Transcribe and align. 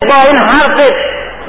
با 0.00 0.20
این 0.28 0.38
حرف 0.38 0.90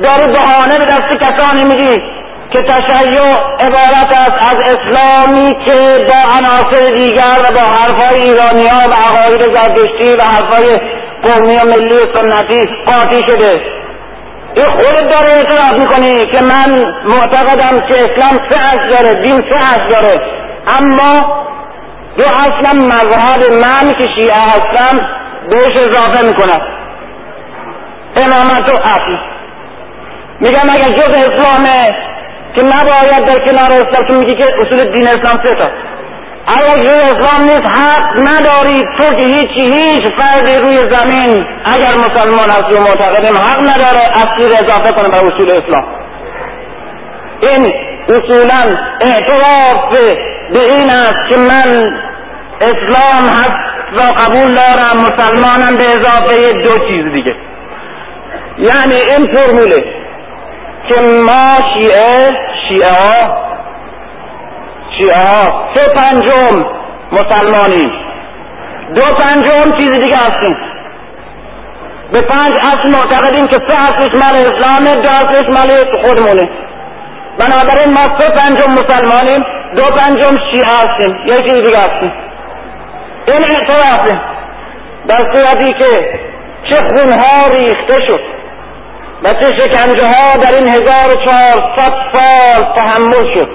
داری 0.03 0.33
بهانه 0.33 0.77
به 0.79 0.85
دست 0.85 1.15
کسانی 1.15 1.63
میدی 1.63 2.03
که 2.51 2.63
تشیع 2.63 3.21
عبارت 3.59 4.17
است 4.19 4.51
از 4.51 4.61
اسلامی 4.61 5.65
که 5.65 6.05
با 6.07 6.19
عناصر 6.37 6.97
دیگر 6.97 7.37
و 7.43 7.53
با 7.55 7.61
حرفهای 7.61 8.37
ها 8.67 8.89
و 8.89 8.93
عقاید 8.93 9.57
زردشتی 9.57 10.15
و 10.15 10.21
حرفهای 10.23 10.77
قومی 11.23 11.57
و 11.57 11.65
ملی 11.65 11.95
و 11.95 12.19
سنتی 12.19 12.69
قاطی 12.85 13.23
شده. 13.27 13.61
این 14.55 14.65
خودت 14.65 15.09
داره 15.09 15.33
اعتراف 15.33 15.73
می‌کنی 15.73 16.25
که 16.25 16.39
من 16.43 16.93
معتقدم 17.05 17.87
که 17.87 17.93
اسلام 17.93 18.49
سه 18.51 18.59
اصل 18.59 18.89
داره 18.89 19.23
دین 19.23 19.43
سه 19.49 19.69
اصل 19.69 19.89
داره. 19.89 20.21
اما 20.79 21.43
دو 22.17 22.23
اصلا 22.23 22.79
مذهب 22.85 23.51
من 23.51 23.93
که 23.93 24.03
شیعه 24.15 24.37
هستم 24.37 25.07
بهش 25.49 25.77
اضافه 25.77 26.25
می‌کنم. 26.25 26.86
امامت 28.17 28.69
و 28.69 28.83
اصل 28.83 29.17
میگم 30.39 30.69
اگر 30.73 30.97
جز 30.97 31.13
اسلامه 31.13 31.95
که 32.55 32.61
نباید 32.61 33.25
در 33.25 33.45
کنار 33.45 33.71
اسلام 33.71 34.07
که 34.07 34.13
میگی 34.13 34.35
که 34.35 34.45
اصول 34.61 34.91
دین 34.93 35.07
اسلام 35.07 35.45
سه 35.45 35.55
تا 35.55 35.67
اگر 36.47 36.77
جز 36.77 36.95
اسلام 36.95 37.41
نیست 37.41 37.77
حق 37.77 38.15
نداری 38.15 38.81
تو 38.97 39.15
که 39.15 39.27
هیچی 39.27 39.77
هیچ 39.77 40.03
فردی 40.17 40.59
روی 40.61 40.75
زمین 40.75 41.45
اگر 41.65 41.93
مسلمان 41.97 42.49
هستی 42.49 42.73
و 42.73 42.81
معتقدیم 42.81 43.37
حق 43.37 43.59
نداره 43.59 44.01
اصلی 44.15 44.43
را 44.43 44.67
اضافه 44.67 44.91
کنه 44.91 45.09
به 45.09 45.17
اصول 45.17 45.51
اسلام 45.51 45.85
این 47.41 47.73
اصولا 48.09 48.77
اعتراف 49.01 49.95
به 50.53 50.59
این 50.59 50.89
است 50.89 51.29
که 51.29 51.37
من 51.37 51.97
اسلام 52.61 53.23
هست 53.23 53.67
و 53.93 53.99
قبول 53.99 54.55
دارم 54.55 54.97
مسلمانم 54.97 55.77
به 55.77 55.85
اضافه 55.87 56.53
دو 56.63 56.87
چیز 56.87 57.13
دیگه 57.13 57.35
یعنی 58.57 58.95
این 59.11 59.33
فرموله 59.33 59.83
که 60.87 60.95
ما 61.25 61.57
شیعه 61.73 62.37
شیعه 62.67 62.89
ها 62.89 63.47
شیعه 64.97 65.17
ها 65.17 65.69
سه 65.75 65.93
پنجم 65.93 66.65
مسلمانی. 67.11 67.93
دو 68.95 69.03
پنجم 69.03 69.71
چیز 69.71 69.91
دیگه 69.91 70.17
هستیم. 70.17 70.57
به 72.11 72.21
پنج 72.21 72.53
اصل 72.59 72.91
معتقدیم 72.97 73.47
که 73.47 73.57
سه 73.69 73.81
اصلش 73.81 74.13
مال 74.15 74.35
اسلامه 74.35 75.01
دو 75.01 75.09
اصلش 75.09 75.49
مال 75.49 75.91
خودمونه. 76.01 76.49
بنابراین 77.39 77.93
ما 77.93 78.19
سه 78.19 78.33
پنجم 78.35 78.69
مسلمانیم 78.69 79.45
دو 79.75 79.83
پنجم 79.83 80.35
شیعه 80.51 80.67
هستیم. 80.67 81.15
یه 81.25 81.35
چیز 81.35 81.65
دیگه 81.65 81.77
هستیم. 81.77 82.11
این 83.27 83.41
اعترافه 83.55 84.21
در 85.07 85.19
صورتی 85.19 85.73
که 85.73 86.19
چه 86.69 86.75
خونها 86.75 87.49
ریخته 87.53 88.05
شد. 88.05 88.37
و 89.23 89.27
چه 89.27 89.49
شکنجه 89.59 90.03
ها 90.03 90.33
در 90.41 90.57
این 90.57 90.69
هزار 90.69 91.07
و 91.07 91.25
چهارصد 91.25 91.93
سال 92.13 92.73
تحمل 92.75 93.33
شد 93.33 93.49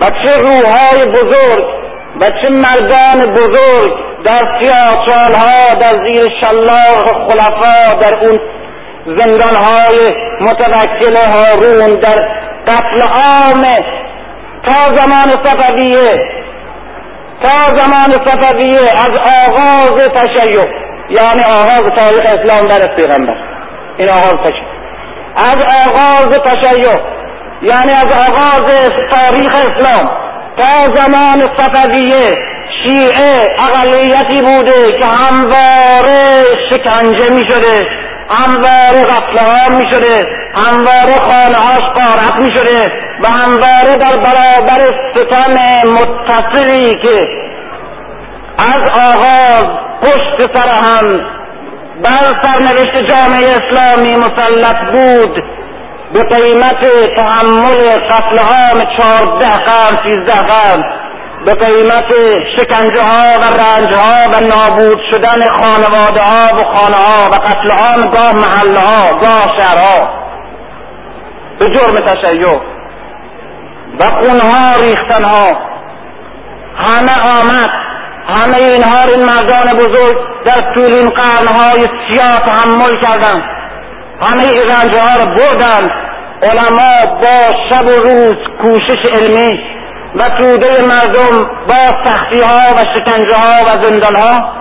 و 0.00 0.04
چه 0.04 0.38
روحهای 0.40 1.12
بزرگ 1.12 1.64
و 2.20 2.24
چه 2.42 2.48
مردان 2.48 3.34
بزرگ 3.34 3.92
در 4.24 4.44
ها 5.38 5.74
در 5.74 5.92
زیر 6.04 6.24
شلاق 6.40 7.30
خلفا 7.30 8.00
در 8.00 8.14
اون 8.14 8.40
زندانهای 9.06 10.14
متوکل 10.40 11.16
هارون 11.16 12.00
در 12.00 12.28
قتل 12.66 13.06
عام 13.08 13.62
تا 14.64 14.80
زمان 14.96 15.46
صفویه 15.46 16.28
تا 17.42 17.76
زمان 17.76 18.26
صفویه 18.26 18.82
از 18.82 19.18
آغاز 19.46 19.98
تشیع 20.16 20.84
یعنی 21.10 21.42
آغاز 21.48 21.82
تاریخ 21.96 22.24
اسلام 22.24 22.66
در 22.68 22.96
پیغمبر. 22.96 23.53
این 23.96 24.08
آغاز 24.10 24.34
تشیع 24.44 24.64
از 25.36 25.64
آغاز 25.86 26.38
تشیع 26.38 26.98
یعنی 27.62 27.92
از 27.92 28.08
آغاز 28.12 28.66
تاریخ 29.10 29.54
اسلام 29.54 30.08
تا 30.56 30.94
زمان 30.94 31.38
صفویه 31.56 32.54
شیعه 32.82 33.32
اقلیتی 33.58 34.42
بوده 34.42 34.98
که 34.98 35.06
همواره 35.24 36.44
شکنجه 36.70 37.34
می 37.34 37.50
شده 37.50 37.86
همواره 38.30 39.04
غفله 39.04 39.78
می 39.78 39.90
شده 39.92 40.28
همواره 40.54 41.14
خانهاش 41.16 41.84
قارت 41.94 42.34
می 42.34 42.58
شده 42.58 42.92
و 43.22 43.26
همواره 43.26 43.96
در 43.96 44.16
برابر 44.16 44.94
ستم 45.14 45.56
متصلی 45.92 46.90
که 46.90 47.28
از 48.58 48.90
آغاز 48.90 49.68
پشت 50.02 50.58
سر 50.58 50.70
هم 50.70 51.43
بر 52.02 52.42
سرنوشت 52.42 52.96
جامعه 53.08 53.50
اسلامی 53.50 54.16
مسلط 54.16 54.76
بود. 54.92 55.44
به 56.12 56.22
قیمت 56.22 56.84
تحمل 57.16 57.84
قتل 58.10 58.38
عام 58.38 58.80
چهارده 58.96 59.46
قرن 59.46 59.98
سیزده 60.04 60.42
قرن. 60.42 60.84
به 61.44 61.52
قیمت 61.52 62.08
شکنجه 62.58 63.02
ها 63.02 63.32
و 63.40 63.44
رنج 63.44 63.94
ها 63.94 64.30
و 64.30 64.40
نابود 64.40 65.00
شدن 65.12 65.44
خانواده 65.44 66.20
ها 66.20 66.54
و 66.54 66.76
خانه 66.76 66.96
ها 66.96 67.24
و 67.32 67.34
قتل 67.34 67.70
عام 67.70 68.10
گاه 68.10 68.34
محله 68.34 68.80
ها 68.80 69.20
گاه 69.20 69.56
شهرها. 69.58 70.08
به 71.58 71.66
جرم 71.66 72.06
تشیع. 72.06 72.60
و 74.00 74.04
خونها 74.04 74.70
ریختن 74.82 75.24
ها 75.24 75.58
همه 76.76 77.40
آمد. 77.40 77.93
همه 78.28 78.56
اینها 78.56 79.04
این 79.14 79.24
مردان 79.24 79.74
بزرگ 79.76 80.16
در 80.44 80.74
طول 80.74 80.92
این 80.98 81.08
قرنهای 81.08 81.82
سیاه 82.08 82.40
تحمل 82.40 82.94
کردند. 83.06 83.42
همه 84.20 84.42
این 84.52 84.70
رنجه 84.70 85.00
ها 85.00 85.24
بردند. 85.24 85.90
علما 86.42 87.20
با 87.22 87.54
شب 87.70 87.86
و 87.86 87.90
روز 87.90 88.36
کوشش 88.62 89.18
علمی 89.18 89.60
و 90.16 90.24
توده 90.28 90.82
مردم 90.82 91.50
با 91.68 92.06
سختی 92.06 92.40
ها 92.40 92.74
و 92.74 92.78
شکنجه 92.94 93.36
ها 93.36 93.64
و 93.64 93.86
زندان 93.86 94.16
ها 94.16 94.52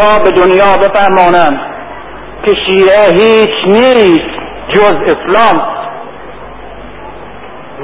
تا 0.00 0.22
به 0.22 0.32
دنیا 0.32 0.88
بفهمانند 0.88 1.60
که 2.44 2.54
شیعه 2.66 3.02
هیچ 3.12 3.64
نیست 3.66 4.40
جز 4.68 4.96
اسلام. 5.06 5.62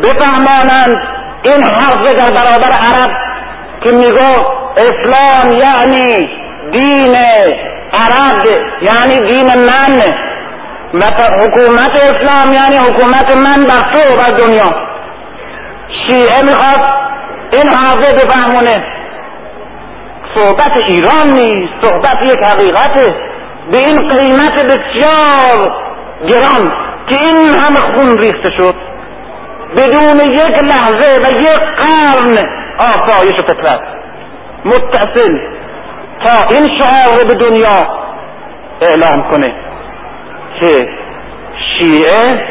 بفهمانند 0.02 1.02
این 1.42 1.64
حرف 1.64 2.14
در 2.14 2.30
برابر 2.30 2.72
عرب 2.72 3.25
که 3.86 3.92
میگو 3.92 4.32
اسلام 4.76 5.50
یعنی 5.52 6.28
دین 6.72 7.16
عرب 7.92 8.42
یعنی 8.82 9.32
دین 9.32 9.46
من. 9.46 10.14
حکومت 11.40 12.02
اسلام 12.02 12.52
یعنی 12.52 12.88
حکومت 12.88 13.36
من 13.46 13.66
بر 13.66 13.92
تو 13.92 14.18
و 14.18 14.32
دنیا. 14.32 14.74
شیعه 15.88 16.42
می‌خواد 16.42 16.86
این 17.52 17.70
حرفه 17.70 18.26
بفهمونه. 18.26 18.84
صحبت 20.34 20.72
ایران 20.88 21.28
نیست 21.28 21.72
صحبت 21.82 22.24
یک 22.24 22.46
حقیقته 22.46 23.14
به 23.70 23.78
این 23.78 24.16
قیمت 24.16 24.64
بسیار 24.64 25.72
گران 26.28 26.72
که 27.08 27.20
این 27.20 27.60
همه 27.60 27.80
خون 27.80 28.18
ریخته 28.18 28.50
شد. 28.56 28.74
بدون 29.76 30.20
یک 30.20 30.64
لحظه 30.64 31.22
و 31.22 31.32
یک 31.32 31.60
قرن 31.78 32.65
آسایش 32.78 33.40
و 33.40 33.42
فطرت. 33.42 33.80
متصل 34.64 35.38
تا 36.24 36.54
این 36.54 36.78
شعار 36.78 37.24
به 37.28 37.34
دنیا 37.34 37.96
اعلام 38.80 39.30
کنه 39.32 39.54
که 40.60 40.88
شیعه 41.78 42.46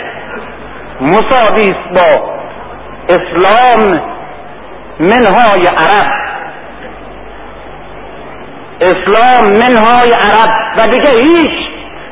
مساوی 1.01 1.75
با 1.91 2.35
اسلام 3.09 4.01
منهای 4.99 5.65
عرب. 5.65 6.11
اسلام 8.81 9.49
منهای 9.49 10.11
عرب. 10.11 10.77
و 10.77 10.81
دیگه 10.81 11.21
هیچ 11.21 11.69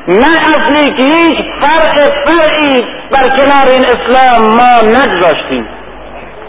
نه 0.08 0.36
اصلی 0.56 0.92
که 0.92 1.18
هیچ 1.18 1.38
فرع 1.60 1.94
فرعی 2.24 2.84
بر 3.10 3.28
کنار 3.28 3.74
این 3.74 3.84
اسلام 3.84 4.44
ما 4.44 4.88
نگذاشتیم. 4.88 5.68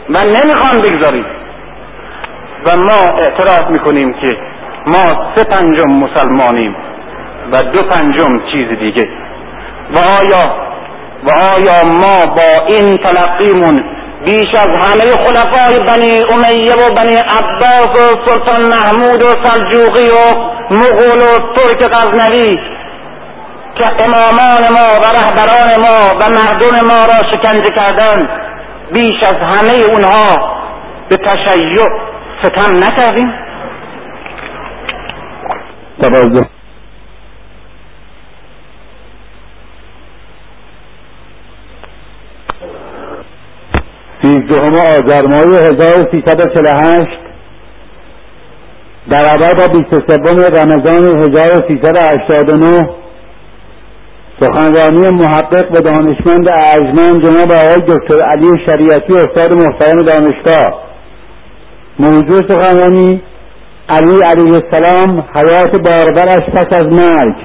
و 0.10 0.18
نمی‌خوام 0.18 0.82
بگذاریم. 0.84 1.26
و 2.66 2.80
ما 2.80 3.18
اعتراف 3.18 3.70
می‌کنیم 3.70 4.14
که 4.14 4.38
ما 4.86 5.34
سه 5.36 5.44
پنجم 5.44 5.92
مسلمانیم 5.92 6.76
و 7.52 7.58
دو 7.58 7.82
پنجم 7.82 8.46
چیز 8.52 8.80
دیگه. 8.80 9.10
و 9.94 9.98
آیا 9.98 10.56
و 11.24 11.30
آیا 11.30 11.94
ما 12.02 12.36
با 12.36 12.66
این 12.68 12.92
تلقیمون 12.92 13.84
بیش 14.26 14.54
از 14.54 14.70
همه 14.70 15.06
خلفای 15.06 15.80
بنی 15.90 16.24
امیه 16.34 16.74
و 16.74 16.96
بنی 16.96 17.16
عباس 17.16 18.02
و 18.02 18.30
سلطان 18.30 18.62
محمود 18.62 19.26
و 19.26 19.30
سلجوقی 19.30 20.08
و 20.08 20.40
مغول 20.72 21.18
و 21.18 21.54
ترک 21.56 21.92
غزنوی 21.92 22.60
که 23.76 23.88
امامان 23.88 24.64
ما 24.72 24.88
و 25.02 25.06
رهبران 25.18 25.70
ما 25.80 26.20
و 26.20 26.30
مردم 26.30 26.88
ما 26.88 27.06
را 27.06 27.24
شکنجه 27.32 27.70
کردن 27.76 28.30
بیش 28.92 29.24
از 29.24 29.36
همه 29.36 29.86
اونها 29.90 30.56
به 31.10 31.18
تشیع 31.18 31.78
ستم 32.44 32.78
نکردیم. 32.78 33.34
توازن 36.02 36.48
سیزدهم 44.22 44.74
آذر 44.74 45.28
ماه 45.28 45.62
1348 45.62 47.20
در 49.10 49.22
آباد 49.36 49.58
با 49.58 49.68
23 49.74 50.62
رمضان 50.62 51.04
1389 51.18 52.90
سخنرانی 54.40 55.16
محقق 55.16 55.72
و 55.72 55.82
دانشمند 55.82 56.48
ارجمند 56.50 57.22
جناب 57.24 57.52
آقای 57.52 57.82
دکتر 57.88 58.22
علی 58.22 58.66
شریعتی 58.66 59.14
استاد 59.14 59.52
محترم 59.52 60.02
دانشگاه. 60.06 60.86
موضوع 62.00 62.36
سخنرانی 62.36 63.22
علی 63.90 64.20
علیه 64.26 64.54
السلام 64.54 65.24
حیات 65.36 65.82
باربرش 65.82 66.50
پس 66.50 66.78
از 66.78 66.86
مرگ. 66.86 67.36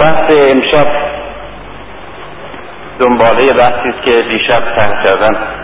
بحث 0.00 0.46
امشب 0.48 0.86
دنباله 2.98 3.52
بحثی 3.58 3.88
است 3.88 4.04
که 4.04 4.22
دیشب 4.22 4.58
تحت 4.76 5.06
کردن. 5.06 5.63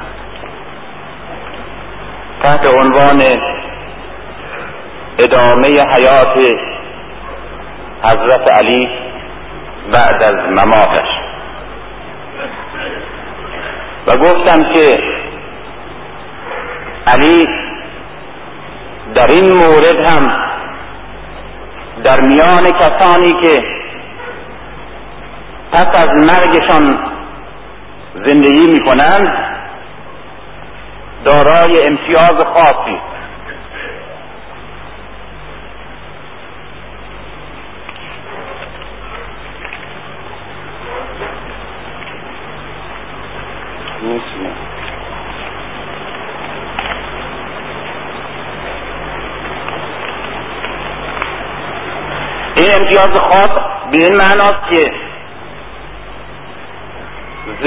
تحت 2.50 2.67
عنوان 2.79 3.23
ادامه 5.19 5.69
حیات 5.97 6.58
حضرت 8.02 8.55
علی 8.55 8.88
بعد 9.93 10.23
از 10.23 10.35
مماتش. 10.35 11.08
و 14.06 14.19
گفتم 14.19 14.73
که 14.73 15.02
علی 17.06 17.44
در 19.14 19.26
این 19.31 19.56
مورد 19.56 20.11
هم 20.11 20.32
در 22.05 22.20
میان 22.20 22.62
کسانی 22.62 23.32
که 23.43 23.64
پس 25.73 25.87
از 26.02 26.26
مرگشان 26.26 26.99
زندگی 28.14 28.73
می 28.73 28.85
کنند 28.85 29.50
دارای 31.30 31.86
امتیاز 31.86 32.44
خاصی. 32.54 32.98
این 52.56 52.68
امتیاز 52.74 53.20
خاص 53.20 53.54
به 53.90 53.98
این 53.98 54.16
معناست 54.16 54.68
که 54.70 54.92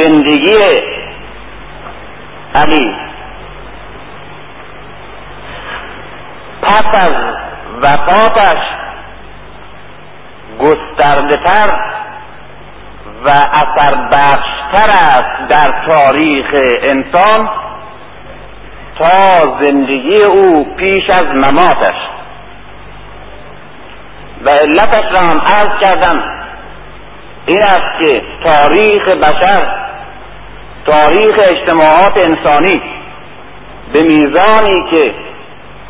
زندگی 0.02 0.54
علی 2.56 2.96
پس 6.62 6.88
از 6.94 7.12
وفاتش 7.84 8.62
گسترده 10.60 11.38
تر 11.48 11.94
و 13.26 13.30
اثر 13.30 13.96
بخشتر 13.96 14.90
است 14.90 15.48
در 15.50 15.94
تاریخ 15.94 16.46
انسان 16.82 17.50
تا 19.00 19.10
زندگی 19.62 20.16
او 20.24 20.76
پیش 20.76 21.10
از 21.10 21.24
مماتش 21.24 21.96
و 24.46 24.50
علتش 24.50 25.12
را 25.12 25.20
هم 25.20 25.42
عرض 25.42 25.80
کردم 25.82 26.24
این 27.46 27.60
است 27.60 28.02
که 28.02 28.22
تاریخ 28.48 29.14
بشر 29.16 29.84
تاریخ 30.86 31.36
اجتماعات 31.50 32.24
انسانی 32.24 32.82
به 33.94 34.04
میزانی 34.04 34.92
که 34.92 35.14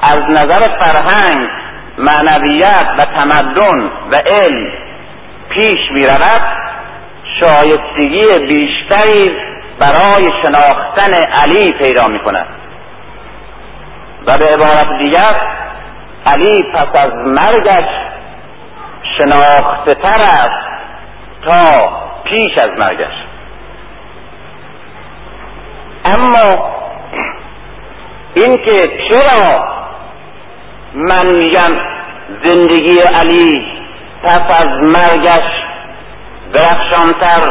از 0.02 0.20
نظر 0.20 0.80
فرهنگ 0.80 1.50
معنویت 2.08 2.86
و 3.00 3.02
تمدن 3.20 3.84
و 3.84 4.16
علم 4.26 4.72
پیش 5.50 5.92
می 5.92 6.06
رود 6.06 6.42
شایستگی 7.40 8.46
بیشتری 8.48 9.38
برای 9.80 10.26
شناختن 10.44 11.14
علی 11.44 11.74
پیدا 11.74 12.08
می 12.08 12.20
کند 12.20 12.48
و 14.26 14.34
به 14.40 14.46
عبارت 14.46 14.98
دیگر 14.98 15.34
علی 16.32 16.72
پس 16.74 17.06
از 17.06 17.14
مرگش 17.14 17.90
شناخته 19.18 19.94
تر 19.94 20.24
است 20.24 20.68
تا 21.46 21.90
پیش 22.24 22.58
از 22.58 22.70
مرگش. 22.78 23.14
اما 26.06 26.74
اینکه 28.36 28.72
چرا 29.10 29.73
من 30.96 31.36
میگم 31.36 31.76
زندگی 32.44 33.00
علی 33.00 33.66
پس 34.24 34.62
از 34.62 34.68
مرگش 34.68 35.64
درخشانتر 36.54 37.46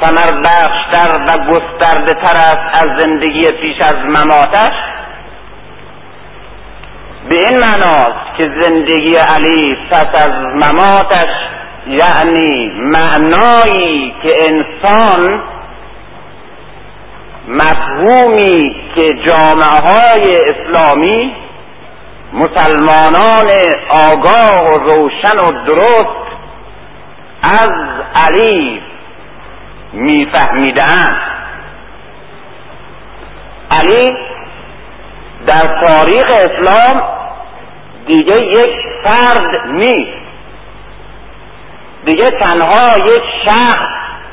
ثمر 0.00 0.42
بخشتر 0.42 1.18
و 1.18 1.52
گسترده 1.52 2.12
تر 2.12 2.36
است 2.36 2.74
از 2.74 2.98
زندگی 2.98 3.52
پیش 3.60 3.76
از 3.80 3.94
مماتش. 3.94 4.74
به 7.28 7.34
این 7.34 7.60
معناست 7.64 8.36
که 8.38 8.42
زندگی 8.62 9.14
علی 9.14 9.76
پس 9.90 10.26
از 10.26 10.30
مماتش 10.40 11.30
یعنی 11.86 12.72
معنایی 12.80 14.14
که 14.22 14.28
انسان 14.48 15.42
مفهومی 17.48 18.76
که 18.94 19.02
جامعه 19.26 19.80
های 19.86 20.38
اسلامی 20.50 21.43
مسلمانان 22.34 23.46
آگاه 24.10 24.72
و 24.72 24.78
روشن 24.78 25.38
و 25.38 25.64
درست 25.66 26.24
از 27.42 27.70
علی 28.26 28.82
میفهمیدند 29.92 31.20
علی 33.70 34.16
در 35.46 35.80
تاریخ 35.84 36.26
اسلام 36.32 37.02
دیگه 38.06 38.34
یک 38.42 38.76
فرد 39.04 39.66
نیست. 39.66 40.24
دیگه 42.04 42.24
تنها 42.24 42.98
یک 42.98 43.22
شخص 43.44 43.88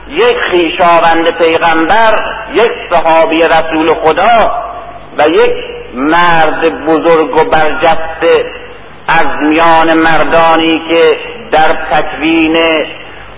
یک 0.08 0.38
خیشاوند 0.52 1.38
پیغمبر 1.44 2.14
یک 2.54 2.72
صحابی 2.94 3.36
رسول 3.36 3.90
خدا 3.90 4.71
و 5.18 5.22
یک 5.32 5.54
مرد 5.94 6.86
بزرگ 6.86 7.38
و 7.38 7.50
برجسته 7.50 8.46
از 9.08 9.26
میان 9.42 9.98
مردانی 9.98 10.82
که 10.90 11.18
در 11.52 11.98
تکوین 11.98 12.58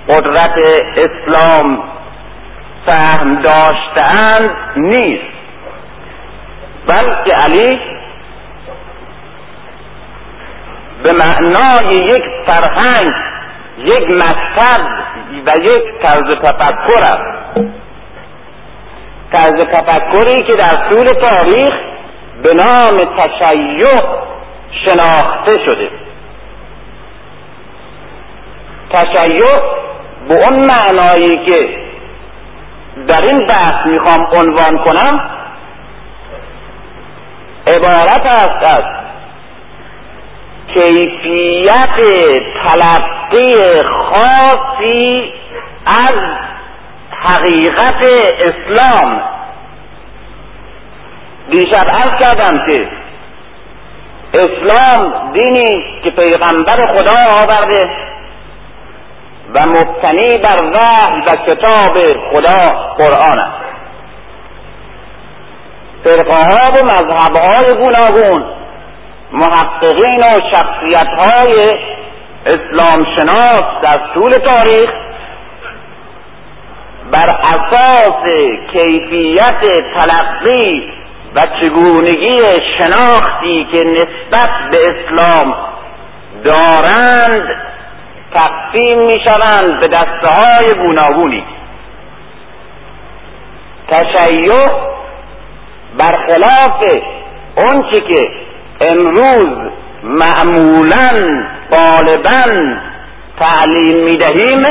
قدرت 0.09 0.55
اسلام 0.97 1.83
سهم 2.85 3.27
داشتهاند 3.27 4.55
نیست. 4.75 5.33
بلکه 6.87 7.33
علی 7.45 7.79
به 11.03 11.11
معنای 11.11 11.95
یک 11.95 12.23
فرهنگ 12.45 13.13
یک 13.77 14.09
مکتب 14.09 14.83
و 15.45 15.51
یک 15.61 15.83
طرز 16.05 16.37
تفکر 16.37 17.03
است. 17.03 17.82
طرز 19.33 19.63
تفکری 19.73 20.35
که 20.35 20.53
در 20.53 20.89
طول 20.89 21.27
تاریخ 21.29 21.73
به 22.43 22.49
نام 22.53 23.17
تشیع 23.19 23.85
شناخته 24.71 25.59
شده. 25.65 25.89
تشیع 28.89 29.45
به 30.27 30.33
اون 30.33 30.65
معنایی 30.67 31.45
که 31.45 31.83
در 33.07 33.21
این 33.27 33.47
بحث 33.47 33.85
می‌خوام 33.85 34.27
عنوان 34.39 34.83
کنم 34.83 35.29
عبارت 37.67 38.25
است 38.25 38.73
از 38.73 38.83
کیفیت 40.73 41.97
تلقی 42.63 43.55
خاصی 43.89 45.33
از 45.85 46.13
حقیقت 47.23 48.01
اسلام. 48.39 49.21
دیشب 51.49 51.87
عرض 51.87 52.19
کردم 52.19 52.65
که 52.67 52.87
اسلام 54.33 55.31
دینی 55.33 56.01
که 56.03 56.09
پیغمبر 56.09 56.81
خدا 56.81 57.43
آورده 57.43 57.89
و 59.53 59.59
مبتنی 59.65 60.37
بر 60.37 60.63
وحی 60.63 61.21
و 61.21 61.45
کتاب 61.47 61.97
خدا 62.31 62.73
قرآن 62.97 63.39
است. 63.39 63.63
فرقه 66.03 66.81
و 66.81 66.85
مذهب 66.85 67.35
های 67.35 67.69
گوناگون 67.71 68.45
محققین 69.31 70.19
و 70.19 70.39
شخصیت 70.51 71.07
های 71.07 71.77
اسلام 72.45 73.05
شناس 73.17 73.63
در 73.81 74.13
طول 74.13 74.31
تاریخ 74.31 74.89
بر 77.12 77.38
اساس 77.43 78.24
کیفیت 78.72 79.62
تلقی 79.95 80.93
و 81.36 81.41
چگونگی 81.62 82.41
شناختی 82.77 83.67
که 83.72 83.83
نسبت 83.83 84.50
به 84.72 84.77
اسلام 84.89 85.55
دارند 86.43 87.55
تقسیم 88.36 89.05
می 89.05 89.19
شوند 89.25 89.79
به 89.79 89.88
دسته 89.88 90.27
های 90.27 90.86
گوناگونی. 90.86 91.43
تشیع 93.88 94.53
برخلاف 95.98 96.83
اونچه 97.55 98.00
که 98.00 98.31
امروز 98.81 99.72
معمولا 100.03 101.39
غالبا 101.72 102.75
تعلیم 103.39 104.03
می 104.03 104.17
دهیم 104.17 104.67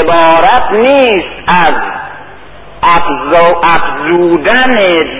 عبارت 0.00 0.70
نیست 0.70 1.34
از 1.48 1.94
افزودن 3.62 4.74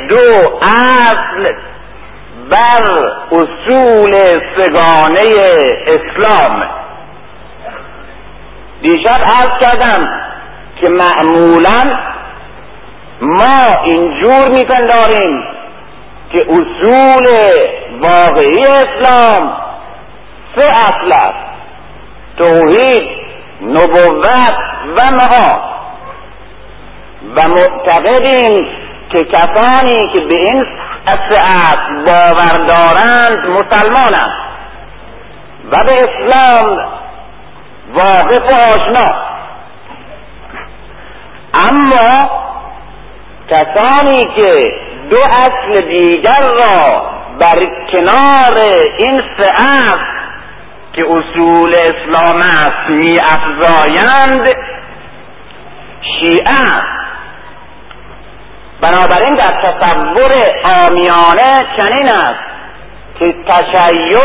دو 0.08 0.58
اصل 0.62 1.54
بر 2.50 3.12
اصول 3.32 4.12
سگانه 4.56 5.24
اسلام. 5.86 6.62
دیشب 8.82 9.20
عرض 9.24 9.60
کردم 9.60 10.08
که 10.80 10.88
معمولا 10.88 11.96
ما 13.20 13.82
اینجور 13.84 14.48
میپنداریم 14.48 15.44
که 16.32 16.46
اصول 16.48 17.26
واقعی 18.00 18.62
اسلام 18.62 19.56
سه 20.56 20.68
اصل 20.68 21.12
است. 21.12 21.54
توحید 22.36 23.13
نبوت 23.62 24.54
و 24.96 25.16
معاد 25.16 25.62
و 27.36 27.48
معتقدیم 27.48 28.68
که 29.10 29.24
کسانی 29.24 30.12
که 30.12 30.20
به 30.20 30.34
این 30.34 30.66
سه 31.06 31.40
باور 32.06 32.66
دارند 32.66 33.38
مسلمانند 33.38 34.44
و 35.70 35.84
به 35.84 35.92
اسلام 35.92 36.88
واقف 37.94 38.42
و 38.42 38.74
آشنا. 38.74 39.24
اما 41.54 42.30
کسانی 43.50 44.24
که 44.36 44.74
دو 45.10 45.16
اصل 45.16 45.86
دیگر 45.88 46.42
را 46.42 47.02
بر 47.38 47.66
کنار 47.92 48.58
این 48.98 49.16
سه 49.16 49.50
که 50.94 51.02
اصول 51.02 51.74
اسلام 51.74 52.38
است 52.38 52.88
می 52.88 53.18
افزایند 53.18 54.48
شیعه 56.00 56.94
بنابراین 58.80 59.34
در 59.34 59.62
تصور 59.62 60.30
آمیانه 60.82 61.52
چنین 61.76 62.08
است 62.08 62.44
که 63.18 63.34
تشیع 63.48 64.18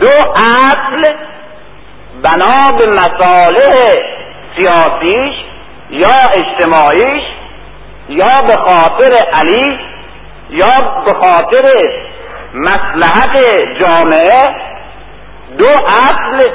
دو 0.00 0.32
اصل 0.36 1.14
بنا 2.22 2.78
به 2.78 2.90
مصالح 2.90 3.76
سیاسیش 4.56 5.34
یا 5.90 6.14
اجتماعیش 6.36 7.22
یا 8.08 8.42
به 8.46 8.56
خاطر 8.56 9.18
علی 9.40 9.78
یا 10.50 11.02
به 11.04 11.12
خاطر 11.12 11.64
مسلحت 12.54 13.38
جامعه 13.82 14.71
دو 15.58 15.68
اصل 15.86 16.50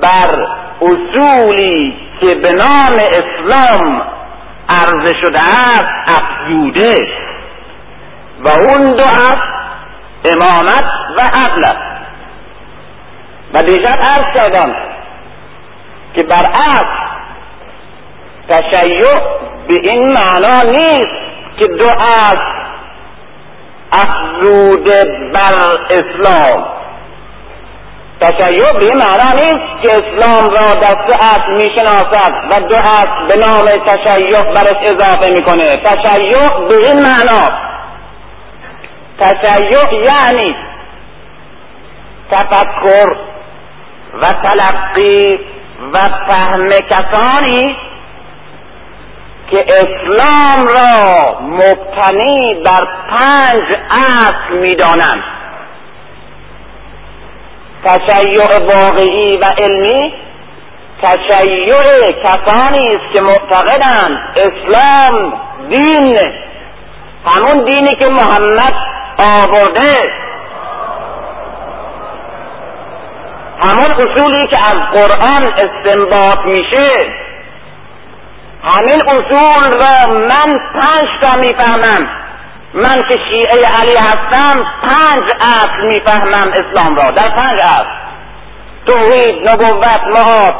بر 0.00 0.48
اصولی 0.80 1.96
که 2.20 2.34
به 2.34 2.54
نام 2.54 2.94
اسلام 3.12 4.02
عرضه 4.68 5.20
شده 5.20 5.40
است 5.40 6.20
افزوده. 6.20 7.08
و 8.44 8.48
اون 8.48 8.96
دو 8.96 9.04
اصل 9.04 9.50
امامت 10.34 10.84
و 11.16 11.20
عدل 11.36 11.64
است. 11.64 11.90
و 13.54 13.58
دیشب 13.58 13.98
عرض 13.98 14.40
کردم 14.40 14.74
که 16.14 16.22
برعکس 16.22 17.00
تشیع 18.48 19.02
به 19.68 19.74
این 19.82 20.12
معنا 20.12 20.62
نیست 20.62 21.30
که 21.58 21.66
دو 21.66 21.88
از 21.98 22.38
افزوده 23.92 25.30
بر 25.32 25.54
اسلام. 25.90 26.79
تشیع 28.20 28.72
به 28.72 28.86
این 28.86 28.94
معنا 28.94 29.32
نیست 29.34 29.82
که 29.82 29.88
اسلام 29.94 30.40
را 30.40 30.74
دست 30.74 31.20
اصل 31.20 31.52
می‌شناسد 31.52 32.32
و 32.50 32.60
دو 32.60 32.74
اصل 32.74 33.26
به 33.28 33.36
نام 33.46 33.86
تشیع 33.86 34.40
برش 34.40 34.90
اضافه 34.90 35.32
می‌کنه. 35.32 35.64
تشیع 35.64 36.38
به 36.68 36.74
این 36.74 37.02
معنا. 37.02 37.70
تشیع 39.20 39.94
یعنی 39.94 40.56
تفکر 42.30 43.16
و 44.22 44.24
تلقی 44.42 45.40
و 45.92 46.00
فهم 46.00 46.68
کسانی 46.68 47.76
که 49.50 49.58
اسلام 49.68 50.66
را 50.66 51.40
مبتنی 51.40 52.54
بر 52.64 52.88
پنج 53.10 53.78
اصل 53.90 54.58
می‌دانند. 54.60 55.39
تشیع 57.84 58.58
واقعی 58.60 59.38
و 59.38 59.44
علمی 59.44 60.14
تشیع 61.02 61.72
کسانی 62.24 62.96
است 62.96 63.14
که 63.14 63.20
معتقدند 63.20 64.18
اسلام 64.36 65.32
دین 65.68 66.32
همون 67.24 67.64
دینی 67.64 67.96
که 67.96 68.06
محمد 68.06 68.74
آورده. 69.18 70.12
همون 73.62 73.90
اصولی 73.90 74.46
که 74.46 74.58
از 74.66 74.80
قرآن 74.80 75.52
استنباط 75.58 76.38
میشه. 76.44 77.12
همین 78.62 79.00
اصول 79.08 79.72
را 79.72 80.14
من 80.14 80.60
پنج 80.74 81.08
تا 81.22 81.40
می‌فهمم. 81.40 82.19
من 82.74 83.02
که 83.08 83.18
شیعه 83.30 83.68
علی 83.80 83.96
هستم 83.98 84.64
پنج 84.82 85.30
اصل 85.40 85.86
می‌فهمم 85.86 86.52
اسلام 86.52 86.96
را. 86.96 87.10
در 87.10 87.28
پنج 87.28 87.60
اصل 87.60 88.00
توحید 88.86 89.50
نبوت 89.50 90.00
معاد 90.00 90.54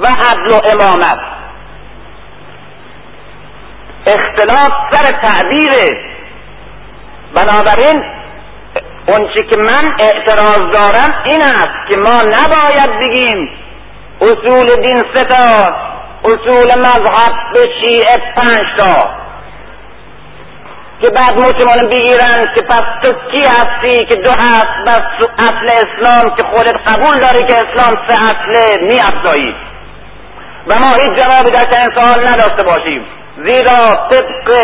و 0.00 0.06
عدل 0.06 0.50
و 0.50 0.60
امامت. 0.72 1.18
اختلاف 4.06 4.70
سر 4.90 5.10
تعبیره. 5.26 6.04
بنابراین 7.34 8.04
اونچه 9.06 9.42
که 9.50 9.56
من 9.56 9.94
اعتراض 9.98 10.72
دارم 10.72 11.22
این 11.24 11.42
است 11.42 11.90
که 11.90 11.98
ما 11.98 12.14
نباید 12.14 12.98
بگیم 13.00 13.50
اصول 14.20 14.70
دین 14.82 14.98
ستا 15.14 15.74
اصول 16.24 16.80
مذهب 16.80 17.52
به 17.54 17.68
شیعه 17.80 18.34
پنج 18.36 18.66
تا. 18.78 19.25
که 21.00 21.10
بعد 21.10 21.38
مطمئن 21.38 21.90
بگیرن 21.90 22.42
که 22.54 22.62
پس 22.62 22.82
تو 23.02 23.12
کی 23.30 23.40
هستی 23.40 24.04
که 24.04 24.20
دو 24.20 24.30
هست 24.30 24.84
بس 24.86 25.28
اصل 25.38 25.68
اسلام 25.68 26.36
که 26.36 26.42
خودت 26.42 26.76
قبول 26.86 27.16
داری 27.16 27.46
که 27.46 27.54
اسلام 27.54 27.98
سه 28.08 28.22
اصله 28.22 28.82
می 28.82 28.96
افزایی. 29.06 29.54
و 30.66 30.74
ما 30.80 30.86
هیچ 30.86 31.22
جوابی 31.22 31.50
در 31.50 31.60
چنین 31.60 31.94
سوال 31.94 32.28
نداشته 32.28 32.62
باشیم. 32.62 33.06
زیرا 33.36 34.08
طبق 34.10 34.58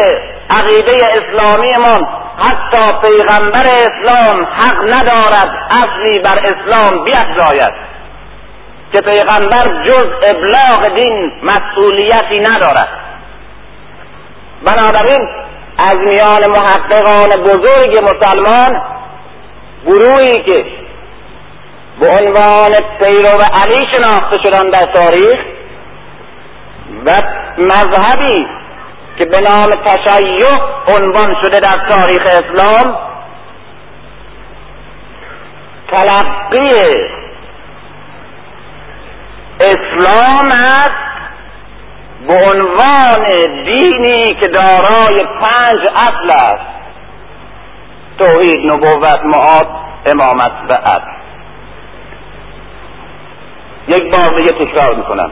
عقیده 0.50 1.06
اسلامی 1.06 1.72
ما 1.78 2.08
حتی 2.38 2.98
پیغمبر 3.00 3.66
اسلام 3.66 4.46
حق 4.46 4.96
ندارد 4.96 5.68
اصلی 5.70 6.22
بر 6.22 6.38
اسلام 6.44 7.04
بیفزاید. 7.04 7.92
که 8.92 9.00
پیغمبر 9.00 9.84
جز 9.88 10.06
ابلاغ 10.30 10.94
دین 11.00 11.32
مسئولیتی 11.42 12.40
ندارد. 12.40 12.88
بنابراین 14.62 15.28
از 15.78 15.96
میان 15.96 16.50
محققان 16.50 17.28
بزرگ 17.44 18.04
مسلمان 18.04 18.82
گروهی 19.86 20.42
که 20.42 20.64
به 22.00 22.08
عنوان 22.08 22.70
پیرو 22.98 23.38
علی 23.62 23.86
شناخته 23.92 24.42
شدن 24.42 24.70
در 24.70 24.92
تاریخ 24.92 25.40
و 27.06 27.12
مذهبی 27.58 28.46
که 29.18 29.24
به 29.24 29.40
نام 29.40 29.76
تشیع 29.84 30.48
عنوان 30.88 31.34
شده 31.42 31.60
در 31.60 31.88
تاریخ 31.90 32.22
اسلام 32.26 32.96
تلقی 35.90 37.12
اسلام 39.60 40.52
به 42.32 42.38
عنوان 42.50 43.26
دینی 43.64 44.34
که 44.40 44.48
دارای 44.48 45.16
پنج 45.40 45.80
اصل 45.96 46.30
است. 46.30 46.72
توحید 48.18 48.72
نبوت 48.72 49.20
معاد 49.24 49.68
امامت 50.14 50.52
و 50.68 50.72
عدل 50.72 51.12
یک 53.88 54.02
بار 54.12 54.38
دیگه 54.38 54.50
تکرار 54.50 54.94
می‌کنم. 54.94 55.30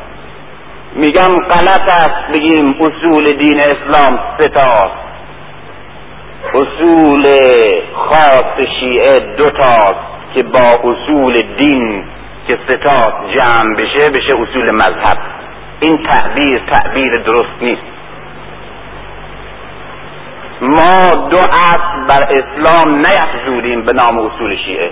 میگم 0.95 1.37
غلط 1.51 1.97
است 1.97 2.33
بگیم 2.33 2.67
اصول 2.67 3.25
دین 3.25 3.61
اسلام 3.61 4.19
ستاست 4.39 5.01
اصول 6.55 7.27
خاص 7.95 8.67
شیعه 8.81 9.37
دوتاست 9.37 10.01
که 10.35 10.43
با 10.43 10.91
اصول 10.91 11.37
دین 11.37 12.05
که 12.47 12.59
ستاست 12.65 13.17
جمع 13.39 13.77
بشه 13.77 14.11
بشه 14.11 14.43
اصول 14.43 14.71
مذهب. 14.71 15.40
این 15.81 16.07
تعبیر 16.11 16.63
تعبیر 16.73 17.23
درست 17.23 17.63
نیست. 17.63 17.83
ما 20.61 21.29
دو 21.29 21.39
اصل 21.39 22.07
بر 22.09 22.21
اسلام 22.31 22.97
نیفزودیم 22.97 23.83
به 23.85 23.93
نام 23.93 24.19
اصول 24.19 24.57
شیعه. 24.57 24.91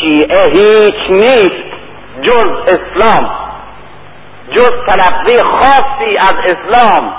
شیعه 0.00 0.44
هیچ 0.50 1.10
نیست 1.10 1.70
جز 2.22 2.52
اسلام. 2.66 3.30
جز 4.50 4.70
تلقی 4.86 5.42
خاصی 5.42 6.16
از 6.16 6.34
اسلام. 6.44 7.12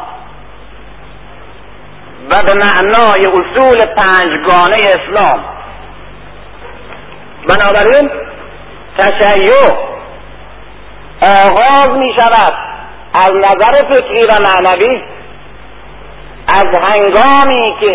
و 2.30 2.36
به 2.44 2.60
معنای 2.60 3.22
اصول 3.22 3.86
پنجگانه 3.86 4.78
اسلام. 4.78 5.44
بنابراین 7.48 8.10
تشیع 8.98 9.52
آغاز 11.22 11.90
می 11.98 12.14
شود 12.20 12.71
از 13.14 13.32
نظر 13.34 13.96
فکری 13.96 14.22
و 14.22 14.34
معنوی 14.40 15.02
از 16.48 16.66
هنگامی 16.90 17.76
که 17.80 17.94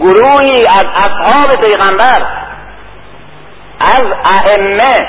گروهی 0.00 0.66
از 0.66 0.84
اصحاب 0.94 1.64
پیغمبر 1.64 2.26
از 3.80 4.04
ائمه 4.24 5.08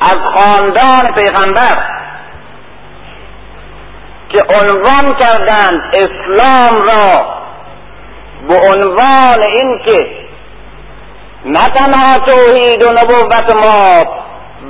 از 0.00 0.18
خاندان 0.34 1.14
پیغمبر 1.14 1.98
که 4.28 4.42
عنوان 4.54 5.14
کردند 5.18 5.82
اسلام 5.94 6.82
را 6.82 7.38
به 8.48 8.54
عنوان 8.72 9.44
اینکه 9.60 10.06
نه 11.44 11.60
تنها 11.60 12.18
توحید 12.18 12.82
و 12.82 12.92
نبوت 12.92 13.66
ما 13.66 14.00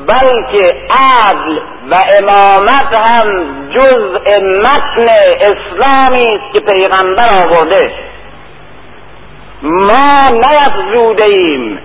بلکه 0.06 0.74
عدل 0.90 1.60
و 1.90 1.94
امامت 1.94 3.06
هم 3.06 3.46
جزء 3.70 4.40
متن 4.40 5.06
اسلامی 5.40 6.38
است 6.38 6.54
که 6.54 6.60
پیغمبر 6.72 7.28
آورده. 7.44 7.92
ما 9.62 10.14
نیفزوده 10.32 11.24
ایم 11.24 11.80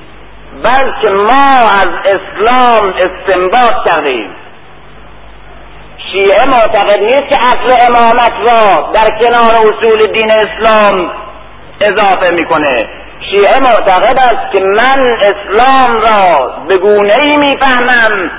بلکه 0.64 1.10
ما 1.10 1.70
از 1.70 1.88
اسلام 2.06 2.94
استنباط 2.94 3.86
کرده 3.86 4.10
ایم 4.10 4.30
شیعه 6.12 6.48
معتقد 6.48 7.04
نیست 7.04 7.30
که 7.30 7.38
اصل 7.40 7.88
امامت 7.88 8.34
را 8.52 8.92
در 8.92 9.26
کنار 9.26 9.54
اصول 9.54 9.98
دین 9.98 10.32
اسلام 10.32 11.12
اضافه 11.82 12.30
می‌کنه. 12.30 12.78
شیعه 13.32 13.60
معتقد 13.62 14.18
است 14.18 14.58
که 14.58 14.64
من 14.64 15.04
اسلام 15.22 16.02
را 16.02 16.54
به 16.68 16.78
گونه 16.78 17.14
ای 17.22 17.38
می‌فهمم 17.38 18.32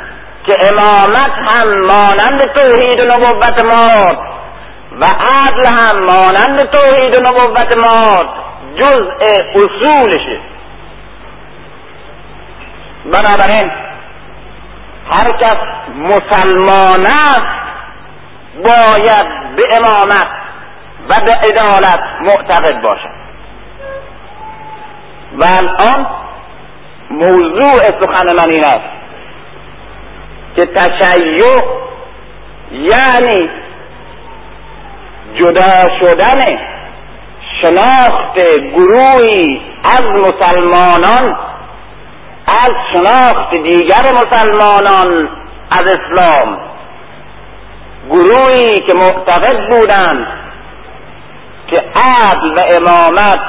که 0.47 0.55
امامت 0.73 1.33
هم 1.49 1.81
مانند 1.81 2.41
توحید 2.55 3.01
و 3.01 3.05
نبوت 3.05 3.65
ما 3.65 4.17
و 5.01 5.05
عدل 5.07 5.67
هم 5.73 5.99
مانند 5.99 6.71
توحید 6.71 7.21
و 7.21 7.23
نبوت 7.23 7.77
ما 7.87 8.25
جزء 8.77 9.27
اصولشه 9.55 10.41
بنابراین 13.05 13.71
هر 15.11 15.33
کس 15.33 15.57
مسلمان 15.97 17.01
است 17.01 17.65
باید 18.57 19.57
به 19.57 19.63
امامت 19.79 20.29
و 21.09 21.21
به 21.21 21.33
عدالت 21.33 22.01
معتقد 22.21 22.83
باشد. 22.83 23.25
و 25.39 25.45
الان 25.45 26.07
موضوع 27.11 27.81
سخن 28.01 28.33
من 28.33 28.51
این 28.51 28.65
است. 28.65 28.94
که 30.57 30.67
تشیع 30.67 31.41
یعنی 32.73 33.51
جدا 35.35 35.97
شدن 36.01 36.59
شناخت 37.63 38.35
گروهی 38.75 39.61
از 39.85 40.03
مسلمانان 40.03 41.39
از 42.47 42.73
شناخت 42.93 43.51
دیگر 43.53 44.03
مسلمانان 44.15 45.29
از 45.71 45.87
اسلام. 45.87 46.59
گروهی 48.11 48.75
که 48.75 48.95
معتقد 48.95 49.69
بودند 49.71 50.27
که 51.67 51.77
عدل 51.95 52.55
و 52.55 52.61
امامت 52.79 53.41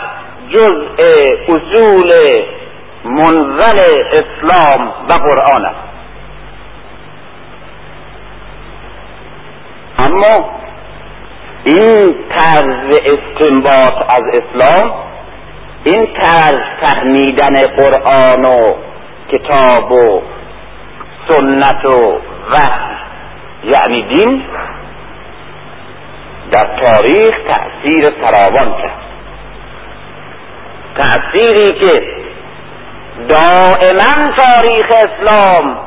جزء 0.49 1.05
اصول 1.47 2.13
منزل 3.05 3.79
اسلام 4.13 4.87
و 4.87 5.13
قرآن 5.13 5.65
است. 5.65 5.94
اما 9.97 10.49
این 11.63 12.15
طرز 12.29 12.99
استنباط 13.05 14.09
از 14.09 14.23
اسلام 14.33 14.91
این 15.83 16.07
طرز 16.21 16.61
فهمیدن 16.81 17.67
قرآن 17.67 18.45
و 18.45 18.75
کتاب 19.31 19.91
و 19.91 20.21
سنت 21.29 21.85
و 21.85 22.19
وحی 22.51 22.95
یعنی 23.63 24.01
دین 24.01 24.43
در 26.51 26.65
تاریخ 26.65 27.35
تأثیر 27.49 28.09
فراوان 28.09 28.75
کرد. 28.81 29.01
تأثیری 30.95 31.67
که 31.67 32.03
دائما 33.27 34.33
تاریخ 34.37 34.91
اسلام 34.91 35.77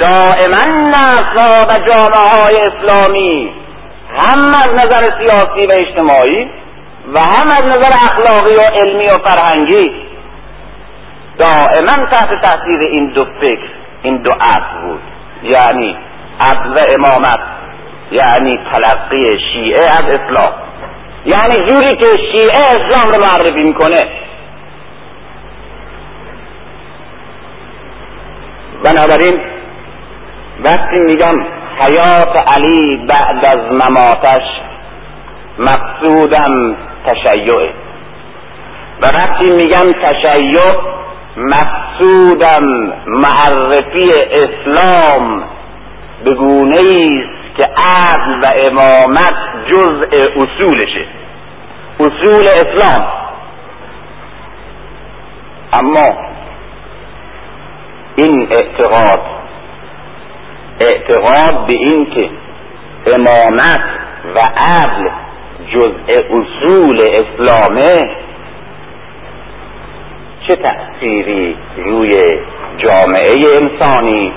دائما 0.00 0.88
نسلها 0.90 1.66
و 1.68 1.90
جامعه 1.90 2.42
های 2.42 2.56
اسلامی 2.60 3.52
هم 4.18 4.44
از 4.44 4.68
نظر 4.68 5.02
سیاسی 5.02 5.66
و 5.68 5.72
اجتماعی 5.78 6.50
و 7.14 7.18
هم 7.20 7.48
از 7.48 7.62
نظر 7.62 7.92
اخلاقی 8.02 8.54
و 8.54 8.60
علمی 8.82 9.04
و 9.04 9.28
فرهنگی 9.28 9.92
دائما 11.38 12.06
تحت 12.06 12.44
تاثیر 12.44 12.80
این 12.80 13.06
دو 13.06 13.24
فکر 13.40 13.68
این 14.02 14.16
دو 14.16 14.30
اصل 14.40 14.80
بود. 14.82 15.00
یعنی 15.42 15.96
و 16.76 16.80
امامت 16.98 17.40
یعنی 18.10 18.58
تلقی 18.72 19.38
شیعه 19.52 19.84
از 19.84 20.02
اسلام. 20.02 20.54
یعنی 21.24 21.54
جوری 21.54 21.96
که 21.96 22.06
شیعه 22.06 22.60
اسلام 22.66 23.14
رو 23.14 23.20
معرفی 23.22 23.64
می‌کنه. 23.64 23.96
بنابراین 28.84 29.40
وقتی 30.64 30.98
میگم 30.98 31.34
حیات 31.78 32.56
علی 32.56 32.96
بعد 32.96 33.44
از 33.44 33.60
مماتش 33.60 34.42
مقصودم 35.58 36.76
تشیعه 37.06 37.70
و 39.02 39.06
وقتی 39.14 39.44
میگم 39.44 39.92
تشیع 40.02 40.60
مقصودم 41.36 42.92
معرفی 43.06 44.10
اسلام. 44.30 45.44
به 46.24 46.34
گونه 46.34 46.74
است 46.74 47.56
که 47.56 47.62
عدل 47.62 48.40
و 48.40 48.44
امامت 48.70 49.34
جزء 49.70 50.26
اصولشه. 50.36 51.06
اصول 52.00 52.46
اسلام. 52.46 53.06
اما 55.72 56.18
این 58.16 58.48
اعتقاد 58.50 59.39
اعتقاد 60.80 61.66
به 61.66 61.76
این 61.76 62.06
که 62.10 62.30
امامت 63.06 63.80
و 64.34 64.38
عدل 64.56 65.10
جزء 65.72 66.24
اصول 66.30 67.00
اسلامه 67.00 68.10
چه 70.48 70.56
تأثیری 70.56 71.56
روی 71.76 72.10
جامعه 72.78 73.36
انسانی 73.56 74.32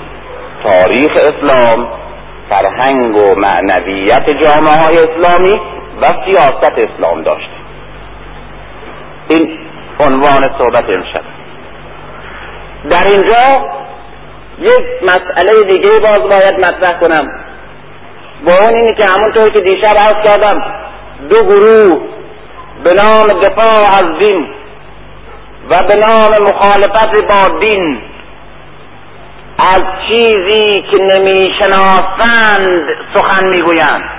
تاریخ 0.62 1.12
اسلام 1.12 1.88
فرهنگ 2.48 3.16
و 3.16 3.34
معنویت 3.34 4.30
جامعه 4.30 4.76
های 4.84 4.96
اسلامی 4.96 5.60
و 6.00 6.06
سیاست 6.24 6.88
اسلام 6.88 7.22
داشته. 7.22 7.52
این 9.28 9.58
عنوان 10.00 10.42
صحبت 10.58 10.84
امشب. 10.90 11.22
در 12.90 13.10
اینجا 13.10 13.68
یک 14.58 15.02
مسئله 15.02 15.70
دیگه 15.70 15.90
باز 15.90 16.18
باید 16.18 16.58
مطرح 16.58 17.00
کنم. 17.00 17.44
با 18.44 18.52
اون 18.52 18.74
اینی 18.74 18.94
که 18.94 19.06
همونطور 19.16 19.50
که 19.50 19.60
دیشب 19.60 19.96
عرض 19.98 20.30
کردم 20.30 20.64
دو 21.28 21.44
گروه 21.44 22.02
به 22.84 22.90
نام 23.02 23.40
دفاع 23.40 23.78
از 23.86 24.18
دین 24.18 24.46
و 25.70 25.82
به 25.82 25.94
نام 25.94 26.48
مخالفت 26.48 27.22
با 27.22 27.58
دین 27.58 28.02
از 29.58 29.82
چیزی 30.08 30.84
که 30.92 31.02
نمی‌شناسند 31.02 32.86
سخن 33.14 33.48
می‌گویند. 33.48 34.10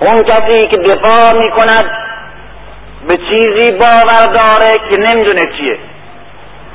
اون 0.00 0.22
کسی 0.22 0.66
که 0.66 0.76
دفاع 0.76 1.42
می‌کند 1.42 1.90
به 3.08 3.16
چیزی 3.16 3.70
باور 3.70 4.26
داره 4.26 4.72
که 4.90 5.00
نمی‌دونه 5.00 5.40
چیه. 5.40 5.78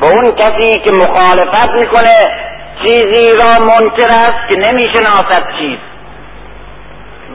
و 0.02 0.06
اون 0.06 0.32
کسی 0.32 0.80
که 0.84 0.92
مخالفت 0.92 1.70
می‌کنه 1.70 2.46
چیزی 2.86 3.34
را 3.40 3.66
منکر 3.66 4.08
است 4.08 4.50
که 4.50 4.60
نمی‌شناسد 4.60 5.44
چیز. 5.60 5.78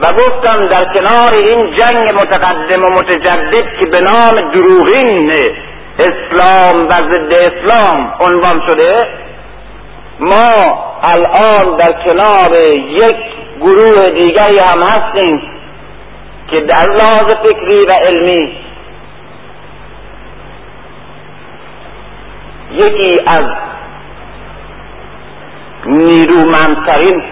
و 0.01 0.05
گفتم 0.05 0.61
در 0.61 0.93
کنار 0.93 1.31
این 1.43 1.59
جنگ 1.59 2.13
متقدم 2.13 2.83
و 2.83 2.91
متجدد 2.99 3.79
که 3.79 3.85
به 3.85 3.97
نام 3.99 4.51
دروغین 4.51 5.33
اسلام 5.99 6.87
و 6.87 6.91
ضد 6.91 7.33
اسلام 7.33 8.13
عنوان 8.19 8.61
شده 8.71 8.99
ما 10.19 10.55
الان 11.03 11.77
در 11.77 11.93
کنار 12.05 12.67
یک 12.77 13.17
گروه 13.61 14.05
دیگری 14.19 14.59
هم 14.59 14.83
هستیم 14.83 15.41
که 16.51 16.59
در 16.61 16.87
لحاظ 16.87 17.35
فکری 17.35 17.85
و 17.85 17.91
علمی 18.07 18.60
یکی 22.73 23.21
از 23.27 23.45
نیرومندترین 25.85 27.23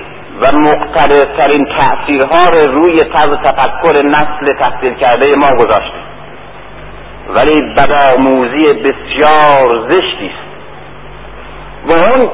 و 0.42 0.46
مقتدرترین 0.58 1.66
تأثیرها 1.66 2.50
رو 2.50 2.72
روی 2.72 2.98
طرز 2.98 3.38
تفکر 3.44 4.02
نسل 4.02 4.54
تحصیل 4.62 4.94
کرده 4.94 5.36
ما 5.36 5.58
گذاشته 5.58 6.00
ولی 7.30 7.74
بدآموزی 7.74 8.66
بسیار 8.66 9.90
زشتی 9.90 10.26
است. 10.26 10.50
و 11.88 11.92
اون 11.92 12.32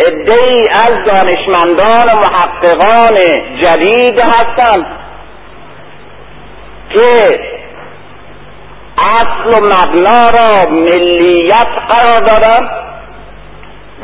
ادهی 0.00 0.62
از 0.74 0.94
دانشمندان 1.06 2.06
و 2.12 2.18
محققان 2.18 3.16
جدید 3.60 4.18
هستند 4.18 4.86
که 6.90 7.40
اصل 9.02 9.48
و 9.48 9.66
مبنا 9.66 10.30
را 10.30 10.70
ملیت 10.70 11.66
قرار 11.88 12.20
دادن 12.26 12.70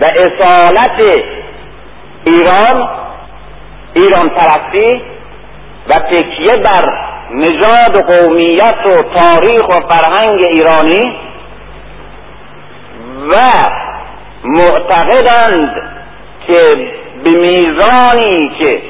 و 0.01 0.05
اصالت 0.05 1.21
ایران 2.25 2.89
ایران 3.95 4.29
پرستی 4.29 5.03
و 5.89 5.95
تکیه 5.95 6.57
بر 6.57 7.09
نژاد 7.31 7.97
و 7.97 8.13
قومیت 8.13 8.87
و 8.87 9.03
تاریخ 9.19 9.69
و 9.69 9.89
فرهنگ 9.89 10.45
ایرانی 10.45 11.19
و 13.29 13.35
معتقدند 14.45 15.83
که 16.47 16.91
به 17.25 17.31
میزانی 17.39 18.51
که 18.59 18.83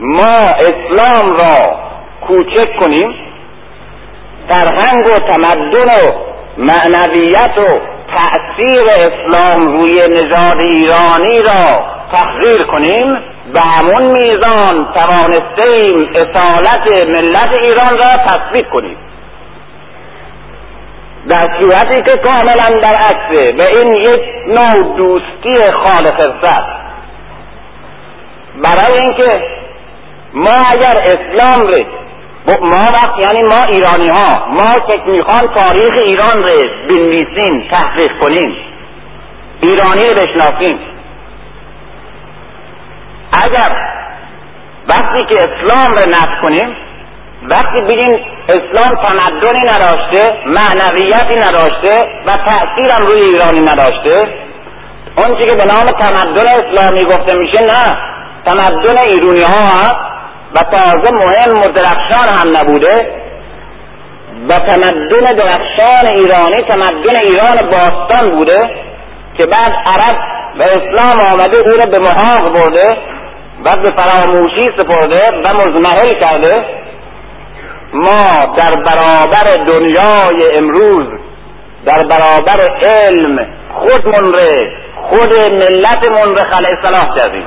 ما 0.00 0.38
اسلام 0.60 1.32
را 1.32 1.76
کوچک 2.26 2.76
کنیم 2.80 3.25
فرهنگ 4.48 5.06
و 5.06 5.10
تمدن 5.10 5.94
و 5.94 6.26
معنویت 6.58 7.58
و 7.58 7.80
تأثیر 8.16 8.84
اسلام 8.88 9.72
روی 9.72 9.98
نژاد 10.10 10.62
ایرانی 10.64 11.38
را 11.38 11.96
تحقیر 12.12 12.62
کنیم 12.62 13.16
به 13.52 13.60
همون 13.60 14.06
میزان 14.06 14.88
توانستیم 14.94 16.08
اصالت 16.14 17.04
ملت 17.04 17.58
ایران 17.62 17.92
را 17.92 18.30
تثبیت 18.30 18.70
کنیم. 18.70 18.96
در 21.28 21.58
صورتی 21.58 22.02
که 22.02 22.18
کاملا 22.18 22.80
برعکسه 22.80 23.54
و 23.58 23.60
این 23.60 23.92
یک 23.92 24.22
نوع 24.46 24.96
دوستی 24.96 25.72
خالق 25.72 26.20
است 26.20 26.66
برای 28.56 28.98
اینکه 28.98 29.46
ما 30.34 30.56
اگر 30.70 30.96
اسلام 31.02 31.66
رو 31.68 31.84
ما 32.46 32.76
وقت 32.76 33.18
یعنی 33.22 33.42
ما 33.42 33.66
ایرانی 33.66 34.08
ها 34.08 34.46
ما 34.46 34.64
که 34.64 35.02
می‌خوان 35.06 35.54
تاریخ 35.60 35.92
ایران 36.04 36.42
رو 36.42 36.68
بنویسیم 36.88 37.68
تحقیق 37.70 38.18
کنیم. 38.20 38.56
ایرانی 39.60 40.02
رو 40.08 40.14
بشناسیم. 40.14 40.78
اگر 43.32 43.96
وقتی 44.88 45.22
که 45.22 45.34
اسلام 45.34 45.94
رو 45.94 46.10
نفت 46.10 46.40
کنیم 46.42 46.76
وقتی 47.42 47.80
بگیم 47.80 48.18
اسلام 48.48 49.02
تمدنی 49.02 49.60
نداشته 49.60 50.36
معنویتی 50.46 51.36
نداشته 51.36 52.08
و 52.26 52.30
تأثیرم 52.30 53.06
روی 53.06 53.20
ایرانی 53.20 53.60
نداشته 53.60 54.28
اون 55.16 55.36
که 55.38 55.54
به 55.54 55.64
نام 55.64 55.86
تمدن 56.00 56.46
اسلامی 56.48 57.04
گفته 57.04 57.38
میشه 57.38 57.64
نه. 57.64 57.98
تمدن 58.46 58.98
ایرانی 59.08 59.42
ها 59.42 60.15
و 60.56 60.76
تازه 60.76 61.12
مهم 61.12 61.60
و 61.60 61.80
هم 62.36 62.56
نبوده 62.60 63.12
و 64.48 64.54
تمدن 64.54 65.36
درخشان 65.36 66.10
ایرانی 66.10 66.56
تمدن 66.68 67.16
ایران 67.24 67.70
باستان 67.70 68.36
بوده 68.36 68.70
که 69.36 69.42
بعد 69.46 69.72
عرب 69.86 70.18
و 70.58 70.62
اسلام 70.62 71.32
آمده 71.32 71.58
او 71.58 71.72
را 71.78 71.86
به 71.86 71.98
محاق 72.00 72.52
برده 72.52 72.98
و 73.64 73.76
به 73.76 74.02
فراموشی 74.02 74.66
سپرده 74.78 75.36
و 75.36 75.66
مزمحل 75.66 76.20
کرده. 76.20 76.64
ما 77.92 78.54
در 78.56 78.74
برابر 78.74 79.64
دنیای 79.66 80.58
امروز 80.58 81.06
در 81.86 82.06
برابر 82.08 82.78
علم 82.82 83.46
خودمون 83.74 84.34
ره 84.34 84.72
خود 84.96 85.34
ملتمون 85.50 86.36
ره 86.36 86.44
خلع 86.44 86.84
صلاح 86.84 87.16
کردیم. 87.16 87.46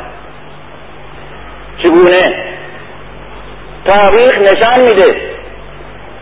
چگونه؟ 1.84 2.59
تاریخ 3.89 4.38
نشان 4.38 4.80
میده 4.82 5.21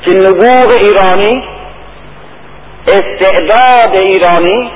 که 0.05 0.17
نبوغ 0.17 0.71
ایرانی 0.79 1.43
استعداد 2.87 3.95
ایرانی 3.95 4.71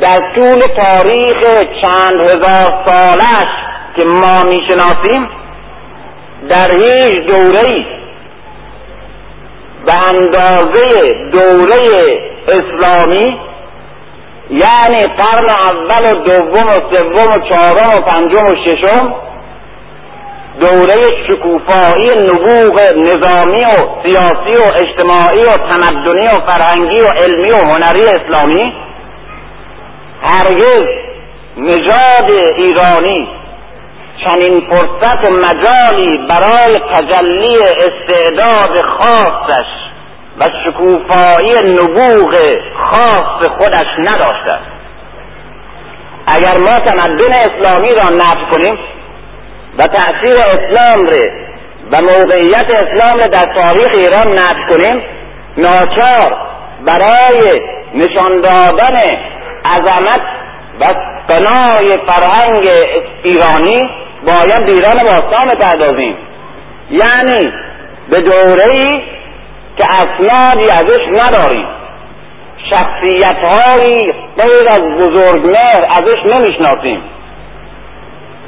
در 0.00 0.18
طول 0.34 0.62
تاریخ 0.62 1.36
چند 1.82 2.20
هزار 2.20 2.84
سالش 2.86 3.50
که 3.96 4.04
ما 4.04 4.42
می‌شناسیم 4.44 5.28
در 6.48 6.70
هیچ 6.70 7.18
دوره 7.18 7.84
به 9.86 9.94
اندازه 9.94 11.08
دوره 11.32 12.20
اسلامی 12.48 13.40
یعنی 14.50 15.14
قرن 15.16 15.48
اول 15.70 16.12
و 16.12 16.24
دوم 16.24 16.66
و 16.66 16.80
سوم 16.90 17.30
و 17.30 17.48
چهارم 17.50 17.90
و 17.98 18.00
پنجم 18.00 18.44
و 18.44 18.56
ششم 18.66 19.14
دوره 20.58 21.26
شکوفایی 21.28 22.08
نبوغ 22.08 22.80
نظامی 22.96 23.64
و 23.64 24.02
سیاسی 24.02 24.56
و 24.56 24.72
اجتماعی 24.74 25.44
و 25.44 25.68
تمدنی 25.68 26.26
و 26.26 26.46
فرهنگی 26.46 27.00
و 27.00 27.06
علمی 27.06 27.50
و 27.50 27.70
هنری 27.70 28.00
اسلامی 28.00 28.72
هرگز 30.22 30.82
نژاد 31.56 32.30
ایرانی 32.56 33.28
چنین 34.24 34.66
فرصت 34.70 35.24
و 35.24 35.28
مجالی 35.28 36.18
برای 36.18 36.76
تجلی 36.92 37.58
استعداد 37.58 38.80
خاصش 38.80 39.66
و 40.38 40.44
شکوفایی 40.64 41.72
نبوغ 41.72 42.34
خاص 42.76 43.48
خودش 43.58 43.88
نداشته. 43.98 44.58
اگر 46.26 46.58
ما 46.60 46.90
تمدن 46.90 47.30
اسلامی 47.32 47.88
را 47.88 48.16
نفی 48.16 48.46
کنیم 48.52 48.78
و 49.80 49.86
تأثیر 49.86 50.36
اسلام 50.48 51.00
را 51.10 51.30
و 51.92 51.96
موقعیت 52.02 52.66
اسلام 52.70 53.18
را 53.18 53.26
در 53.26 53.60
تاریخ 53.60 53.88
ایران 53.94 54.38
نفی 54.38 54.72
کنیم 54.72 55.02
ناچار 55.56 56.36
برای 56.84 57.60
نشان 57.94 58.40
دادن 58.40 58.96
عظمت 59.64 60.20
و 60.80 60.84
بنای 61.28 61.90
فرهنگ 62.06 62.68
ایرانی 63.22 63.90
باید 64.26 64.70
ایران 64.70 64.98
باستان 65.02 65.48
پردازیم 65.48 66.16
یعنی 66.90 67.52
به 68.10 68.20
دوره 68.20 68.64
ای 68.74 69.02
که 69.76 69.84
اسنادی 69.94 70.64
ازش 70.64 71.06
نداریم. 71.08 71.66
شخصیت 72.70 73.44
هایی 73.44 73.98
غیر 74.36 74.68
از 74.70 74.80
بزرگمهر 74.80 75.84
ازش 75.90 76.26
نمی‌شناسیم. 76.26 77.02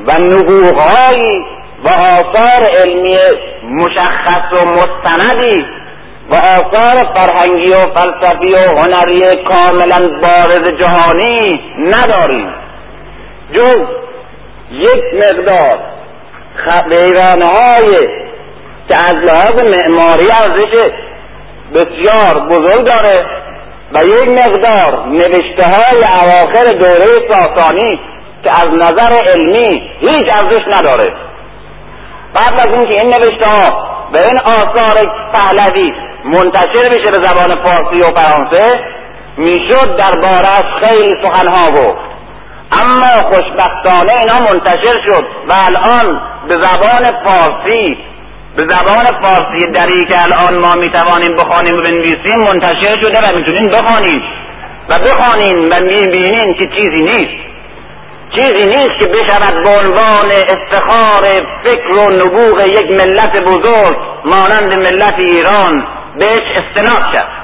و 0.07 0.13
نبوغهایی 0.13 1.45
و 1.85 1.89
آثار 1.89 2.71
علمی 2.81 3.17
مشخص 3.65 4.53
و 4.53 4.65
مستندی 4.65 5.67
و 6.31 6.35
آثار 6.35 7.15
فرهنگی 7.15 7.73
و 7.73 7.81
فلسفی 7.81 8.51
و 8.51 8.79
هنری 8.79 9.45
کاملا 9.45 10.21
بارز 10.23 10.81
جهانی 10.81 11.61
نداریم. 11.79 12.55
جز 13.53 13.87
یک 14.71 15.15
مقدار 15.15 15.79
ویرانه 16.89 17.47
های 17.47 18.23
که 18.89 18.97
از 19.05 19.15
لحاظ 19.15 19.57
معماری 19.57 20.27
ارزش 20.33 20.91
بسیار 21.75 22.49
بزرگ 22.49 22.85
داره 22.85 23.27
و 23.93 24.05
یک 24.05 24.31
مقدار 24.31 25.07
نوشته 25.07 25.65
های 25.65 26.05
اواخر 26.23 26.77
دوره 26.79 27.35
ساسانی 27.35 28.01
که 28.45 28.51
از 28.51 28.71
نظر 28.73 29.13
علمی 29.33 29.83
هیچ 30.01 30.27
ارزش 30.33 30.61
نداره. 30.79 31.15
قبل 32.37 32.61
از 32.61 32.67
اینکه 32.67 33.01
این 33.01 33.15
نوشته 33.15 33.51
ها 33.51 33.93
به 34.13 34.19
این 34.25 34.39
آثار 34.45 34.97
پهلوی 35.33 35.93
منتشر 36.25 36.89
بشه 36.89 37.11
به 37.11 37.27
زبان 37.27 37.63
فارسی 37.63 37.99
و 37.99 38.17
فرانسه 38.17 38.71
می‌شد 39.37 39.97
دربارهش 39.97 40.85
خیلی 40.85 41.15
سخنها 41.23 41.71
گفت. 41.71 42.13
اما 42.87 43.31
خوشبختانه 43.31 44.13
اینا 44.21 44.39
منتشر 44.51 45.01
شد 45.09 45.25
و 45.49 45.53
الان 45.53 46.21
به 46.49 46.57
زبان 46.63 47.13
فارسی 47.25 47.99
به 48.57 48.63
زبان 48.69 49.05
فارسی 49.23 49.73
دری 49.73 50.05
که 50.11 50.17
الان 50.19 50.65
ما 50.65 50.75
می‌توانیم 50.81 51.37
بخوانیم 51.37 51.79
و 51.79 51.83
بنویسیم 51.83 52.39
منتشر 52.47 52.97
شده 53.05 53.19
و 53.19 53.37
می‌تونیم 53.39 53.73
بخوانیم 53.73 54.23
و 54.89 54.99
بخوانیم 54.99 55.63
و 55.71 55.75
می‌بینیم 55.83 56.55
که 56.55 56.69
چیزی 56.77 57.05
نیست. 57.05 57.52
چیزی 58.37 58.67
نیست 58.67 59.01
که 59.01 59.09
بشود 59.09 59.65
به 59.65 59.71
عنوان 59.81 60.31
افتخار 60.55 61.25
فکر 61.65 61.99
و 61.99 62.11
نبوغ 62.17 62.63
یک 62.67 62.99
ملت 62.99 63.41
بزرگ 63.41 63.97
مانند 64.25 64.77
ملت 64.77 65.15
ایران 65.19 65.87
بهش 66.19 66.61
استناد 66.61 67.15
کرد. 67.15 67.43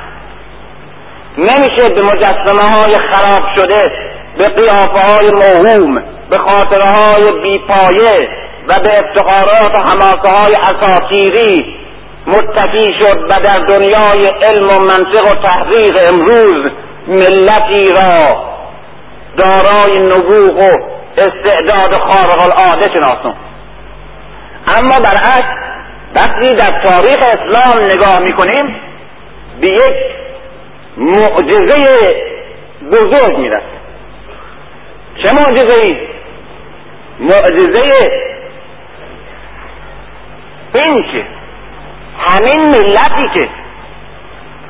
نمیشه 1.38 1.94
به 1.94 2.02
مجسمه 2.02 2.78
های 2.78 2.90
خراب 2.90 3.44
شده 3.56 3.92
به 4.38 4.44
قیافه 4.44 5.12
های 5.12 5.30
موهوم 5.34 5.94
به 6.30 6.36
خاطره 6.36 6.84
های 6.84 7.42
بیپایه 7.42 8.28
و 8.68 8.74
به 8.74 8.90
افتخارات 8.92 9.74
و 9.74 9.78
حماسه 9.78 10.38
های 10.38 10.54
اساطیری 10.62 11.76
متکی 12.26 12.92
شد 13.00 13.22
و 13.22 13.28
در 13.28 13.58
دنیای 13.58 14.26
علم 14.26 14.66
و 14.66 14.80
منطق 14.80 15.30
و 15.30 15.46
تحقیق 15.46 15.96
امروز 16.08 16.72
ملتی 17.08 17.92
را 17.92 18.47
دارای 19.38 19.98
نبوغ 19.98 20.58
و 20.58 20.98
استعداد 21.16 21.94
خارق 21.94 22.42
العاده 22.42 22.94
شناسون 22.94 23.34
اما 24.66 24.98
برعکس 24.98 25.68
وقتی 26.16 26.50
در 26.50 26.82
تاریخ 26.84 27.18
اسلام 27.18 27.86
نگاه 27.94 28.18
می‌کنیم 28.18 28.76
به 29.60 29.66
یک 29.66 29.96
معجزه 30.96 31.84
بزرگ 32.92 33.38
می‌رسیم 33.38 33.78
چه 35.22 35.30
معجزه 35.34 35.84
ای؟ 35.84 36.08
معجزه 37.20 37.82
این 40.74 41.02
که 41.12 41.24
همین 42.18 42.60
ملتی 42.60 43.40
که 43.40 43.48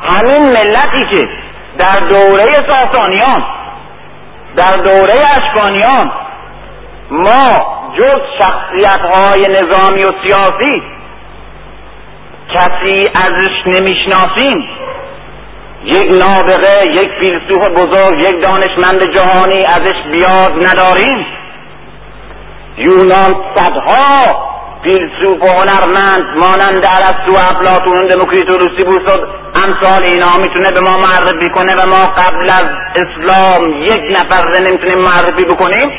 همین 0.00 0.42
ملتی 0.46 1.06
که 1.10 1.28
در 1.78 2.08
دوره 2.08 2.54
ساسانیان 2.68 3.57
در 4.58 4.76
دوره 4.76 5.14
اشکانیان 5.36 6.12
ما 7.10 7.78
جز 7.98 8.20
شخصیت 8.38 9.06
های 9.06 9.40
نظامی 9.54 10.04
و 10.04 10.10
سیاسی 10.26 10.82
کسی 12.54 13.08
ازش 13.24 13.66
نمی‌شناسیم. 13.66 14.68
یک 15.84 16.12
نابغه 16.12 16.90
یک 16.90 17.10
فیلسوف 17.20 17.62
بزرگ 17.76 18.18
یک 18.18 18.40
دانشمند 18.40 19.14
جهانی 19.14 19.64
ازش 19.64 20.02
بیاد 20.12 20.50
نداریم. 20.66 21.26
یونان 22.76 23.44
صدها 23.56 24.57
فیلسوف 24.82 25.42
و 25.42 25.46
هنرمند 25.46 26.36
مانند 26.36 26.86
ارسطو 26.86 27.32
و 27.32 27.36
افلاطون 27.36 28.06
دموکریت 28.06 28.50
و 28.50 28.58
روسی 28.58 28.84
امثال 29.64 30.04
اینا 30.04 30.36
می‌تونه 30.42 30.70
به 30.70 30.80
ما 30.80 30.96
معرفی 30.96 31.50
کنه 31.50 31.72
و 31.72 31.86
ما 31.86 32.14
قبل 32.14 32.50
از 32.50 32.64
اسلام 32.96 33.82
یک 33.82 34.02
نفر 34.10 34.48
نمی‌تونیم 34.60 34.98
معرفی 34.98 35.44
بکنیم؟ 35.44 35.92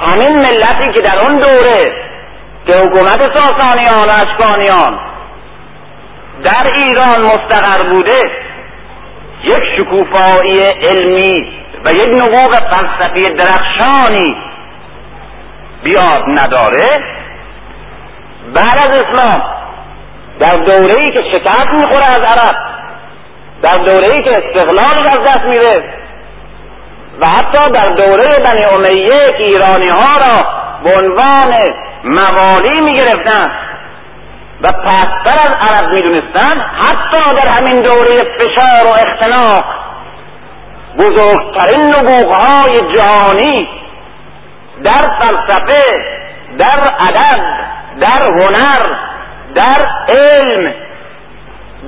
همین 0.00 0.32
ملتی 0.32 0.92
که 0.92 1.00
در 1.00 1.18
اون 1.18 1.38
دوره 1.38 2.08
که 2.66 2.78
حکومت 2.78 3.38
ساسانیان 3.38 4.08
و 4.08 4.12
اشکانیان 4.12 4.98
در 6.44 6.74
ایران 6.74 7.20
مستقر 7.20 7.90
بوده 7.90 8.20
یک 9.44 9.62
شکوفایی 9.76 10.58
علمی 10.60 11.48
و 11.84 11.90
یک 11.90 12.08
نبوغ 12.08 12.54
فلسفی 12.54 13.34
درخشانی 13.34 14.47
بیاد 15.82 16.24
نداره. 16.28 16.88
بعد 18.54 18.78
از 18.78 18.90
اسلام 18.90 19.42
در 20.40 20.54
دوره 20.54 21.02
ای 21.02 21.12
که 21.12 21.22
شکست 21.32 21.68
می‌خوره 21.68 22.06
از 22.06 22.20
عرب 22.20 22.56
در 23.62 23.76
دوره 23.76 24.08
ای 24.14 24.22
که 24.22 24.30
استقلالش 24.30 25.10
از 25.10 25.28
دست 25.28 25.44
میره 25.44 25.94
و 27.20 27.26
حتی 27.26 27.72
در 27.72 27.88
دوره 27.88 28.30
بنی 28.44 28.64
امیه 28.72 29.28
که 29.28 29.44
ایرانی 29.44 29.88
ها 29.88 30.18
را 30.18 30.46
به 30.84 30.90
عنوان 31.02 31.54
موالی 32.04 32.80
می‌گرفتن 32.80 33.50
و 34.62 34.68
پستر 34.68 35.38
از 35.42 35.56
عرب 35.60 35.94
می‌دونستن 35.94 36.60
حتی 36.60 37.34
در 37.34 37.48
همین 37.58 37.82
دوره 37.82 38.18
فشار 38.18 38.86
و 38.86 39.08
اختناق 39.08 39.64
بزرگترین 40.98 41.82
نبوغهای 41.82 42.94
جهانی 42.94 43.68
در 44.84 45.16
فلسفه 45.18 45.82
در 46.58 46.80
ادب 47.08 47.42
در 48.00 48.26
هنر 48.32 48.96
در 49.54 49.88
علم 50.08 50.74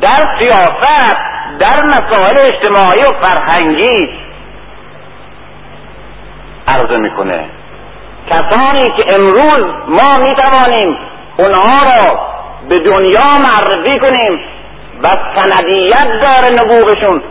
در 0.00 0.38
سیاست 0.38 1.16
در 1.58 1.84
مسائل 1.84 2.36
اجتماعی 2.38 3.00
و 3.00 3.26
فرهنگی 3.26 4.20
عرضه 6.68 6.96
می‌کنه. 6.96 7.44
کسانی 8.30 8.80
که 8.80 9.14
امروز 9.14 9.64
ما 9.88 10.24
می‌توانیم 10.28 10.98
اونها 11.36 11.82
را 11.84 12.20
به 12.68 12.76
دنیا 12.76 13.30
معرفی 13.44 13.98
کنیم 13.98 14.40
و 15.02 15.08
سندیت 15.08 16.08
داره 16.22 16.54
نبوغشون 16.54 17.22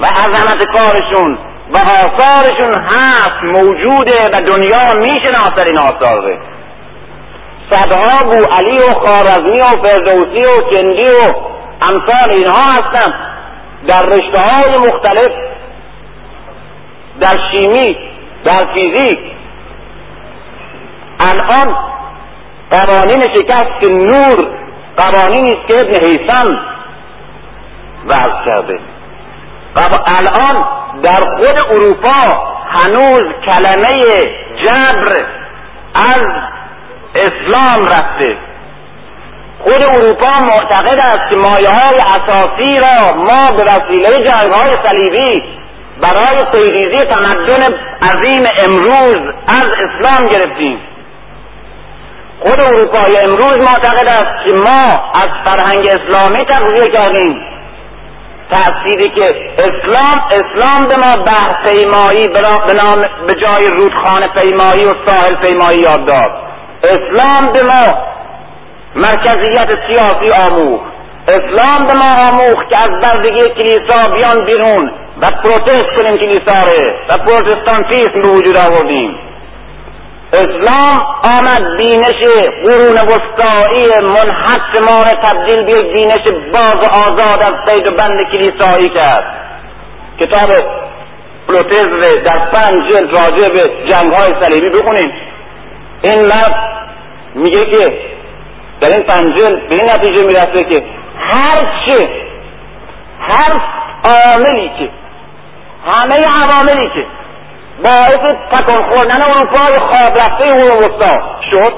و 0.00 0.06
عظمت 0.06 0.64
کارشون 0.64 1.38
و 1.72 1.78
آثارشون 1.78 2.82
هست 2.82 3.42
موجوده 3.42 4.16
و 4.32 4.46
دنیا 4.46 5.00
می‌شناسد 5.00 5.66
این 5.66 5.78
آثار 5.78 6.38
صدها 7.70 8.24
بو 8.24 8.52
علی 8.52 8.78
و 8.78 8.92
خارزمی 8.92 9.58
و 9.60 9.82
فردوسی 9.82 10.44
و 10.44 10.54
کندی 10.54 11.06
و 11.06 11.34
امثال 11.80 12.30
اینها 12.36 12.62
هستند 12.62 13.14
در 13.88 14.02
رشته 14.02 14.38
های 14.38 14.88
مختلف 14.88 15.32
در 17.20 17.38
شیمی 17.50 17.98
در 18.44 18.74
فیزیک. 18.74 19.18
الان 21.20 21.76
قوانین 22.70 23.22
شکست 23.34 23.90
نور 23.90 24.48
قوانینی 24.96 25.52
است 25.52 25.68
که 25.68 25.74
ابن 25.74 26.06
حیثم 26.06 26.58
وضع 28.06 28.44
کرده. 28.46 28.80
الان 29.76 30.64
در 31.02 31.20
خود 31.36 31.58
اروپا 31.70 32.48
هنوز 32.68 33.22
کلمه 33.44 34.00
جبر 34.64 35.26
از 35.94 36.24
اسلام 37.14 37.86
رفته. 37.86 38.36
خود 39.58 39.82
اروپا 39.82 40.44
معتقد 40.44 40.98
است 40.98 41.30
که 41.30 41.36
مایه 41.36 41.68
های 41.68 42.00
اساسی 42.00 42.80
را 42.80 43.16
ما 43.16 43.56
به 43.56 43.62
وسیله 43.62 44.28
جنگ 44.28 44.52
های 44.54 44.78
صلیبی 44.88 45.58
برای 46.00 46.38
پیریزی 46.52 47.04
تمدن 47.04 47.62
عظیم 48.02 48.46
امروز 48.66 49.34
از 49.48 49.70
اسلام 49.70 50.28
گرفتیم. 50.28 50.80
خود 52.40 52.60
اروپای 52.60 53.16
امروز 53.24 53.56
معتقد 53.56 54.06
است 54.06 54.46
که 54.46 54.52
ما 54.52 55.10
از 55.14 55.30
فرهنگ 55.44 55.88
اسلامی 55.88 56.44
تغذیه 56.44 56.92
کردیم. 56.92 57.57
تأثیری 58.50 59.08
که 59.14 59.52
اسلام 59.58 60.22
اسلام 60.32 60.88
به 60.88 60.96
ما 60.96 61.24
بحر 61.24 61.62
پیمایی 61.62 62.28
به 62.28 62.40
به 63.26 63.40
جای 63.40 63.70
رودخانه 63.70 64.26
پیمایی 64.40 64.84
و 64.84 64.92
ساحل 65.06 65.34
پیمایی 65.46 65.78
یاد 65.78 66.06
داد. 66.06 66.32
اسلام 66.84 67.52
به 67.52 67.60
ما 67.62 67.98
مرکزیت 68.94 69.70
سیاسی 69.86 70.30
آموخت. 70.48 70.84
اسلام 71.28 71.86
به 71.86 71.94
ما 71.94 72.26
آموخت 72.30 72.68
که 72.68 72.76
از 72.76 72.90
بردگی 73.02 73.44
کلیسا 73.60 74.08
بیان 74.12 74.44
بیرون 74.46 74.92
و 75.22 75.26
پروتست 75.26 75.86
کنیم 76.00 76.16
کلیسا 76.16 76.54
و 77.08 77.18
پروتستانتیسم 77.18 78.22
به 78.22 78.28
وجود 78.28 78.56
آوردیم. 78.56 79.27
اسلام 80.32 80.98
آمد 81.22 81.76
بینش 81.76 82.20
قرون 82.62 82.96
وسطایی 82.96 83.84
منحط 84.02 84.90
ما 84.90 85.04
تبدیل 85.22 85.64
به 85.64 85.70
یک 85.70 85.92
بینش 85.92 86.42
باز 86.52 86.88
و 86.88 87.04
آزاد 87.04 87.42
از 87.42 87.54
قید 87.70 87.92
و 87.92 87.96
بند 87.96 88.32
کلیسایی 88.32 88.88
کرد. 88.88 89.24
کتاب 90.20 90.50
پروتز 91.48 92.22
در 92.24 92.50
پنج 92.52 92.88
جلد 92.88 93.10
راجع 93.10 93.48
به 93.48 93.70
جنگ 93.88 94.12
های 94.12 94.34
صلیبی 94.42 94.78
بخونیم. 94.78 95.12
این 96.02 96.26
مرد 96.26 96.88
میگه 97.34 97.66
که 97.66 97.92
در 98.80 98.88
این 98.88 99.02
پنجل 99.02 99.56
به 99.56 99.76
این 99.80 99.84
نتیجه 99.84 100.26
می‌رسه 100.26 100.64
که 100.64 100.84
هر 101.18 101.58
چه 101.86 102.08
هر 103.20 103.52
عاملی 104.04 104.70
که 104.78 104.88
همه 105.86 106.16
عواملی 106.16 106.90
که 106.94 107.06
باعث 107.84 108.34
تکان 108.52 108.82
خوردن 108.82 109.22
اروپای 109.22 109.78
خواب 109.90 110.14
رفته 110.14 110.46
وسطا 110.78 111.20
شد. 111.52 111.74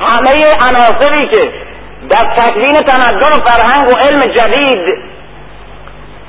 همه 0.00 0.48
عناصری 0.68 1.28
که 1.28 1.52
در 2.08 2.36
تکوین 2.36 2.74
تمدن 2.74 3.36
و 3.36 3.48
فرهنگ 3.48 3.94
و 3.94 3.98
علم 3.98 4.20
جدید 4.20 5.08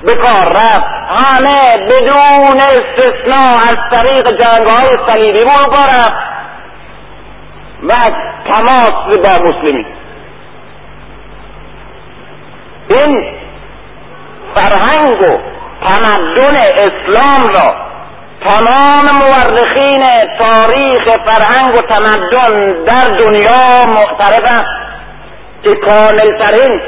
به 0.03 0.13
کار 0.15 0.49
رفت 0.49 0.83
همه 1.09 1.85
بدون 1.85 2.59
استثناء 2.59 3.55
از 3.69 3.97
طریق 3.97 4.27
جنگ 4.27 4.65
های 4.71 5.13
صلیبی 5.13 5.39
به 5.39 5.81
رفت 5.85 6.29
و 7.83 7.93
تماس 8.51 9.17
با 9.17 9.45
مسلمین. 9.45 9.85
این 12.89 13.33
فرهنگ 14.55 15.21
و 15.21 15.37
تمدن 15.87 16.57
اسلام 16.57 17.47
را 17.55 17.88
تمام 18.45 19.05
مورخین 19.21 20.03
تاریخ 20.37 21.03
فرهنگ 21.03 21.75
و 21.75 21.77
تمدن 21.77 22.83
در 22.83 23.17
دنیا 23.19 23.85
معترفند 23.85 24.65
که 25.63 25.75
کاملترین 25.75 26.81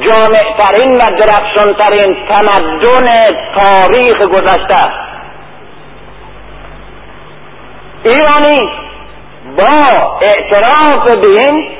جامعترین 0.00 0.92
و 0.92 1.18
درخشانترین 1.18 2.16
تمدن 2.28 3.10
تاریخ 3.58 4.18
گذشته. 4.18 4.92
ایرانی 8.04 8.72
با 9.56 10.18
اعتراف 10.22 11.16
به 11.16 11.28
این 11.28 11.70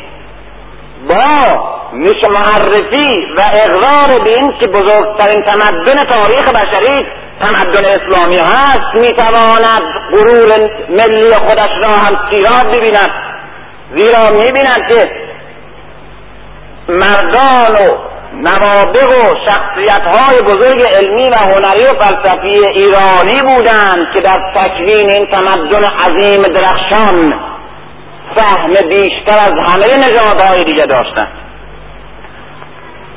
با 1.08 1.76
نش 1.92 2.24
معرفی 2.24 3.26
و 3.36 3.40
اقرار 3.62 4.24
به 4.24 4.30
این 4.30 4.52
که 4.60 4.68
بزرگترین 4.68 5.42
تمدن 5.42 6.04
تاریخ 6.04 6.42
بشری 6.42 7.06
تمدن 7.40 7.84
اسلامی 7.84 8.36
هست 8.36 8.94
می‌تواند 8.94 9.82
غرور 10.10 10.70
ملی 10.88 11.34
خودش 11.34 11.70
را 11.80 11.88
هم 11.88 12.30
سیراب 12.30 12.76
ببیند 12.76 13.10
زیرا 13.94 14.22
می‌بیند 14.32 14.88
که 14.90 15.10
مردان 16.88 17.72
و 17.72 18.06
نوابق 18.32 19.08
و 19.08 19.34
شخصیت 19.48 20.02
های 20.16 20.42
بزرگ 20.42 20.82
علمی 20.94 21.28
و 21.28 21.36
هنری 21.40 21.84
و 21.84 22.04
فلسفی 22.04 22.68
ایرانی 22.68 23.54
بودند 23.54 24.12
که 24.14 24.20
در 24.20 24.52
تکوین 24.56 25.10
این 25.10 25.26
تمدن 25.26 25.84
عظیم 25.84 26.42
درخشان 26.42 27.34
فهم 28.36 28.72
بیشتر 28.88 29.38
از 29.38 29.50
همه 29.50 29.96
نژادهای 29.96 30.64
دیگه 30.64 30.82
داشتند. 30.82 31.32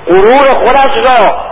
غرور 0.08 0.52
خودش 0.54 1.00
را 1.00 1.49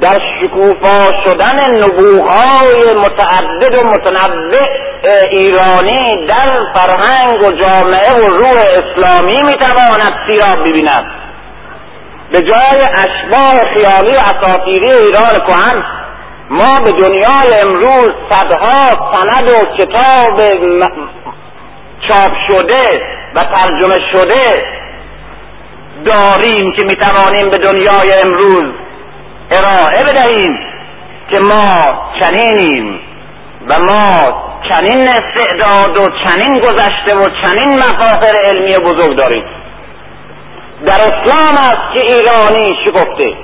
در 0.00 0.18
شکوفا 0.40 1.12
شدن 1.24 1.76
نبوغهای 1.76 2.94
متعدد 2.96 3.80
و 3.80 3.84
متنوع 3.84 4.66
ایرانی 5.30 6.26
در 6.26 6.58
فرهنگ 6.74 7.42
و 7.42 7.52
جامعه 7.52 8.14
و 8.18 8.32
روح 8.32 8.52
اسلامی 8.52 9.36
می‌تواند 9.42 10.14
سیراب 10.26 10.60
ببیند. 10.60 11.10
به 12.32 12.38
جای 12.38 12.82
اشباه 12.94 13.74
خیالی 13.74 14.16
و 14.16 14.20
اساطیری 14.20 14.86
ایران 14.86 15.46
کهن 15.48 15.82
ما 16.50 16.74
به 16.84 16.90
دنیای 16.90 17.52
امروز 17.62 18.14
صدها 18.32 19.12
سند 19.12 19.48
و 19.48 19.76
کتاب 19.76 20.40
چاپ 22.08 22.32
شده 22.48 23.04
و 23.34 23.40
ترجمه 23.40 24.10
شده 24.12 24.64
داریم 26.04 26.72
که 26.72 26.84
می‌توانیم 26.86 27.50
به 27.50 27.58
دنیای 27.58 28.12
امروز 28.24 28.74
ارائه 29.50 30.04
بدهیم 30.04 30.58
که 31.30 31.38
ما 31.40 32.08
چنینیم 32.20 33.00
و 33.68 33.74
ما 33.84 34.48
چنین 34.68 35.08
استعداد 35.08 35.96
و 35.96 36.10
چنین 36.10 36.58
گذشته 36.58 37.14
و 37.14 37.28
چنین 37.42 37.72
مفاخر 37.72 38.36
علمی 38.50 38.74
بزرگ 38.74 39.16
داریم. 39.16 39.44
در 40.86 41.00
اسلام 41.00 41.56
است 41.58 41.92
که 41.94 42.00
ایرانی 42.00 42.76
شکفته. 42.84 43.36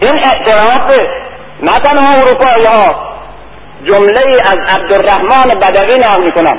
این 0.00 0.24
اعتراف 0.24 0.98
نه 1.62 1.72
تنها 1.72 2.14
اروپایی 2.14 2.64
ها 2.64 3.14
جمله 3.84 4.36
از 4.52 4.58
عبدالرحمن 4.76 5.60
بدوی 5.60 6.00
نام 6.00 6.24
می‌کنم. 6.24 6.58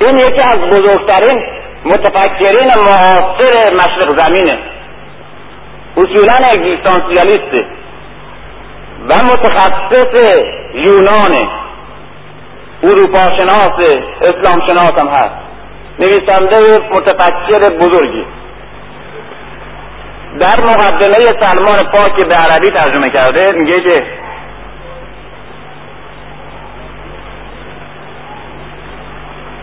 این 0.00 0.16
یکی 0.16 0.40
از 0.40 0.56
بزرگترین 0.56 1.44
متفکرین 1.84 2.70
معاصر 2.86 3.74
مشرق 3.74 4.20
زمینه. 4.20 4.58
اصولا 5.96 6.34
اگزیستانسیالیسته 6.34 7.66
و 9.08 9.14
متخصص 9.24 10.40
یونانه. 10.74 11.50
اروپا 12.82 13.30
شناس 13.40 14.02
اسلام 14.22 14.66
شناس 14.66 14.92
هم 15.02 15.08
هست. 15.08 15.36
نویسنده 15.98 16.78
متفکر 16.90 17.76
بزرگی. 17.78 18.24
در 20.40 20.60
مقدمه 20.60 21.42
سلمان 21.42 21.90
پاک 21.92 22.26
به 22.26 22.34
عربی 22.34 22.66
ترجمه 22.66 23.08
کرده 23.08 23.54
میگه 23.54 23.74
که 23.74 24.04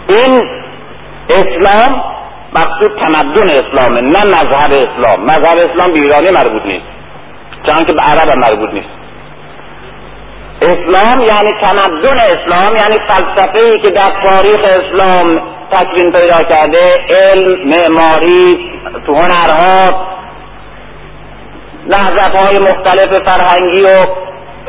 این 0.10 0.50
اسلام 1.30 2.04
مقصود 2.53 3.01
تمدن 3.01 3.49
اسلامه 3.49 4.01
نه 4.01 4.25
مذهب 4.25 4.71
اسلام. 4.71 5.25
مذهب 5.25 5.57
اسلام 5.57 5.93
به 5.93 6.03
ایرانی 6.03 6.27
مربوط 6.35 6.65
نیست. 6.65 6.85
چون 7.65 7.85
که 7.88 7.93
به 7.93 8.01
عرب 8.01 8.38
مربوط 8.38 8.69
نیست. 8.73 8.89
اسلام 10.62 11.21
یعنی 11.21 11.49
تمدن 11.62 12.19
اسلام 12.19 12.75
یعنی 12.75 12.95
فلسفه 13.07 13.71
ای 13.71 13.79
که 13.79 13.89
در 13.89 14.21
تاریخ 14.23 14.59
اسلام 14.63 15.41
تکوین 15.71 16.12
پیدا 16.12 16.38
کرده 16.49 16.79
علم 17.09 17.69
معماری 17.69 18.71
تو 19.05 19.13
هنرها 19.13 20.05
نهضت 21.88 22.35
های 22.35 22.59
مختلف 22.59 23.19
فرهنگی 23.29 23.83
و 23.83 23.89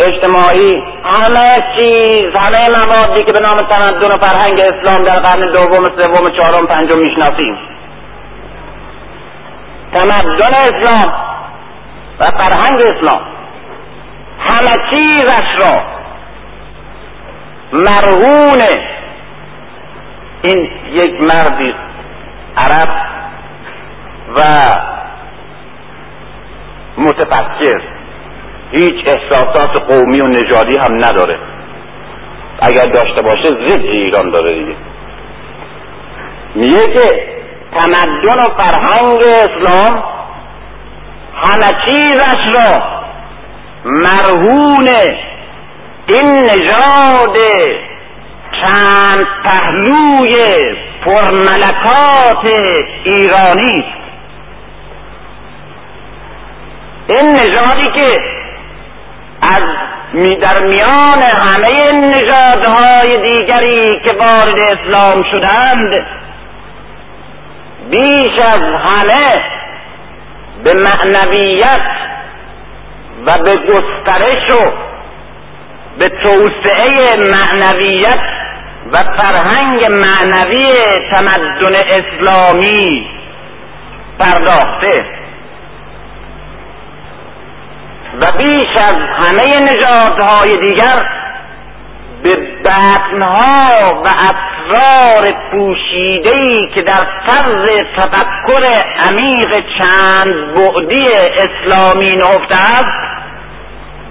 اجتماعی 0.01 0.83
همه 1.05 1.55
چیز 1.77 2.23
همه 2.23 2.69
موادی 2.87 3.25
که 3.25 3.33
به 3.33 3.41
نام 3.41 3.57
تمدن 3.57 4.09
و 4.09 4.27
فرهنگ 4.27 4.61
اسلام 4.61 5.03
در 5.03 5.19
قرن 5.19 5.53
دوم 5.53 5.91
سوم 5.97 6.27
چهارم 6.37 6.67
پنجم 6.67 6.99
می‌شناسیم. 6.99 7.59
تمدن 9.93 10.55
اسلام 10.55 11.13
و 12.21 12.27
فرهنگ 12.27 12.81
اسلام 12.81 13.21
همه 14.41 14.91
چیزش 14.91 15.61
را 15.61 15.83
مرهون 17.73 18.61
این 20.43 20.71
یک 20.93 21.21
مردی 21.21 21.75
عرب 22.57 22.89
و 24.37 24.41
متفکر 26.99 28.00
هیچ 28.73 29.05
احساسات 29.07 29.81
قومی 29.81 30.21
و 30.21 30.27
نژادی 30.27 30.79
هم 30.89 30.95
نداره. 30.95 31.39
اگر 32.61 32.93
داشته 32.93 33.23
باشه 33.23 33.45
ضد 33.45 33.85
ایران 33.85 34.31
داره 34.31 34.55
دیگه. 34.55 34.77
میگه 36.55 36.83
که 36.83 37.23
تمدن 37.73 38.45
و 38.45 38.49
فرهنگ 38.57 39.23
اسلام 39.23 40.05
همه 41.35 41.83
چیزش 41.87 42.57
را 42.57 42.83
مرهون 43.85 44.89
این 46.07 46.41
نژاد 46.41 47.37
چند 48.63 49.27
پهلوی 49.45 50.37
پرملکات 51.05 52.53
ایرانی 53.05 53.85
این 57.09 57.31
نژادی 57.31 58.01
که 58.01 58.40
از 59.55 59.63
در 60.41 60.63
میان 60.63 61.23
همه 61.47 62.09
نژادهای 62.09 63.37
دیگری 63.37 64.01
که 64.05 64.17
وارد 64.17 64.59
اسلام 64.59 65.23
شدند 65.33 66.07
بیش 67.91 68.39
از 68.39 68.61
همه 68.61 69.45
به 70.65 70.73
معنویت 70.75 71.81
و 73.27 73.39
به 73.45 73.57
گسترش 73.57 74.51
و 74.51 74.73
به 75.99 76.09
توسعه 76.09 77.17
معنویت 77.17 78.21
و 78.93 78.97
فرهنگ 78.97 79.87
معنوی 79.91 80.73
تمدن 81.13 81.75
اسلامی 81.75 83.11
پرداخته. 84.19 85.20
و 88.15 88.33
بیش 88.39 88.77
از 88.77 88.97
همه 88.97 89.59
نژادهای 89.59 90.69
دیگر 90.69 91.09
به 92.23 92.31
بطنها 92.65 93.65
و 94.05 94.07
اسرار 94.07 95.35
پوشیدهی 95.51 96.69
که 96.75 96.83
در 96.83 97.07
طرز 97.31 97.69
تفکر 97.97 98.65
عمیق 99.11 99.65
چند 99.79 100.55
بعدی 100.55 101.05
اسلامی 101.13 102.17
نهفته 102.17 102.57
است 102.57 103.11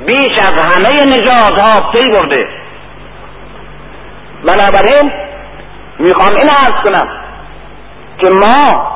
بیش 0.05 0.37
از 0.37 0.65
همه 0.65 1.03
نژادها 1.03 1.91
پی 1.91 2.11
برده. 2.11 2.47
بنابراین 4.43 5.11
می‌خوام 5.99 6.33
این 6.37 6.49
عرض 6.49 6.83
کنم 6.83 7.07
که 8.17 8.29
ما 8.29 8.89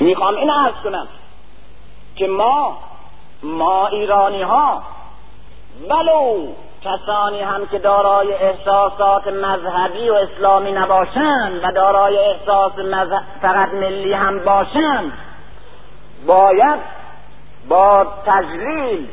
می‌خوام 0.00 0.36
این 0.36 0.50
عرض 0.50 0.74
کنم 0.84 1.08
که 2.16 2.26
ما 2.26 2.78
ما 3.42 3.88
ایرانی 3.88 4.42
ها 4.42 4.82
ولو 5.90 6.52
کسانی 6.84 7.40
هم 7.40 7.66
که 7.66 7.78
دارای 7.78 8.34
احساسات 8.34 9.26
مذهبی 9.26 10.10
و 10.10 10.14
اسلامی 10.14 10.72
نباشند 10.72 11.64
و 11.64 11.72
دارای 11.72 12.18
احساس 12.18 12.72
فقط 13.42 13.74
ملی 13.74 14.12
هم 14.12 14.44
باشند 14.44 15.12
باید 16.26 16.80
با 17.68 18.06
تجلیل 18.26 19.08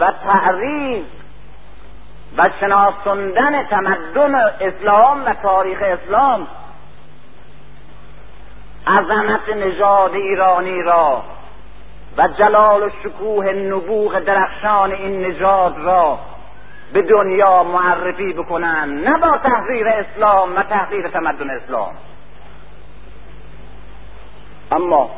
و 0.00 0.12
تعریف 0.24 1.04
و 2.38 2.50
شناسندن 2.60 3.64
تمدن 3.64 4.34
اسلام 4.60 5.26
و 5.26 5.34
تاریخ 5.42 5.78
اسلام 5.82 6.46
عظمت 8.86 9.48
نژاد 9.48 10.14
ایرانی 10.14 10.82
را 10.82 11.22
و 12.16 12.28
جلال 12.28 12.82
و 12.82 12.90
شکوه 13.04 13.52
نبوغ 13.52 14.18
درخشان 14.18 14.92
این 14.92 15.26
نژاد 15.26 15.78
را 15.78 16.18
به 16.92 17.02
دنیا 17.02 17.62
معرفی 17.62 18.32
بکنند 18.32 19.08
نه 19.08 19.18
با 19.18 19.38
تحریر 19.38 19.88
اسلام 19.88 20.56
و 20.56 20.62
تحقیر 20.62 21.08
تمدن 21.08 21.50
اسلام. 21.50 21.94
اما 24.72 25.10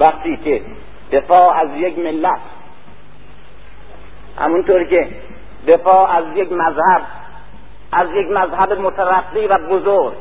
وقتی 0.00 0.36
که 0.36 0.62
دفاع 1.12 1.56
از 1.56 1.68
یک 1.74 1.98
ملت 1.98 2.40
همونطور 4.38 4.84
که 4.84 5.08
دفاع 5.68 6.10
از 6.10 6.24
یک 6.34 6.52
مذهب 6.52 7.02
از 7.92 8.08
یک 8.14 8.30
مذهب 8.30 8.72
مترقی 8.72 9.46
و 9.46 9.58
بزرگ 9.58 10.14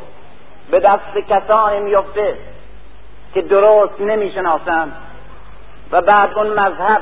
به 0.71 0.79
دست 0.79 1.17
کسانی 1.29 1.79
میفته 1.79 2.37
که 3.33 3.41
درست 3.41 4.01
نمی‌شناسند 4.01 5.06
و 5.91 6.01
بعد 6.01 6.33
اون 6.33 6.47
مذهب 6.59 7.01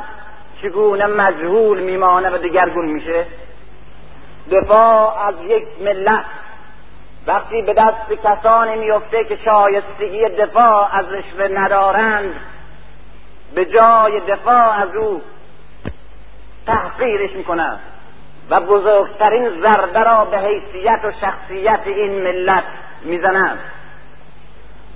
چگونه 0.62 1.06
مجهول 1.06 1.80
میمانه 1.80 2.30
و 2.30 2.38
دگرگون 2.38 2.86
میشه؟ 2.86 3.26
دفاع 4.52 5.28
از 5.28 5.36
یک 5.48 5.68
ملت 5.82 6.26
وقتی 7.28 7.62
به 7.62 7.74
دست 7.74 8.22
کسانی 8.24 8.76
میفته 8.76 9.24
که 9.24 9.36
شایستگی 9.46 10.30
دفاع 10.30 10.96
از 10.96 11.06
رشوه 11.12 11.48
ندارند 11.48 12.34
به 13.56 13.66
جای 13.66 14.20
دفاع 14.20 14.82
از 14.82 14.96
او 14.96 15.22
تحقیرش 16.68 17.32
می‌کنند 17.32 17.80
و 18.50 18.60
بزرگترین 18.60 19.50
ضربه 19.62 20.00
را 20.00 20.26
به 20.26 20.38
حیثیت 20.38 21.00
و 21.04 21.12
شخصیت 21.12 21.80
این 21.86 22.24
ملت 22.24 22.64
می‌زنند. 23.02 23.60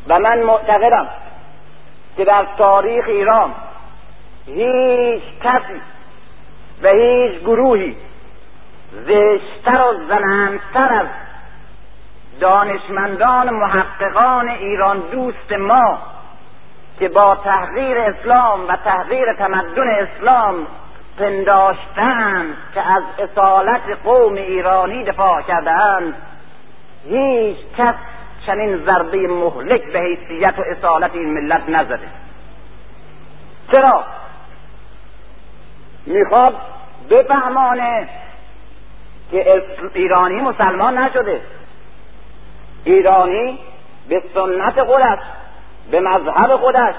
و 0.07 0.19
من 0.19 0.43
معتقدم 0.43 1.07
که 2.17 2.25
در 2.25 2.45
تاریخ 2.57 3.05
ایران 3.07 3.53
هیچ 4.55 5.23
کسی 5.43 5.81
و 6.83 6.87
هیچ 6.87 7.41
گروهی 7.41 7.95
زشتر 8.91 9.81
و 9.81 9.93
زنندتر 10.07 10.93
از 10.93 11.07
دانشمندان 12.39 13.49
محققان 13.49 14.49
ایران 14.49 14.99
دوست 15.11 15.53
ما 15.53 15.97
که 16.99 17.09
با 17.09 17.35
تحقیر 17.35 17.97
اسلام 17.97 18.67
و 18.67 18.75
تحقیر 18.75 19.33
تمدن 19.33 19.89
اسلام 19.89 20.67
پنداشتند 21.19 22.57
که 22.73 22.81
از 22.81 23.03
اصالت 23.19 23.81
قوم 24.03 24.33
ایرانی 24.33 25.03
دفاع 25.03 25.41
کردهاند 25.41 26.13
هیچ 27.09 27.57
کس 27.77 27.95
چنین 28.45 28.85
ضربه 28.85 29.27
مهلک 29.27 29.91
به 29.93 29.99
حیثیت 29.99 30.59
و 30.59 30.61
اصالت 30.61 31.15
این 31.15 31.33
ملت 31.33 31.69
نزده. 31.69 32.07
چرا؟ 33.71 34.03
می‌خواد 36.05 36.55
بفهمانه 37.09 38.09
که 39.31 39.63
ایرانی 39.93 40.41
مسلمان 40.41 40.97
نشده. 40.97 41.41
ایرانی 42.83 43.59
به 44.09 44.23
سنت 44.33 44.83
خودش 44.83 45.19
به 45.91 45.99
مذهب 45.99 46.55
خودش 46.55 46.95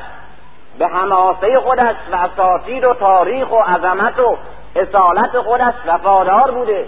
به 0.79 0.87
حماسه 0.89 1.61
خودش 1.61 1.97
و 2.13 2.17
اساطیر 2.17 2.87
و 2.87 2.95
تاریخ 2.95 3.53
و 3.53 3.57
عظمت 3.57 4.19
و 4.19 4.39
اصالت 4.77 5.41
خودش 5.41 5.75
وفادار 5.87 6.51
بوده. 6.51 6.87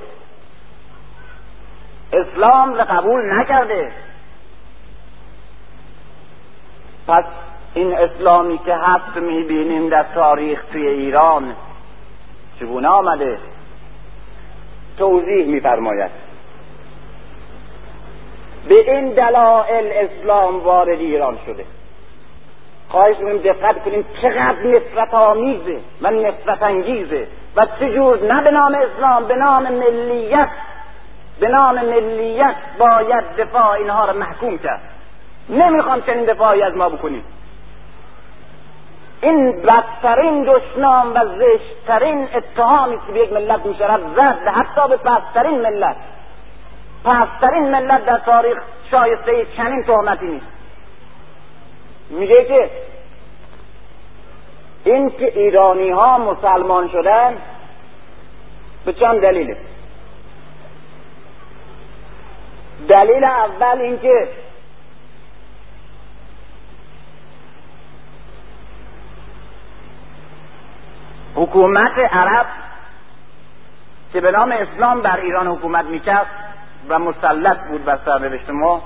اسلام 2.13 2.75
را 2.75 2.85
قبول 2.85 3.41
نکرده. 3.41 3.93
پس 7.09 7.25
این 7.75 7.99
اسلامی 7.99 8.59
که 8.59 8.75
هست 8.75 9.17
می‌بینیم 9.17 9.89
در 9.89 10.07
تاریخ 10.15 10.65
توی 10.73 10.89
ایران 10.89 11.57
چگونه 12.61 12.89
آمده؟ 12.89 13.39
توضیح 14.99 15.47
میفرماید. 15.47 16.11
به 18.69 18.93
این 18.93 19.09
دلائل 19.09 19.93
اسلام 19.93 20.61
وارد 20.61 20.89
ایران 20.89 21.39
شده. 21.47 21.65
خواهش 22.89 23.17
می‌کنیم 23.17 23.39
دقت 23.39 23.85
کنیم 23.85 24.05
چقدر 24.23 24.67
نفرت 24.67 25.15
آمیزه. 25.15 25.81
و 26.03 26.11
نفرت 26.11 26.63
انگیزه. 26.63 27.27
و 27.57 27.67
چجور 27.81 28.33
نه 28.33 28.43
به 28.43 28.51
نام 28.51 28.75
اسلام 28.75 29.25
به 29.25 29.37
نام 29.37 29.63
ملیت 29.63 30.49
به 31.41 31.49
نام 31.49 31.75
ملیت 31.75 32.57
باید 32.79 33.25
دفاع 33.39 33.71
اینها 33.71 34.05
را 34.05 34.13
محکوم 34.13 34.59
کرد. 34.59 34.81
نمی‌خوام 35.49 36.01
چنین 36.01 36.25
دفاعی 36.25 36.63
از 36.63 36.77
ما 36.77 36.89
بکنیم. 36.89 37.25
این 39.23 39.63
بدترین 39.63 40.45
دشنام 40.45 41.15
و 41.15 41.19
زشتترین 41.39 42.29
اتهامی 42.35 42.97
که 43.07 43.13
به 43.13 43.21
یک 43.21 43.33
ملت 43.33 43.67
می‌شود 43.67 44.01
زد 44.17 44.49
حتی 44.49 44.89
به 44.89 44.97
پسترین 44.97 45.61
ملت. 45.61 45.97
پسترین 47.05 47.71
ملت 47.71 48.05
در 48.05 48.19
تاریخ 48.19 48.59
شایسته 48.91 49.47
چنین 49.57 49.85
تهمتی 49.85 50.27
نیست. 50.27 50.47
میگه 52.11 52.45
که 52.45 52.71
این 54.85 55.11
که 55.11 55.39
ایرانی 55.39 55.91
ها 55.91 56.19
مسلمان 56.19 56.89
شدن 56.89 57.37
به 58.85 58.93
چند 58.93 59.21
دلیله؟ 59.23 59.57
دلیل 62.89 63.25
اول 63.25 63.81
اینکه 63.81 64.29
حکومت 71.35 71.99
عرب 71.99 72.47
که 74.13 74.21
به 74.21 74.31
نام 74.31 74.53
اسلام 74.53 75.03
بر 75.03 75.17
ایران 75.17 75.47
حکومت 75.47 75.85
می‌کرد 75.85 76.27
و 76.89 76.99
مسلط 76.99 77.59
بود 77.69 77.85
بر 77.85 77.99
سرنوشت 78.05 78.51
ما 78.51 78.83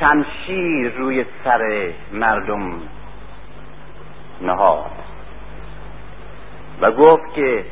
شمشیر 0.00 0.92
روی 0.92 1.24
سر 1.44 1.92
مردم 2.12 2.80
نهاد 4.40 4.90
و 6.80 6.92
گفت 6.92 7.34
که 7.34 7.64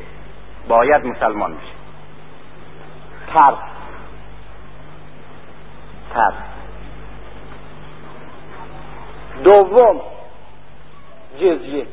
باید 0.69 1.07
مسلمان 1.07 1.55
بشه. 1.55 1.75
ترس. 3.33 3.55
ترس. 6.15 6.54
دوم 9.45 10.01
جزیه. 11.41 11.87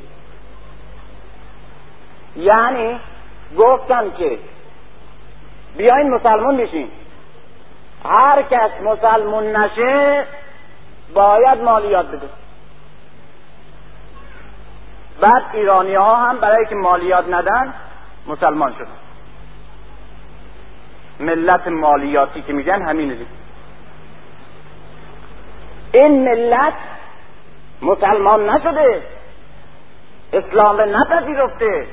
یعنی 2.36 3.00
گفتن 3.58 4.12
که 4.18 4.40
بیاین 5.78 6.10
مسلمان 6.10 6.58
بشین. 6.58 6.90
هر 8.06 8.42
کس 8.42 8.72
مسلمون 8.84 9.56
نشه 9.56 10.26
باید 11.14 11.62
مالیات 11.62 12.08
بده. 12.08 12.30
بعد 15.22 15.44
ایرانی 15.54 15.96
ها 15.96 16.16
هم 16.16 16.40
برای 16.40 16.66
که 16.66 16.76
مالیات 16.76 17.26
ندن 17.30 17.74
مسلمان 18.28 18.74
شدن. 18.74 19.02
ملت 21.20 21.68
مالیاتی 21.68 22.42
که 22.42 22.54
میگن 22.54 22.82
همینه 22.82 23.18
این 25.92 26.24
ملت 26.24 26.74
مسلمان 27.82 28.50
نشده. 28.50 29.04
اسلام 30.34 30.78
را 30.78 30.86
نپذیرفته. 30.86 31.88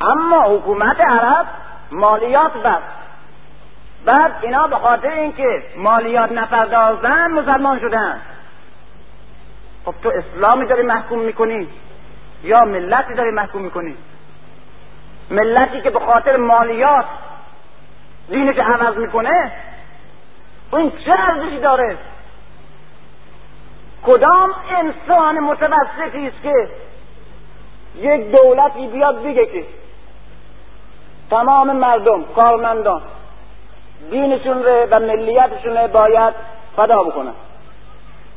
اما 0.00 0.56
حکومت 0.56 1.00
عرب 1.00 1.46
مالیات 1.92 2.52
بست. 2.52 2.82
بعد 4.04 4.32
اینا 4.42 4.66
به 4.66 4.76
خاطر 4.76 5.10
اینکه 5.10 5.62
مالیات 5.76 6.32
نپردازن 6.32 7.30
مسلمان 7.30 7.80
شدن. 7.80 8.20
خب 9.84 9.94
تو 10.02 10.12
اسلامی 10.14 10.66
داری 10.66 10.82
محکوم 10.82 11.18
می‌کنی 11.18 11.68
یا 12.42 12.60
ملتی 12.60 13.14
داری 13.14 13.30
محکوم 13.30 13.62
می‌کنی؟ 13.62 13.96
ملتی 15.30 15.80
که 15.80 15.90
به 15.90 16.00
خاطر 16.00 16.36
مالیات 16.36 17.04
دینش 18.28 18.58
عوض 18.58 18.96
می‌کنه 18.96 19.52
این 20.72 20.90
چه 20.90 21.14
ارزشی 21.18 21.60
داره؟ 21.60 21.96
کدام 24.06 24.54
انسان 24.70 25.38
متوسطی 25.40 26.26
است 26.26 26.42
که 26.42 26.68
یک 27.98 28.30
دولتی 28.30 28.86
بیاد 28.86 29.22
بگه 29.22 29.46
که 29.46 29.64
تمام 31.30 31.76
مردم 31.76 32.24
کارمندان 32.24 33.02
دینشون 34.10 34.62
رو 34.62 34.86
و 34.90 35.00
ملیتشون 35.00 35.76
رو 35.76 35.88
باید 35.88 36.34
فدا 36.76 37.02
بکنن. 37.02 37.34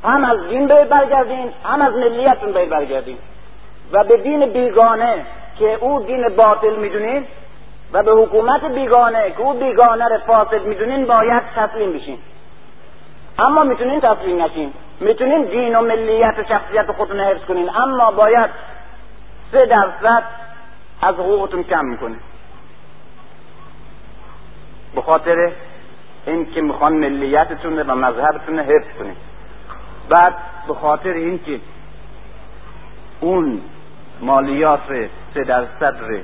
هم 0.03 0.25
از 0.25 0.49
دین 0.49 0.67
باید 0.67 0.89
برگردین 0.89 1.51
هم 1.63 1.81
از 1.81 1.93
ملیتشون 1.93 2.51
باید 2.51 2.69
برگردین. 2.69 3.17
و 3.91 4.03
به 4.03 4.17
دین 4.17 4.45
بیگانه 4.45 5.25
که 5.59 5.77
او 5.81 5.99
دین 5.99 6.29
باطل 6.29 6.75
می‌دونین 6.75 7.25
و 7.93 8.03
به 8.03 8.11
حکومت 8.11 8.65
بیگانه 8.65 9.31
که 9.31 9.41
او 9.41 9.53
بیگانه 9.53 10.07
رو 10.07 10.17
فاسد 10.17 10.61
می‌دونین 10.61 11.05
باید 11.05 11.43
تسلیم 11.55 11.93
بشین. 11.93 12.19
اما 13.39 13.63
می‌تونین 13.63 13.99
تسلیم 14.01 14.41
نشین 14.41 14.73
می‌تونین 14.99 15.45
دین 15.45 15.75
و 15.75 15.81
ملیت 15.81 16.39
و 16.39 16.43
شخصیت 16.43 16.91
خودتون 16.91 17.19
حفظ 17.19 17.45
کنین 17.45 17.69
اما 17.69 18.11
باید 18.11 18.49
سه 19.51 19.65
درصد 19.65 20.23
از 21.01 21.15
حقوقتون 21.15 21.63
کم 21.63 21.85
می‌کنین 21.85 22.19
به 24.95 25.01
خاطر 25.01 25.51
این 26.25 26.51
که 26.51 26.61
می‌خوان 26.61 26.93
ملیتتون 26.93 27.79
و 27.79 27.95
مذهبتون 27.95 28.59
حفظ 28.59 28.97
کنید 28.99 29.17
بعد 30.09 30.33
به 30.67 30.73
خاطر 30.73 31.13
این 31.13 31.39
که 31.45 31.59
اون 33.19 33.61
مالیات 34.21 34.79
سه 35.33 35.43
درصد 35.43 35.95
ره 36.01 36.23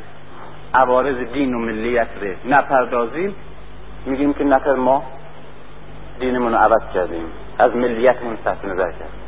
عوارض 0.73 1.15
دین 1.15 1.53
و 1.53 1.59
ملیت 1.59 2.07
ره 2.21 2.37
نپردازیم 2.45 3.35
میگیم 4.05 4.33
که 4.33 4.43
نفر 4.43 4.75
ما 4.75 5.03
دینمون 6.23 6.53
رو 6.53 6.57
عوض 6.57 6.81
کردیم. 6.93 7.31
از 7.59 7.75
ملیتمون 7.75 8.37
صرف 8.43 8.65
نظر 8.65 8.91
کردیم. 8.91 9.23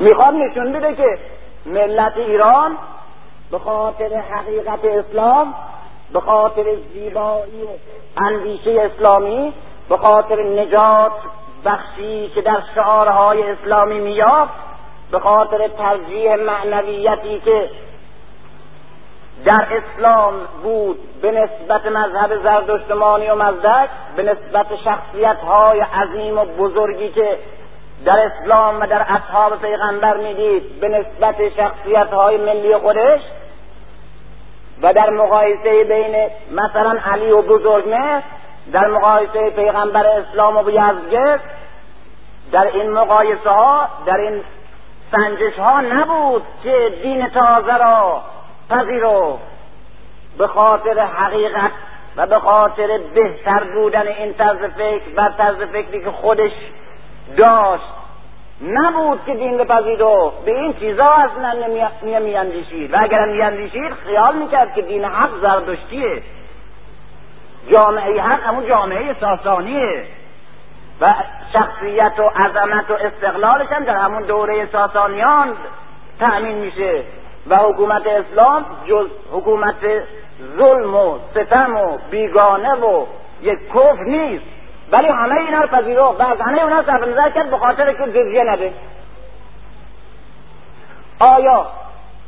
می‌خواد 0.00 0.34
نشون 0.34 0.72
بده 0.72 0.94
که 0.94 1.18
ملت 1.66 2.16
ایران 2.16 2.76
به 3.50 3.58
خاطر 3.58 4.22
حقیقت 4.30 4.84
اسلام 4.84 5.54
به 6.12 6.20
خاطر 6.20 6.64
زیبایی 6.92 7.68
اندیشه 8.16 8.90
اسلامی 8.94 9.52
به 9.88 9.96
خاطر 9.96 10.42
نجات 10.42 11.12
بخشی 11.64 12.28
که 12.34 12.40
در 12.40 12.62
شعارهای 12.74 13.42
اسلامی 13.50 14.00
میافت 14.00 14.52
به 15.10 15.18
خاطر 15.18 15.68
ترجیح 15.68 16.34
معنویتی 16.34 17.40
که 17.40 17.70
در 19.44 19.66
اسلام 19.70 20.34
بود 20.62 21.20
به 21.22 21.30
نسبت 21.30 21.86
مذهب 21.86 22.42
زردشتمانی 22.42 23.30
و 23.30 23.34
مزدک 23.34 23.88
به 24.16 24.22
نسبت 24.22 24.66
شخصیت 24.84 25.36
های 25.36 25.80
عظیم 25.80 26.38
و 26.38 26.44
بزرگی 26.44 27.08
که 27.08 27.38
در 28.04 28.18
اسلام 28.18 28.80
و 28.80 28.86
در 28.86 29.06
اصحاب 29.08 29.60
پیغمبر 29.60 30.16
می‌دید 30.16 30.80
به 30.80 30.88
نسبت 30.88 31.48
شخصیت 31.56 32.08
های 32.08 32.36
ملی 32.36 32.76
خودش 32.76 33.20
و 34.82 34.92
در 34.92 35.10
مقایسه 35.10 35.84
بین 35.84 36.30
مثلا 36.52 36.98
علی 37.12 37.30
و 37.30 37.42
بزرگمه 37.42 38.22
در 38.72 38.86
مقایسه 38.86 39.50
پیغمبر 39.50 40.06
اسلام 40.06 40.56
و 40.56 40.70
یزدگرد 40.70 41.40
در 42.52 42.66
این 42.66 42.90
مقایسه 42.90 43.50
ها 43.50 43.88
در 44.06 44.16
این 44.16 44.44
سنجش 45.12 45.58
ها 45.58 45.80
نبود 45.80 46.42
که 46.62 46.92
دین 47.02 47.28
تازه 47.28 47.76
را 47.76 48.22
پذیرو. 48.70 49.38
به 50.38 50.46
خاطر 50.46 51.00
حقیقت 51.00 51.70
و 52.16 52.26
به 52.26 52.38
خاطر 52.38 52.98
بهتر 53.14 53.64
بودن 53.64 54.08
این 54.08 54.34
طرز 54.34 54.58
فکر 54.58 55.02
و 55.16 55.28
طرز 55.38 55.56
فکری 55.56 56.04
که 56.04 56.10
خودش 56.10 56.52
داشت. 57.36 57.84
نبود 58.62 59.20
که 59.26 59.34
دین 59.34 59.56
بپذیرو. 59.56 60.32
به 60.44 60.60
این 60.60 60.74
چیزا 60.74 61.04
اصلا 61.04 61.52
نمیاندیشید. 62.02 62.94
و 62.94 62.96
اگر 63.00 63.24
میاندیشید 63.24 63.92
خیال 63.92 64.36
می‌کرد 64.36 64.74
که 64.74 64.82
دین 64.82 65.04
حق 65.04 65.40
زردشتیه 65.42 66.22
جامعه 67.70 68.22
حق 68.22 68.42
همون 68.42 68.66
جامعه 68.68 69.16
ساسانیه. 69.20 70.04
و 71.00 71.14
شخصیت 71.52 72.12
و 72.18 72.22
عظمت 72.22 72.90
و 72.90 72.94
استقلالش 72.94 73.72
هم 73.72 73.84
در 73.84 73.96
همون 73.96 74.22
دوره 74.22 74.68
ساسانیان 74.72 75.56
تأمین 76.20 76.58
میشه. 76.58 77.02
و 77.46 77.56
حکومت 77.56 78.06
اسلام 78.06 78.66
جز 78.86 79.06
حکومت 79.32 80.02
ظلم 80.58 80.94
و 80.94 81.18
ستم 81.30 81.76
و 81.76 81.98
بیگانه 82.10 82.74
و 82.74 83.06
یک 83.42 83.58
کفر 83.74 84.02
نیست. 84.02 84.44
ولی 84.92 85.08
همه 85.08 85.40
اینا 85.40 85.60
رو 85.60 85.68
پذیرو 85.68 86.02
و 86.02 86.22
از 86.22 86.40
همه 86.40 86.62
اونا 86.62 86.82
صرف 86.82 87.02
نظر 87.02 87.30
کرد 87.30 87.50
به 87.50 87.58
خاطر 87.58 87.92
که 87.92 88.12
جزیه 88.12 88.44
نده. 88.44 88.72
آیا 91.18 91.66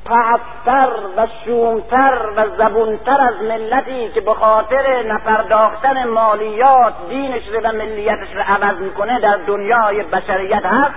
پستر 0.05 0.91
و 1.17 1.27
شومتر 1.45 2.19
و 2.37 2.49
زبونتر 2.59 3.21
از 3.21 3.43
ملتی 3.43 4.09
که 4.09 4.21
به 4.21 4.35
خاطر 4.35 5.03
نپرداختن 5.03 6.09
مالیات 6.09 6.95
دینش 7.09 7.43
و 7.65 7.73
ملیتش 7.73 8.35
رو 8.35 8.43
عوض 8.47 8.79
می‌کنه 8.79 9.21
در 9.21 9.37
دنیای 9.47 10.03
بشریت 10.03 10.67
هست؟ 10.67 10.95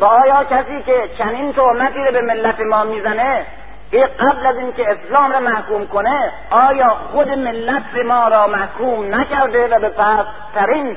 و 0.00 0.04
آیا 0.04 0.44
کسی 0.44 0.82
که 0.82 1.10
چنین 1.18 1.52
تهمتی 1.52 1.98
رو 1.98 2.12
به 2.12 2.20
ملت 2.20 2.60
ما 2.60 2.84
می‌زنه 2.84 3.46
این 3.90 4.06
قبل 4.06 4.46
از 4.46 4.56
اینکه 4.56 4.86
اسلام 4.90 5.32
را 5.32 5.40
محکوم 5.40 5.86
کنه 5.86 6.32
آیا 6.50 6.96
خود 7.12 7.28
ملت 7.28 7.96
ما 8.06 8.28
را 8.28 8.46
محکوم 8.46 9.14
نکرده 9.14 9.68
و 9.68 9.80
به 9.80 9.88
پسترین 9.88 10.96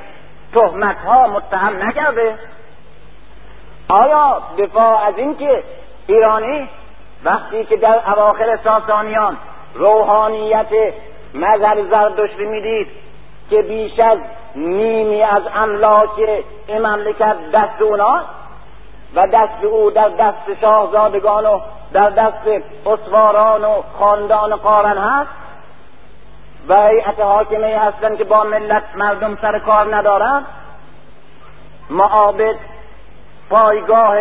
تهمت 0.53 0.97
ها 0.97 1.27
متهم 1.27 1.87
نکرده؟ 1.87 2.35
آیا 3.89 4.41
دفاع 4.57 5.07
از 5.07 5.17
اینکه 5.17 5.63
ایرانی 6.07 6.69
وقتی 7.23 7.65
که 7.65 7.77
در 7.77 7.99
اواخر 8.07 8.59
ساسانیان 8.63 9.37
روحانیت 9.73 10.93
مذهب 11.33 11.89
زردشتی 11.89 12.45
می‌دید 12.45 12.87
که 13.49 13.61
بیش 13.61 13.99
از 13.99 14.19
نیمی 14.55 15.23
از 15.23 15.43
املاک 15.55 16.09
این 16.67 16.77
مملکت 16.77 17.35
دست 17.53 17.81
اوناست 17.81 18.42
و 19.15 19.27
دست 19.27 19.63
او 19.63 19.91
در 19.91 20.09
دست 20.09 20.61
شاهزادگان 20.61 21.45
و 21.45 21.59
در 21.93 22.09
دست 22.09 22.63
اسواران 22.85 23.65
و 23.65 23.81
خاندان 23.99 24.55
قارن 24.55 24.97
هست. 24.97 25.29
و 26.67 26.87
هیئت 26.87 27.19
حاکمه 27.19 27.79
هستند 27.79 28.17
که 28.17 28.23
با 28.23 28.43
ملت 28.43 28.83
مردم 28.95 29.35
سر 29.41 29.59
کار 29.59 29.95
ندارند 29.95 30.45
معابد 31.89 32.55
پایگاه 33.49 34.17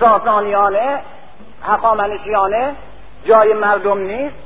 ساسانیانه 0.00 1.02
حقامنشیانه 1.62 2.74
جای 3.24 3.52
مردم 3.52 3.98
نیست. 3.98 4.36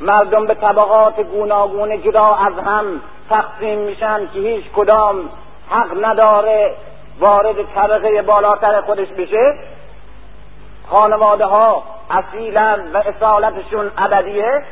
مردم 0.00 0.46
به 0.46 0.54
طبقات 0.54 1.20
گوناگون 1.20 2.02
جدا 2.02 2.34
از 2.34 2.52
هم 2.66 2.84
تقسیم 3.30 3.78
میشن 3.78 4.26
که 4.32 4.38
هیچ 4.38 4.64
کدام 4.76 5.28
حق 5.70 6.04
نداره. 6.04 6.76
وارد 7.20 7.56
طبقه 7.74 8.22
بالاتر 8.22 8.80
خودش 8.80 9.08
بشه 9.08 9.54
خانواده 10.90 11.44
ها 11.44 11.82
اصیلا 12.10 12.78
و 12.94 12.96
اصالتشون 12.96 13.90
ابدیه. 13.98 14.62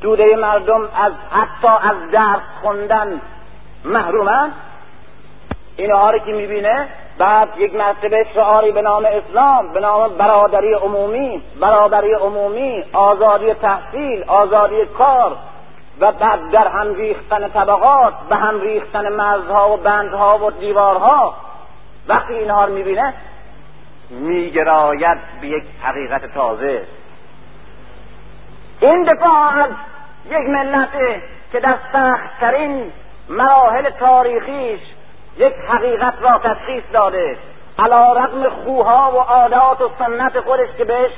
دوده 0.00 0.36
مردم 0.36 0.82
از 0.82 1.12
حتی 1.30 1.88
از 1.88 2.10
درس 2.12 2.40
خوندن 2.62 3.20
محرومن 3.84 4.52
اینها 5.76 6.10
رو 6.10 6.18
که 6.18 6.32
می‌بینه 6.32 6.88
بعد 7.18 7.48
یک 7.58 7.74
مرتبه 7.74 8.26
شعاری 8.34 8.72
به 8.72 8.82
نام 8.82 9.04
اسلام 9.04 9.72
به 9.72 9.80
نام 9.80 10.08
برادری 10.08 10.72
عمومی 10.72 11.42
برادری 11.60 12.12
عمومی 12.12 12.84
آزادی 12.92 13.54
تحصیل 13.54 14.24
آزادی 14.28 14.86
کار 14.86 15.36
و 16.00 16.12
بعد 16.12 16.50
در 16.50 16.68
هم 16.68 16.94
ریختن 16.94 17.48
طبقات 17.48 18.14
به 18.28 18.36
هم 18.36 18.60
ریختن 18.60 19.08
مرزها 19.08 19.72
و 19.72 19.76
بندها 19.76 20.38
و 20.38 20.50
دیوارها. 20.50 21.34
وقتی 22.08 22.34
اینها 22.34 22.64
رو 22.64 22.72
می‌بینه 22.72 23.14
میگراید 24.10 25.18
به 25.40 25.48
یک 25.48 25.64
حقیقت 25.82 26.34
تازه. 26.34 26.82
این 28.80 29.02
دفاع 29.02 29.58
از 29.58 29.70
یک 30.30 30.48
ملت 30.48 30.88
که 31.52 31.60
در 31.60 31.76
سختترین 31.92 32.92
مراحل 33.28 33.90
تاریخیش 33.90 34.80
یک 35.36 35.54
حقیقت 35.68 36.14
را 36.20 36.38
تشخیص 36.38 36.84
داده. 36.92 37.36
علا 37.78 38.12
رقم 38.12 38.48
خوها 38.48 39.12
و 39.14 39.18
عادات 39.18 39.80
و 39.80 39.90
سنت 39.98 40.40
خودش 40.40 40.68
که 40.78 40.84
بهش 40.84 41.10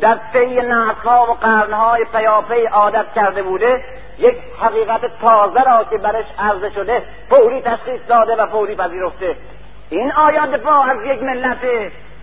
در 0.00 0.18
طی 0.32 0.56
نسلها 0.56 1.26
و 1.30 1.34
قرنهای 1.34 2.04
پیاپی 2.04 2.66
عادت 2.66 3.06
کرده 3.14 3.42
بوده 3.42 3.84
یک 4.18 4.36
حقیقت 4.60 5.00
تازه 5.20 5.62
را 5.62 5.84
که 5.84 5.98
برش 5.98 6.24
عرضه 6.38 6.70
شده 6.70 7.02
فوری 7.28 7.62
تشخیص 7.62 8.00
داده 8.08 8.36
و 8.36 8.46
فوری 8.46 8.74
پذیرفته. 8.74 9.36
این 9.90 10.12
آیا 10.12 10.46
دفاع 10.46 10.90
از 10.90 11.04
یک 11.04 11.22
ملت 11.22 11.58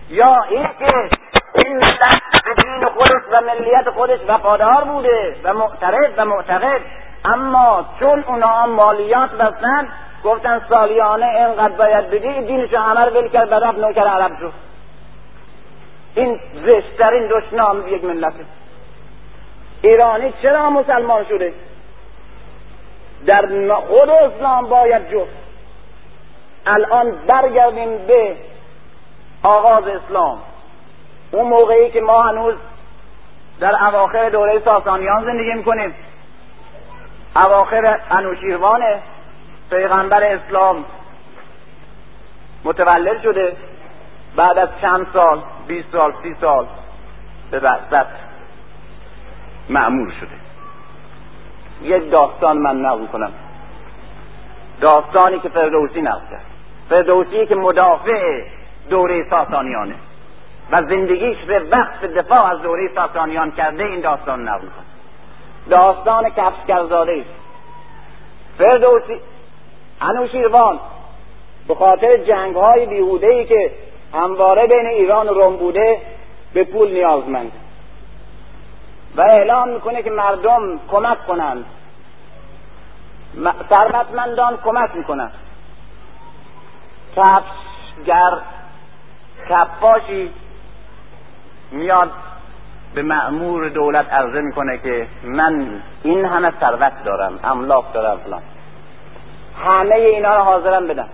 یا 0.08 0.36
این 0.48 0.68
که 0.78 1.08
این 1.54 1.76
ملت 1.76 2.22
به 2.44 2.54
دین 2.62 2.88
خودش 2.88 3.22
و 3.32 3.40
ملیت 3.40 3.90
خودش 3.90 4.20
وفادار 4.28 4.84
بوده 4.84 5.36
و 5.44 5.54
معترض 5.54 6.10
و 6.16 6.24
معتقد. 6.24 6.80
اما 7.24 7.84
چون 8.00 8.24
اونا 8.26 8.66
مالیات 8.66 9.30
بستن 9.30 9.88
گفتن 10.24 10.60
سالیانه 10.68 11.26
اینقدر 11.26 11.76
باید 11.76 12.10
بدی 12.10 12.46
دینشو 12.46 12.78
همه 12.78 13.00
رو 13.00 13.20
ول 13.20 13.28
کرد 13.28 13.52
و 13.52 13.72
نوکر 13.72 14.06
عرب 14.06 14.38
شد. 14.40 14.52
این 16.14 16.40
زشترین 16.54 17.28
دشنام 17.28 17.88
یک 17.88 18.04
ملته 18.04 18.44
ایرانی 19.82 20.32
چرا 20.42 20.70
مسلمان 20.70 21.24
شده؟ 21.24 21.52
در 23.26 23.74
خود 23.74 24.10
اسلام 24.10 24.66
باید 24.68 25.10
جفت. 25.10 25.42
الان 26.66 27.12
برگردیم 27.26 28.06
به 28.06 28.36
آغاز 29.42 29.84
اسلام. 29.86 30.38
اون 31.32 31.48
موقعی 31.48 31.90
که 31.90 32.00
ما 32.00 32.22
هنوز 32.22 32.54
در 33.60 33.84
اواخر 33.84 34.28
دوره 34.28 34.60
ساسانیان 34.64 35.24
زندگی 35.24 35.52
می‌کنیم. 35.52 35.94
اواخر 37.36 38.00
انوشیروان 38.10 38.82
پیغمبر 39.70 40.22
اسلام 40.22 40.84
متولد 42.64 43.22
شده. 43.22 43.56
بعد 44.36 44.58
از 44.58 44.68
چند 44.80 45.06
سال 45.12 45.42
بیست 45.66 45.92
سال 45.92 46.14
سی 46.22 46.36
سال 46.40 46.66
به 47.50 47.60
بعد 47.60 48.06
معمول 49.68 50.12
شده. 50.20 50.41
یک 51.84 52.10
داستان 52.10 52.58
من 52.58 52.80
نقل 52.80 53.06
کنم. 53.06 53.32
داستانی 54.80 55.40
که 55.40 55.48
فردوسی 55.48 56.02
نقل 56.02 56.20
کرد. 56.30 56.44
فردوسی 56.88 57.46
که 57.46 57.54
مدافع 57.54 58.42
دوره 58.90 59.26
ساسانیانه. 59.30 59.94
و 60.72 60.82
زندگیش 60.82 61.38
به 61.38 61.60
وقت 61.60 62.04
دفاع 62.04 62.50
از 62.50 62.62
دوره 62.62 62.90
ساسانیان 62.94 63.50
کرده 63.50 63.84
این 63.84 64.00
داستان 64.00 64.48
نقل 64.48 64.66
کنه 64.66 64.92
داستان 65.70 66.30
کفشگرزاده 66.30 67.12
است 67.12 67.34
فردوسی 68.58 69.20
انوشیروان 70.00 70.80
به 71.68 71.74
خاطر 71.74 72.16
جنگ 72.16 72.56
های 72.56 72.86
بیهوده 72.86 73.44
که 73.44 73.70
همواره 74.14 74.66
بین 74.66 74.86
ایران 74.86 75.28
و 75.28 75.34
روم 75.34 75.56
بوده 75.56 75.98
به 76.54 76.64
پول 76.64 76.92
نیازمند. 76.92 77.52
و 79.16 79.20
اعلام 79.20 79.68
می‌کنه 79.68 80.02
که 80.02 80.10
مردم 80.10 80.80
کمک 80.90 81.26
کنند. 81.26 81.64
ثروتمندان 83.68 84.56
کمک 84.56 84.90
می‌کنند. 84.94 85.32
کفشگر 87.16 88.38
کفاشی 89.48 90.30
میاد 91.70 92.10
به 92.94 93.02
معمور 93.02 93.68
دولت 93.68 94.12
عرضه 94.12 94.40
می‌کنه 94.40 94.78
که 94.78 95.08
من 95.22 95.82
این 96.02 96.24
همه 96.24 96.52
ثروت 96.60 97.04
دارم 97.04 97.40
املاک 97.44 97.92
دارم 97.92 98.18
فلان. 98.18 98.42
همه 99.64 99.94
اینا 99.94 100.36
رو 100.36 100.42
حاضرم 100.42 100.86
بدم. 100.86 101.08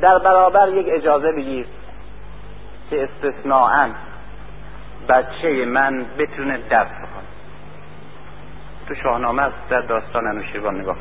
در 0.00 0.18
برابر 0.18 0.68
یک 0.68 0.86
اجازه 0.90 1.32
بگیر 1.32 1.66
که 2.90 3.04
استثناعا 3.04 3.90
بچه 5.08 5.64
من 5.64 6.06
بتونه 6.18 6.58
درس 6.70 6.88
بخونه. 6.88 7.28
تو 8.88 8.94
شاهنامه 8.94 9.42
است 9.42 9.56
در 9.70 9.80
داستان 9.80 10.26
انوشیروان 10.26 10.80
نگاه 10.80 10.96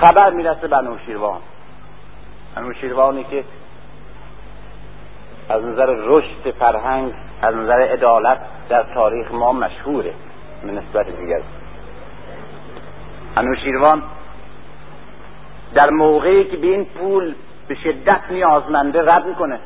خبر 0.00 0.30
می‌رسه 0.30 0.68
به 0.68 0.76
انوشیروان 0.76 1.40
انوشیروانی 2.56 3.24
که 3.24 3.44
از 5.48 5.64
نظر 5.64 5.86
رشد 5.86 6.50
فرهنگ 6.58 7.12
از 7.42 7.54
نظر 7.54 7.80
عدالت 7.80 8.38
در 8.68 8.82
تاریخ 8.82 9.32
ما 9.32 9.52
مشهوره. 9.52 10.14
به 10.62 10.72
نسبت 10.72 11.06
دیگر. 11.16 11.40
انوشیروان 13.36 14.02
در 15.74 15.90
موقعی 15.90 16.44
که 16.44 16.56
به 16.56 16.66
این 16.66 16.84
پول 16.84 17.34
به 17.68 17.74
شدت 17.74 18.20
نیازمنده 18.30 19.12
رد 19.12 19.26
می‌کنه. 19.26 19.60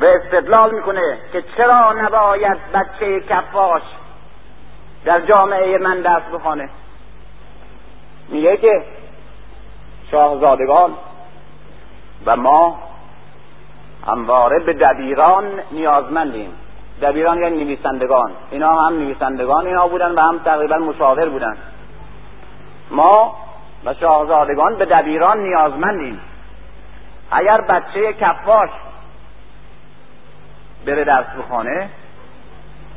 و 0.00 0.04
استدلال 0.04 0.74
می‌کنه 0.74 1.18
که 1.32 1.44
چرا 1.56 1.92
نباید 1.92 2.58
بچه 2.74 3.20
کفاش 3.20 3.82
در 5.04 5.20
جامعه 5.20 5.78
من 5.78 6.00
دست 6.00 6.30
بخوانه 6.32 6.68
میگه 8.28 8.56
که 8.56 8.84
شاهزادگان 10.10 10.94
و 12.26 12.36
ما 12.36 12.78
همواره 14.06 14.58
به 14.58 14.72
دبیران 14.72 15.44
نیازمندیم. 15.72 16.52
دبیران 17.02 17.42
یعنی 17.42 17.64
نویسندگان. 17.64 18.32
اینا 18.50 18.72
هم 18.72 18.98
نویسندگان 18.98 19.66
اینا 19.66 19.88
بودن 19.88 20.12
و 20.12 20.20
هم 20.20 20.38
تقریبا 20.38 20.76
مشاور 20.76 21.28
بودن. 21.28 21.56
ما 22.90 23.36
و 23.84 23.94
شاهزادگان 23.94 24.76
به 24.76 24.84
دبیران 24.84 25.38
نیازمندیم. 25.38 26.20
اگر 27.30 27.60
بچه 27.60 28.12
کفاش 28.12 28.70
بره 30.86 31.04
درس 31.04 31.26
بخانه 31.38 31.88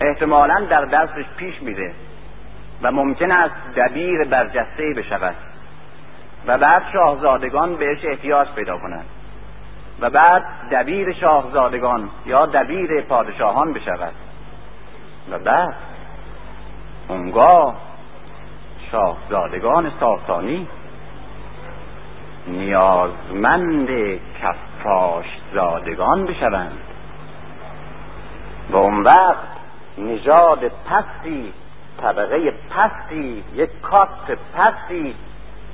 احتمالا 0.01 0.65
در 0.69 0.85
درسش 0.85 1.25
پیش 1.37 1.61
میره 1.61 1.93
و 2.81 2.91
ممکن 2.91 3.31
است 3.31 3.55
دبیر 3.75 4.23
برجسته 4.23 4.93
بشود 4.97 5.35
و 6.47 6.57
بعد 6.57 6.83
شاهزادگان 6.93 7.75
بهش 7.75 8.05
احتیاج 8.05 8.47
پیدا 8.55 8.77
کنند 8.77 9.05
و 9.99 10.09
بعد 10.09 10.43
دبیر 10.71 11.13
شاهزادگان 11.13 12.09
یا 12.25 12.45
دبیر 12.45 13.01
پادشاهان 13.01 13.73
بشود 13.73 14.13
و 15.31 15.39
بعد 15.39 15.75
اونگاه 17.07 17.75
شاهزادگان 18.91 19.91
ساسانی 19.99 20.67
نیازمند 22.47 23.89
کفاش 24.41 25.25
زادگان 25.53 26.25
بشوند. 26.25 26.88
و 28.69 28.77
اون 28.77 29.03
وقت 29.03 29.47
نژاد 29.97 30.59
پستی 30.67 31.53
طبقه 32.01 32.53
پستی 32.69 33.43
یک 33.55 33.69
کاست 33.81 34.37
پستی 34.57 35.15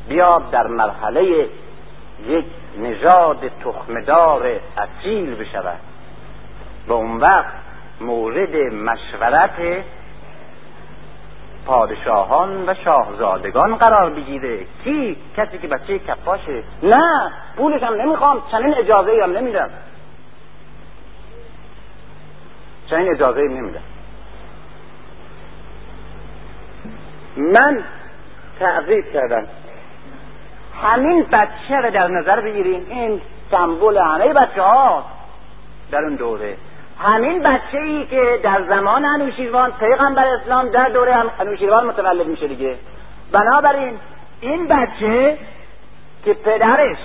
بیاد 0.10 0.50
در 0.52 0.68
مرحله 0.68 1.50
یک 2.28 2.46
نژاد 2.78 3.52
تخمدار 3.64 4.60
اصیل 4.78 5.36
بشود. 5.36 5.80
و 6.88 6.94
اون 6.94 7.18
وقت 7.18 7.54
مورد 8.02 8.56
مشورت 8.74 9.84
پادشاهان 11.66 12.70
و 12.70 12.74
شاهزادگان 12.74 13.76
قرار 13.76 14.10
بگیره. 14.10 14.66
کی؟ 14.84 15.18
کسی 15.38 15.58
که 15.58 15.68
بچه 15.68 16.00
کفاشه. 16.00 16.64
نه 16.84 17.32
پولش 17.58 17.84
هم 17.84 17.94
نمی‌خوام 17.94 18.42
چنین 18.52 18.76
اجازه 18.78 19.12
هم 19.24 19.32
نمیدم. 19.32 19.70
چنین 22.90 23.14
اجازه 23.14 23.42
نمیدم 23.42 23.82
من 27.38 27.84
تعقیب 28.60 29.06
کردم. 29.14 29.48
همین 30.84 31.24
بچه 31.32 31.76
رو 31.76 31.92
در 31.92 32.08
نظر 32.08 32.42
بگیریم 32.42 32.86
این 32.90 33.22
سمبل 33.52 33.98
همه 33.98 34.34
بچه 34.34 34.62
ها 34.62 35.06
در 35.92 36.04
اون 36.04 36.16
دوره. 36.16 36.58
همین 37.00 37.44
بچه 37.44 37.78
ای 37.78 38.06
که 38.06 38.40
در 38.44 38.64
زمان 38.70 39.06
انوشیروان 39.06 39.72
پیغمبر 39.72 40.26
اسلام 40.28 40.70
در 40.70 40.90
دوره 40.90 41.16
انوشیروان 41.40 41.86
متولد 41.86 42.28
میشه 42.28 42.48
دیگه. 42.48 42.76
بنابراین 43.32 43.98
این 44.42 44.68
بچه 44.68 45.38
که 46.26 46.34
پدرش 46.34 46.98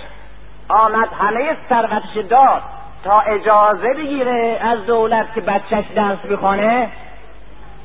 آمد 0.68 1.08
همه 1.20 1.56
ثروتش 1.68 2.28
داد 2.30 2.62
تا 3.04 3.20
اجازه 3.20 3.94
بگیره 3.94 4.58
از 4.62 4.86
دولت 4.86 5.34
که 5.34 5.40
بچهش 5.40 5.84
درس 5.94 6.18
بخونه 6.18 6.90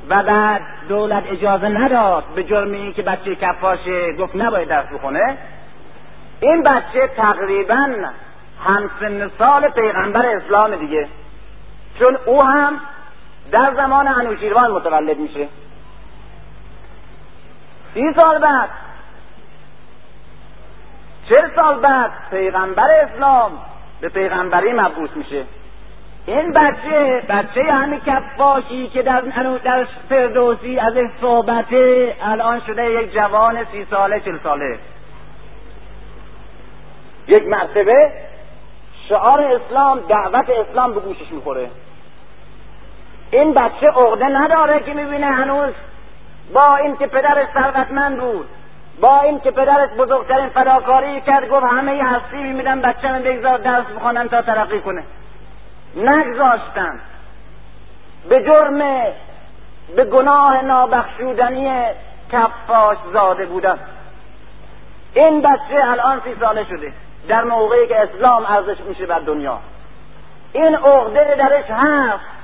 و 0.10 0.24
بعد 0.24 0.62
دولت 0.90 1.24
اجازه 1.32 1.68
نداد 1.68 2.24
به 2.36 2.44
جرمی 2.44 2.94
که 2.94 3.02
بچه 3.02 3.36
کفاشه 3.36 4.14
گفت 4.14 4.36
نباید 4.36 4.68
درس 4.68 4.86
بخونه. 4.86 5.38
این 6.40 6.64
بچه 6.64 7.08
تقریبا 7.18 7.88
همسن 8.66 9.32
سال 9.38 9.68
پیغمبر 9.68 10.26
اسلام 10.26 10.76
دیگه. 10.76 11.08
چون 12.00 12.18
او 12.26 12.44
هم 12.44 12.80
در 13.52 13.74
زمان 13.76 14.08
انوشیروان 14.08 14.72
متولد 14.72 15.18
میشه. 15.18 15.48
سی 17.94 18.14
سال 18.22 18.40
بعد 18.40 18.70
چهل 21.30 21.56
سال 21.56 21.80
بعد 21.80 22.12
پیغمبر 22.32 22.88
اسلام 22.92 23.52
به 24.06 24.10
پیغمبری 24.10 24.74
مبعوث 24.74 25.10
میشه. 25.16 25.44
این 26.26 26.52
بچه 26.52 27.24
بچه 27.30 27.64
همین 27.64 28.00
کفاشی 28.00 28.88
که 28.88 29.02
در 29.02 29.22
در 29.64 29.88
فردوسی 30.10 30.80
از 30.80 30.94
صحبته 31.22 32.16
الان 32.22 32.62
شده 32.68 32.92
یک 32.92 33.14
جوان 33.14 33.66
سی 33.72 33.86
ساله 33.90 34.20
چل 34.20 34.38
ساله. 34.44 34.80
یک 37.28 37.48
مرتبه 37.48 38.12
شعار 39.10 39.42
اسلام 39.42 40.00
دعوت 40.00 40.50
اسلام 40.50 40.94
به 40.94 41.00
گوشش 41.00 41.32
می‌خوره. 41.32 41.70
این 43.32 43.54
بچه 43.54 43.88
عقده 43.88 44.26
نداره 44.26 44.80
که 44.80 44.94
می‌بینه 44.94 45.28
هنوز 45.28 45.74
با 46.54 46.76
این 46.76 46.98
که 46.98 47.08
پدرش 47.08 47.48
ثروتمند 47.54 48.20
بود. 48.20 48.48
با 49.00 49.22
این 49.22 49.40
که 49.40 49.52
پدرش 49.52 49.90
بزرگترین 49.90 50.50
فداکاری 50.50 51.22
کرد 51.22 51.50
گفت 51.50 51.66
همه 51.66 52.04
هستی 52.04 52.38
میمیدن 52.38 52.82
بچه 52.82 53.12
من 53.12 53.22
بگذار 53.22 53.58
درس 53.58 53.86
بخوانم 53.86 54.28
تا 54.28 54.42
ترقی 54.42 54.82
کنه. 54.82 55.04
نگذاشتن. 55.96 57.00
به 58.30 58.44
جرم 58.44 58.80
به 59.96 60.06
گناه 60.06 60.66
نابخشودنی 60.66 61.84
کفاش 62.32 62.98
زاده 63.14 63.46
بودن. 63.46 63.80
این 65.14 65.42
بچه 65.42 65.84
الان 65.84 66.22
سی 66.24 66.36
ساله 66.40 66.64
شده. 66.64 66.94
در 67.28 67.44
موقعی 67.44 67.88
که 67.88 68.00
اسلام 68.02 68.46
ارزش 68.46 68.80
میشه 68.80 69.06
بر 69.06 69.20
دنیا. 69.20 69.60
این 70.54 70.76
عقده 70.76 71.36
درش 71.38 71.70
هست. 71.70 72.35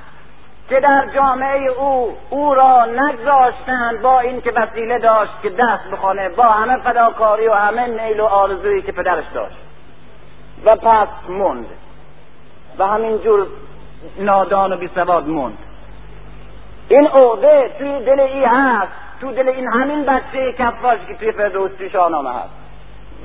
که 0.68 0.80
در 0.80 1.06
جامعه 1.14 1.68
او 1.68 2.16
او 2.30 2.54
را 2.54 2.84
نگذاشتند 2.84 4.02
با 4.02 4.20
این 4.20 4.40
که 4.40 4.52
وسیله 4.56 4.98
داشت 4.98 5.32
که 5.42 5.50
دست 5.50 5.90
بخانه 5.92 6.28
با 6.28 6.44
همه 6.44 6.82
فداکاری 6.82 7.48
و 7.48 7.52
همه 7.52 7.86
نیل 7.86 8.20
و 8.20 8.24
آرزویی 8.24 8.82
که 8.82 8.92
پدرش 8.92 9.24
داشت. 9.34 9.56
و 10.64 10.76
پس 10.76 11.08
موند. 11.28 11.66
و 12.78 12.86
همینجور 12.86 13.46
نادان 14.18 14.72
و 14.72 14.76
بیسواد 14.76 15.28
موند. 15.28 15.58
این 16.88 17.06
عقده 17.06 17.70
توی 17.78 18.04
دل 18.04 18.20
ای 18.20 18.44
هست. 18.44 18.92
تو 19.20 19.32
دل 19.32 19.48
این 19.48 19.68
همین 19.68 20.04
بچه 20.04 20.52
کفاش 20.58 20.98
که 21.08 21.14
توی 21.14 21.32
فردوسی 21.32 21.90
شاهنامه 21.90 22.30
هست 22.30 22.50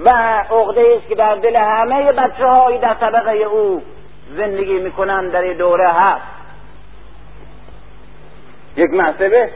و 0.05 0.09
عقده 0.51 0.95
است 0.97 1.07
که 1.07 1.15
در 1.15 1.35
دل 1.35 1.55
همه 1.55 2.11
بچه 2.11 2.45
هایی 2.47 2.79
در 2.79 2.93
طبقه 2.93 3.31
او 3.31 3.81
زندگی 4.38 4.79
می‌کنن 4.79 5.29
در 5.29 5.53
دوره 5.53 5.89
هست. 5.89 6.36
یک 8.78 8.93
مرتبه 8.93 9.49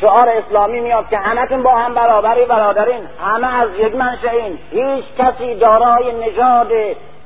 شعار 0.00 0.28
اسلامی 0.28 0.80
میاد 0.80 1.08
که 1.08 1.18
همتون 1.18 1.62
با 1.62 1.74
هم 1.74 1.94
برابری 1.94 2.44
برادرین. 2.44 3.06
همه 3.24 3.60
از 3.60 3.68
یک 3.78 3.94
منشئین 3.94 4.58
هیچ 4.70 5.04
کسی 5.18 5.54
دارای 5.54 6.12
نژاد 6.12 6.68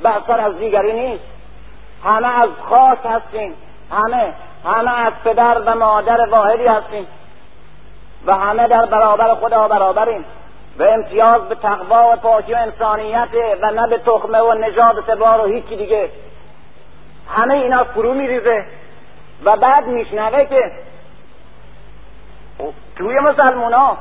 برتر 0.02 0.40
از 0.40 0.58
دیگری 0.58 0.92
نیست. 0.92 1.24
همه 2.04 2.40
از 2.40 2.48
خاک 2.68 2.98
هستیم 3.04 3.54
همه 3.90 4.32
همه 4.64 5.06
از 5.06 5.12
پدر 5.24 5.58
و 5.66 5.74
مادر 5.74 6.28
واحدی 6.30 6.66
هستیم 6.66 7.06
و 8.26 8.34
همه 8.34 8.68
در 8.68 8.86
برابر 8.86 9.34
خدا 9.34 9.68
برابریم 9.68 10.24
و 10.78 10.82
امتیاز 10.82 11.48
به 11.48 11.54
تقوا 11.54 12.12
و 12.12 12.16
پاکی 12.16 12.54
و 12.54 12.56
انسانیت 12.56 13.28
و 13.62 13.70
نه 13.70 13.86
به 13.86 13.98
تخمه 13.98 14.38
و 14.38 14.54
نژاد 14.54 15.08
و 15.08 15.24
و 15.24 15.46
هیچی 15.46 15.76
دیگه. 15.76 16.08
همه 17.28 17.54
اینا 17.54 17.84
فرو 17.84 18.14
میریزه. 18.14 18.64
و 19.44 19.56
بعد 19.56 19.86
میشنوه 19.86 20.44
که 20.44 20.72
توی 22.96 23.18
مسلمونا 23.18 23.96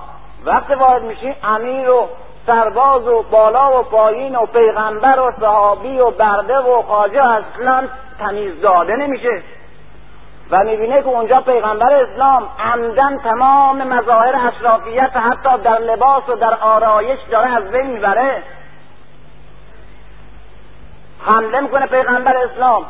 وقت 0.46 0.72
وارد 0.72 1.04
میشین 1.04 1.36
امیر 1.44 1.90
و 1.90 2.10
سرباز 2.46 3.08
و 3.08 3.24
بالا 3.32 3.80
و 3.80 3.84
پایین 3.84 4.36
و 4.36 4.46
پیغمبر 4.46 5.20
و 5.20 5.32
صحابی 5.40 6.00
و 6.00 6.12
برده 6.12 6.58
و 6.58 6.82
خاجه 6.82 7.24
اصلا 7.24 7.88
تمیز 8.20 8.62
داده 8.62 8.96
نمیشه. 8.96 9.42
و 10.52 10.64
می‌بینه 10.64 11.02
که 11.02 11.08
اونجا 11.08 11.42
پیغمبر 11.42 11.94
اسلام 11.94 12.44
عمدن 12.60 13.18
تمام 13.18 13.84
مظاهر 13.84 14.36
اشرافیت 14.48 15.12
حتی 15.18 15.64
در 15.64 15.80
لباس 15.80 16.30
و 16.30 16.36
در 16.36 16.54
آرایش 16.54 17.20
داره 17.32 17.56
از 17.56 17.72
بین 17.72 17.86
می‌بره. 17.86 18.44
حمله 21.26 21.60
می‌کنه 21.60 21.86
پیغمبر 21.86 22.38
اسلام 22.38 22.86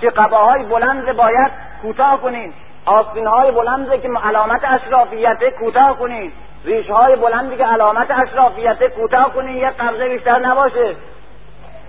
که 0.00 0.10
قباهای 0.10 0.64
بلند 0.64 1.16
باید 1.16 1.63
کوتاه 1.84 2.20
کنین. 2.20 2.52
آستین 2.86 3.26
های 3.26 3.50
بلند 3.50 4.02
که 4.02 4.08
علامت 4.24 4.60
اشرافیت 4.64 5.48
کوتاه 5.58 5.98
کنین. 5.98 6.32
ریش 6.64 6.90
های 6.90 7.16
بلندی 7.16 7.56
که 7.56 7.64
علامت 7.64 8.10
اشرافیت 8.10 8.86
کوتاه 8.86 9.32
کنین. 9.34 9.56
یه 9.56 9.70
قبضه 9.70 10.08
بیشتر 10.08 10.38
نباشه. 10.38 10.96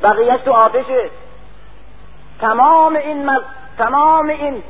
بقیهش 0.04 0.42
تو 0.42 0.52
آتشه. 0.52 1.10
تمام 2.42 2.96
این 2.96 3.30
مز... 3.30 3.42
تمام 3.78 4.30
این 4.30 4.64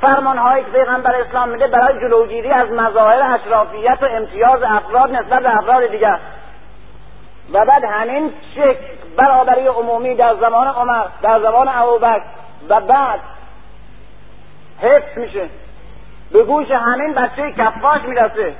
فرمان 0.00 0.38
هایی 0.38 0.64
که 0.64 0.70
پیغمبر 0.70 1.14
اسلام 1.14 1.48
میده 1.48 1.66
برای 1.66 2.00
جلوگیری 2.00 2.50
از 2.50 2.70
مظاهر 2.70 3.34
اشرافیت 3.34 3.98
و 4.02 4.06
امتیاز 4.06 4.62
افراد 4.62 5.10
نسبت 5.10 5.42
به 5.42 5.56
افراد 5.56 5.86
دیگر. 5.86 6.18
و 7.52 7.64
بعد 7.64 7.84
همین 7.84 8.32
شکل 8.54 8.84
برابری 9.16 9.66
عمومی 9.66 10.14
در 10.14 10.34
زمان 10.34 10.66
عمر 10.66 11.04
در 11.22 11.40
زمان 11.40 11.68
ابوبکر. 11.68 12.22
و 12.68 12.80
بعد 12.80 13.20
حفظ 14.80 15.18
میشه. 15.18 15.48
به 16.32 16.42
گوش 16.44 16.70
همین 16.70 17.14
بچه 17.14 17.52
کفاش 17.52 18.02
می‌رسه. 18.02 18.54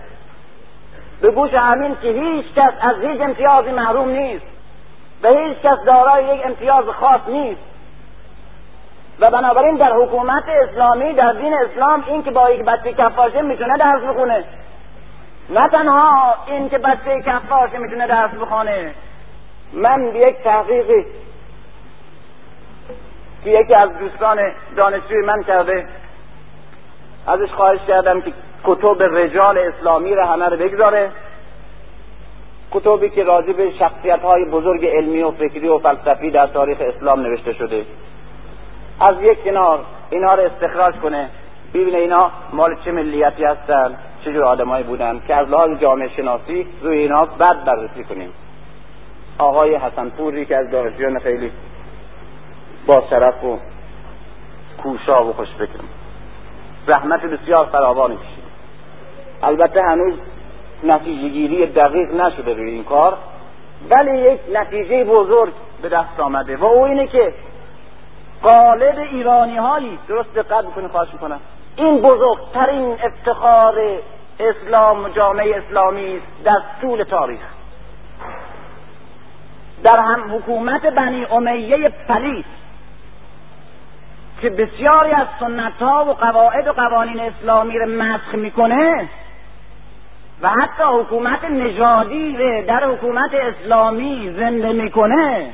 به 1.20 1.30
گوش 1.30 1.54
همین 1.54 1.96
که 2.02 2.08
هیچ 2.08 2.46
کس 2.56 2.72
از 2.80 2.96
هیچ 3.02 3.20
امتیازی 3.20 3.70
محروم 3.70 4.08
نیست. 4.08 4.46
به 5.22 5.28
هیچ 5.38 5.58
کس 5.58 5.78
دارای 5.86 6.36
یک 6.36 6.46
امتیاز 6.46 6.84
خاص 6.84 7.20
نیست. 7.28 7.60
و 9.20 9.30
بنابراین 9.30 9.76
در 9.76 9.92
حکومت 9.92 10.44
اسلامی 10.48 11.12
در 11.12 11.32
دین 11.32 11.54
اسلام 11.54 12.04
این 12.06 12.22
که 12.22 12.30
با 12.30 12.50
یک 12.50 12.64
بچه 12.64 12.92
کفاشه 12.92 13.42
می‌تونه 13.42 13.78
درس 13.78 14.02
بخونه. 14.02 14.44
نه 15.50 15.68
تنها 15.68 16.34
این 16.46 16.68
که 16.68 16.78
بچه 16.78 17.22
کفاشه 17.26 17.78
می‌تونه 17.78 18.06
درس 18.06 18.30
بخونه. 18.30 18.94
من 19.72 20.12
به 20.12 20.18
یک 20.18 20.36
تحقیقی 20.36 21.04
که 23.44 23.50
یکی 23.50 23.74
از 23.74 23.98
دوستان 23.98 24.52
دانشجوی 24.76 25.26
من 25.26 25.42
کرده. 25.42 25.86
ازش 27.26 27.52
خواهش 27.52 27.80
کردم 27.88 28.20
که 28.20 28.32
کتب 28.64 29.02
رجال 29.02 29.58
اسلامی 29.58 30.14
را 30.14 30.26
همه 30.26 30.48
رو 30.48 30.56
بگذاره. 30.56 31.10
کتبی 32.70 33.10
که 33.10 33.24
راجع 33.24 33.52
به 33.52 33.70
شخصیت 33.78 34.20
های 34.20 34.44
بزرگ 34.44 34.86
علمی 34.86 35.22
و 35.22 35.30
فکری 35.30 35.68
و 35.68 35.78
فلسفی 35.78 36.30
در 36.30 36.46
تاریخ 36.46 36.78
اسلام 36.80 37.20
نوشته 37.20 37.52
شده. 37.52 37.86
از 39.00 39.16
یک 39.22 39.44
کنار 39.44 39.80
اینا 40.10 40.34
رو 40.34 40.42
استخراج 40.42 40.94
کنه. 40.94 41.28
ببینه 41.74 41.98
اینا 41.98 42.30
مال 42.52 42.76
چه 42.84 42.92
ملیتی 42.92 43.44
هستن 43.44 43.98
چه 44.24 44.32
جور 44.32 44.44
آدمایی 44.44 44.84
بودن 44.84 45.20
که 45.26 45.34
از 45.34 45.48
لحاظ 45.48 45.70
جامعه 45.80 46.08
شناسی 46.08 46.66
روی 46.82 46.98
اینا 46.98 47.24
بد 47.24 47.64
بررسی 47.64 48.04
کنیم. 48.04 48.32
آقای 49.38 49.74
حسن 49.74 50.08
پوری 50.08 50.46
که 50.46 50.56
از 50.56 50.70
دانشجویان 50.70 51.18
خیلی 51.18 51.52
با 52.86 53.02
شرف 53.10 53.44
و 53.44 53.58
کوشا 54.82 55.24
و 55.24 55.32
خوش 55.32 55.48
بکنیم 55.54 56.03
زحمت 56.86 57.22
بسیار 57.22 57.66
فراوانی 57.66 58.16
کشید 58.16 58.44
البته 59.42 59.82
هنوز 59.82 60.14
نتیجه 60.84 61.28
گیری 61.28 61.66
دقیق 61.66 62.14
نشده 62.14 62.54
روی 62.54 62.70
این 62.70 62.84
کار 62.84 63.18
ولی 63.90 64.18
یک 64.18 64.40
نتیجه 64.52 65.04
بزرگ 65.04 65.52
به 65.82 65.88
دست 65.88 66.20
آمده 66.20 66.56
و 66.56 66.64
او 66.64 66.84
اینه 66.84 67.06
که 67.06 67.32
قالب 68.42 68.98
ایرانی 68.98 69.56
هایی 69.56 69.98
درست 70.08 70.34
دقت 70.34 70.64
بکنید 70.64 70.90
خواهش 70.90 71.08
می‌کنم 71.12 71.40
این 71.76 72.00
بزرگترین 72.00 72.96
افتخار 73.02 73.74
اسلام 74.40 75.08
جامعه 75.08 75.56
اسلامی 75.56 76.16
است 76.16 76.44
در 76.44 76.62
طول 76.80 77.02
تاریخ. 77.02 77.40
در 79.82 79.98
هم 80.00 80.34
حکومت 80.34 80.86
بنی 80.86 81.24
امیه 81.24 81.88
پلیس 81.88 82.44
که 84.44 84.50
بسیاری 84.50 85.12
از 85.12 85.26
سنت 85.40 85.82
ها 85.82 86.04
و 86.04 86.12
قواعد 86.12 86.68
و 86.68 86.72
قوانین 86.72 87.20
اسلامی 87.20 87.78
را 87.78 87.86
مسخ 87.86 88.34
می‌کنه 88.34 89.08
و 90.42 90.48
حتی 90.48 90.82
حکومت 90.82 91.44
نژادی 91.44 92.36
در 92.62 92.84
حکومت 92.84 93.30
اسلامی 93.34 94.34
زنده 94.36 94.72
می‌کنه 94.72 95.52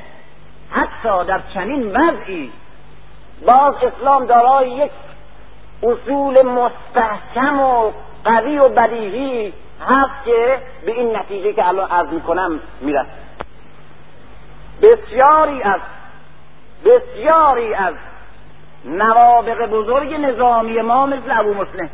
حتی 0.71 1.25
در 1.27 1.39
چنین 1.53 1.91
وضعی. 1.91 2.51
باز 3.45 3.75
اسلام 3.83 4.25
دارای 4.25 4.69
یک 4.69 4.91
اصول 5.83 6.41
مستحکم 6.41 7.59
و 7.59 7.91
قوی 8.23 8.57
و 8.57 8.69
بدیهی 8.69 9.53
هست 9.87 10.25
که 10.25 10.57
به 10.85 10.91
این 10.91 11.15
نتیجه 11.17 11.53
که 11.53 11.67
الان 11.67 11.89
عرض 11.89 12.07
می‌کنم 12.09 12.59
می‌رسه. 12.81 13.09
بسیاری 14.81 15.63
از 15.63 15.81
بسیاری 16.85 17.73
از 17.73 17.93
نوابق 18.85 19.65
بزرگ 19.65 20.13
نظامی 20.13 20.81
ما 20.81 21.05
مثل 21.05 21.39
ابو 21.39 21.53
مسلم. 21.53 21.89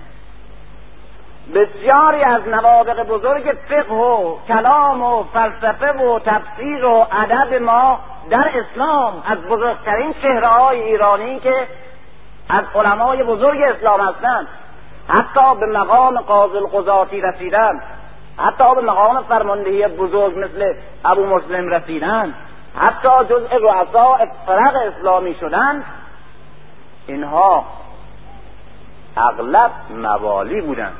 بسیاری 1.55 2.23
از 2.23 2.47
نوابق 2.47 3.03
بزرگ 3.03 3.57
فقه 3.69 3.93
و 3.93 4.37
کلام 4.47 5.03
و 5.03 5.23
فلسفه 5.23 5.91
و 5.91 6.19
تفسیر 6.19 6.85
و 6.85 7.07
ادب 7.11 7.53
ما 7.53 7.99
در 8.29 8.51
اسلام 8.55 9.23
از 9.25 9.37
بزرگترین 9.37 10.13
چهره 10.13 10.47
های 10.47 10.81
ایرانی 10.81 11.39
که 11.39 11.67
از 12.49 12.63
علمای 12.75 13.23
بزرگ 13.23 13.61
اسلام 13.61 14.01
هستند 14.01 14.47
حتی 15.09 15.59
به 15.59 15.65
مقام 15.65 16.17
قاضی 16.17 16.57
القضاتی 16.57 17.21
رسیدن 17.21 17.81
حتی 18.37 18.75
به 18.75 18.81
مقام 18.81 19.23
فرماندهی 19.23 19.87
بزرگ 19.87 20.37
مثل 20.37 20.73
ابو 21.05 21.25
مسلم 21.25 21.69
رسیدن 21.69 22.33
حتی 22.77 23.09
جزء 23.29 23.57
رؤسا 23.57 24.17
فرق 24.45 24.75
اسلامی 24.75 25.35
شدن 25.39 25.83
اینها 27.07 27.65
اغلب 29.17 29.71
موالی 29.89 30.61
بودند 30.61 30.95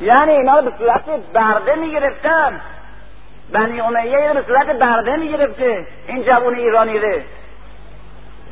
یعنی 0.00 0.32
اینا 0.32 0.60
به 0.60 0.72
صورت 0.78 1.04
برده 1.34 1.74
می‌گرفتن. 1.74 2.60
بنی 3.52 3.80
امیه 3.80 4.32
به 4.34 4.42
صورت 4.46 4.66
برده 4.66 5.16
می‌گرفته. 5.16 5.86
این 6.06 6.24
جوون 6.24 6.54
ایرانی 6.54 6.98
ره 6.98 7.24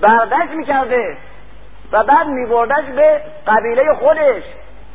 بردش 0.01 0.51
می‌کرده 0.57 1.17
و 1.93 2.05
بعد 2.05 2.27
میبردش 2.27 2.85
به 2.97 3.21
قبیله 3.47 3.95
خودش. 3.95 4.43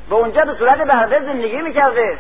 به 0.10 0.16
اونجا 0.16 0.46
به 0.46 0.56
صورت 0.60 0.78
برده 0.78 1.20
زندگی 1.20 1.62
می‌کرده. 1.62 2.18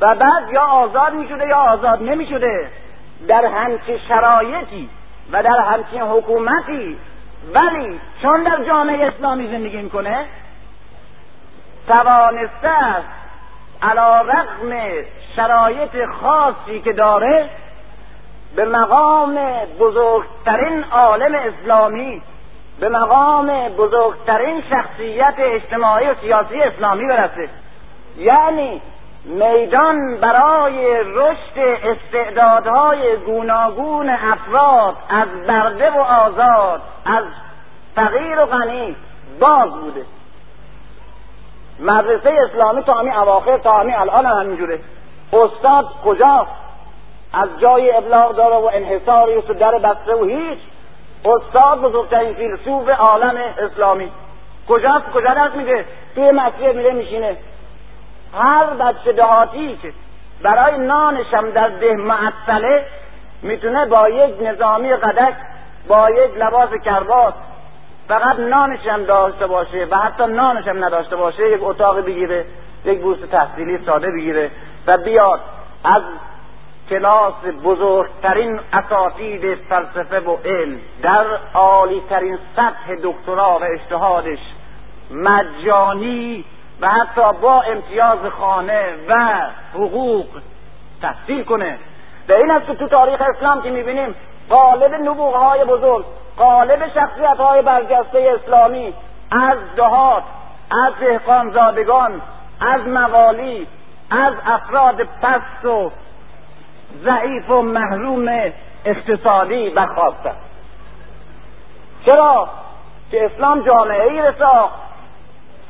و 0.00 0.06
بعد 0.14 0.52
یا 0.52 0.62
آزاد 0.62 1.14
می‌شده 1.14 1.46
یا 1.46 1.56
آزاد 1.56 2.02
نمی‌شده. 2.02 2.68
در 3.28 3.44
همچین 3.44 3.98
شرایطی 3.98 4.90
و 5.32 5.42
در 5.42 5.60
همچین 5.60 6.02
حکومتی 6.02 6.98
ولی 7.54 8.00
چون 8.22 8.42
در 8.42 8.64
جامعه 8.64 9.06
اسلامی 9.06 9.46
زندگی 9.46 9.82
می‌کنه 9.82 10.26
توانسته 11.86 12.68
است 12.68 13.08
علا 13.82 14.20
رقم 14.20 14.76
شرایط 15.36 16.04
خاصی 16.20 16.80
که 16.80 16.92
داره 16.92 17.50
به 18.56 18.64
مقام 18.64 19.38
بزرگترین 19.80 20.84
عالم 20.84 21.34
اسلامی 21.34 22.22
به 22.80 22.88
مقام 22.88 23.68
بزرگترین 23.68 24.62
شخصیت 24.70 25.34
اجتماعی 25.38 26.06
و 26.08 26.14
سیاسی 26.20 26.60
اسلامی 26.60 27.06
برسه. 27.06 27.48
یعنی 28.16 28.82
میدان 29.24 30.16
برای 30.16 31.04
رشد 31.04 31.58
استعدادهای 31.84 33.16
گوناگون 33.16 34.10
افراد 34.10 34.96
از 35.08 35.28
برده 35.46 35.90
و 35.90 36.00
آزاد 36.00 36.80
از 37.04 37.24
فقیر 37.94 38.40
و 38.40 38.46
غنی 38.46 38.96
باز 39.40 39.70
بوده. 39.70 40.04
مدرسه 41.80 42.38
اسلامی 42.50 42.82
تا 42.82 42.94
همین 42.94 43.12
اواخر 43.12 43.58
تا 43.58 43.72
همین 43.72 43.94
الان 43.96 44.26
هم 44.26 44.36
همینجوره. 44.36 44.80
استاد 45.32 45.86
کجاست 46.04 46.50
از 47.32 47.48
جای 47.60 47.96
ابلاغ 47.96 48.36
داره 48.36 48.56
و 48.56 48.70
انحصاری 48.72 49.34
و 49.34 49.40
در 49.40 49.78
بسته 49.78 50.14
و 50.14 50.24
هیچ. 50.24 50.58
استاد 51.24 51.80
بزرگترین 51.80 52.34
فیلسوف 52.34 52.88
عالم 52.88 53.36
اسلامی. 53.58 54.12
کجاست؟ 54.68 55.10
کجا 55.14 55.34
درس 55.34 55.54
میده؟ 55.54 55.84
توی 56.14 56.30
مسجد 56.30 56.76
میره 56.76 56.92
میشینه. 56.92 57.36
هر 58.34 58.64
بچه 58.64 59.12
دهاتی 59.12 59.78
که 59.82 59.92
برای 60.42 60.78
نانشم 60.78 61.50
در 61.50 61.68
ده 61.68 61.92
معطله 61.92 62.84
می‌تونه 63.42 63.86
با 63.86 64.08
یک 64.08 64.34
نظامی 64.42 64.92
قدک 64.92 65.34
با 65.88 66.10
یک 66.10 66.36
لباس 66.36 66.68
کرباس 66.84 67.34
فقط 68.08 68.38
نانشم 68.38 69.04
داشته 69.04 69.46
باشه 69.46 69.86
و 69.90 69.96
حتی 69.96 70.26
نانشم 70.26 70.84
نداشته 70.84 71.16
باشه 71.16 71.50
یک 71.50 71.60
اتاق 71.62 72.00
بگیره 72.00 72.44
یک 72.84 73.00
بورس 73.00 73.18
تحصیلی 73.30 73.78
ساده 73.86 74.10
بگیره 74.10 74.50
و 74.86 74.98
بیاد 74.98 75.40
از 75.84 76.02
کلاس 76.90 77.34
بزرگترین 77.64 78.60
اساتید 78.72 79.54
فلسفه 79.54 80.20
و 80.20 80.36
علم 80.44 80.78
در 81.02 81.26
عالی 81.54 82.02
ترین 82.10 82.38
سطح 82.56 82.94
دکترا 83.02 83.58
و 83.58 83.64
اجتهادش 83.64 84.38
مجانی 85.10 86.44
و 86.80 86.88
حتی 86.88 87.38
با 87.42 87.62
امتیاز 87.62 88.18
خانه 88.38 88.84
و 89.08 89.14
حقوق 89.74 90.26
تحصیل 91.02 91.44
کنه. 91.44 91.78
به 92.26 92.36
این 92.36 92.50
است 92.50 92.66
که 92.66 92.74
تو 92.74 92.88
تاریخ 92.88 93.22
اسلام 93.36 93.62
که 93.62 93.70
می‌بینیم 93.70 94.14
غالب 94.50 94.94
نبوغ 94.94 95.34
های 95.34 95.64
بزرگ 95.64 96.04
غالب 96.38 96.88
شخصیت 96.94 97.36
های 97.38 97.62
برجسته 97.62 98.38
اسلامی 98.40 98.94
از 99.30 99.58
دهات 99.76 100.22
از 100.86 100.92
دهقانزادگان 101.00 102.20
از 102.60 102.80
موالی 102.80 103.66
از 104.10 104.34
افراد 104.46 105.02
پست 105.02 105.64
و 105.64 105.92
ضعیف 107.04 107.50
و 107.50 107.62
محروم 107.62 108.52
اقتصادی 108.84 109.70
برخواستند 109.70 110.36
چرا؟ 112.06 112.48
که 113.10 113.24
اسلام 113.24 113.60
جامعه 113.60 114.02
ای 114.02 114.22
رساخت 114.22 114.74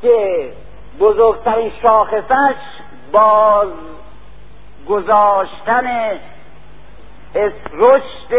که 0.01 0.51
بزرگترین 0.99 1.71
شاخصش 1.81 2.55
باز 3.11 3.67
گذاشتن 4.89 6.19
رشد 7.73 8.33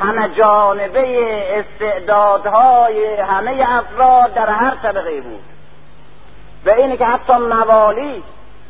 همه 0.00 0.34
جانبه 0.34 1.26
استعدادهای 1.58 3.16
همه 3.16 3.64
افراد 3.68 4.34
در 4.34 4.50
هر 4.50 4.76
طبقه 4.82 5.20
بود. 5.20 5.42
و 6.66 6.70
اینه 6.70 6.96
که 6.96 7.04
حتی 7.04 7.32
موالی 7.32 8.22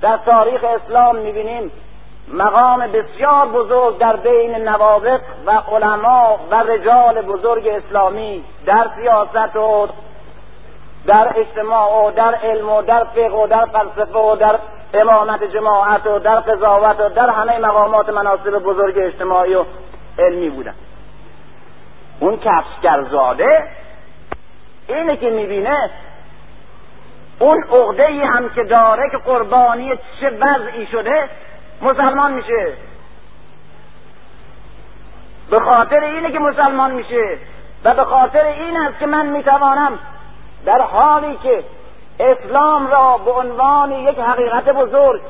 در 0.03 0.17
تاریخ 0.17 0.65
اسلام 0.65 1.17
می‌بینیم 1.17 1.71
مقام 2.33 2.87
بسیار 2.87 3.49
بزرگ 3.49 3.99
در 3.99 4.17
بین 4.17 4.57
نوابق 4.57 5.21
و 5.47 5.51
علما 5.51 6.39
و 6.51 6.55
رجال 6.55 7.23
بزرگ 7.23 7.69
اسلامی 7.69 8.45
در 8.67 8.91
سیاست 8.97 9.57
و 9.57 9.89
در 11.07 11.33
اجتماع 11.37 12.07
و 12.07 12.11
در 12.11 12.35
علم 12.35 12.69
و 12.69 12.83
در 12.83 13.05
فقه 13.05 13.37
و 13.37 13.47
در 13.47 13.65
فلسفه 13.65 14.19
و 14.19 14.37
در 14.37 14.59
امامت 14.95 15.45
جماعت 15.45 16.07
و 16.07 16.19
در 16.19 16.41
قضاوت 16.41 17.01
و 17.01 17.09
در 17.09 17.31
همه 17.31 17.59
مقامات 17.59 18.09
مناسب 18.09 18.51
بزرگ 18.51 18.99
اجتماعی 18.99 19.55
و 19.55 19.65
علمی 20.19 20.51
بودن. 20.51 20.75
اون 22.21 22.39
کفشگرزاده 22.39 23.69
اینه 24.89 25.17
که 25.17 25.31
می‌بینه 25.31 25.91
اون 27.39 27.65
عقده 27.73 28.07
ای 28.07 28.21
هم 28.21 28.49
که 28.49 28.65
داره 28.65 29.11
که 29.11 29.19
قربانی 29.19 29.99
چه 30.21 30.31
وضعی 30.31 30.87
شده 30.87 31.29
مسلمان 31.83 32.33
میشه. 32.33 32.73
به 35.51 35.61
خاطر 35.61 36.01
اینه 36.01 36.33
که 36.33 36.39
مسلمان 36.39 36.91
میشه 36.91 37.39
و 37.85 37.95
به 37.95 38.05
خاطر 38.05 38.45
این 38.45 38.77
است 38.77 38.99
که 38.99 39.07
من 39.07 39.27
می‌توانم 39.27 39.99
در 40.65 40.81
حالی 40.81 41.37
که 41.43 41.65
اسلام 42.21 42.87
را 42.87 43.21
به 43.25 43.31
عنوان 43.31 43.93
یک 43.93 44.19
حقیقت 44.19 44.65
بزرگ 44.65 45.21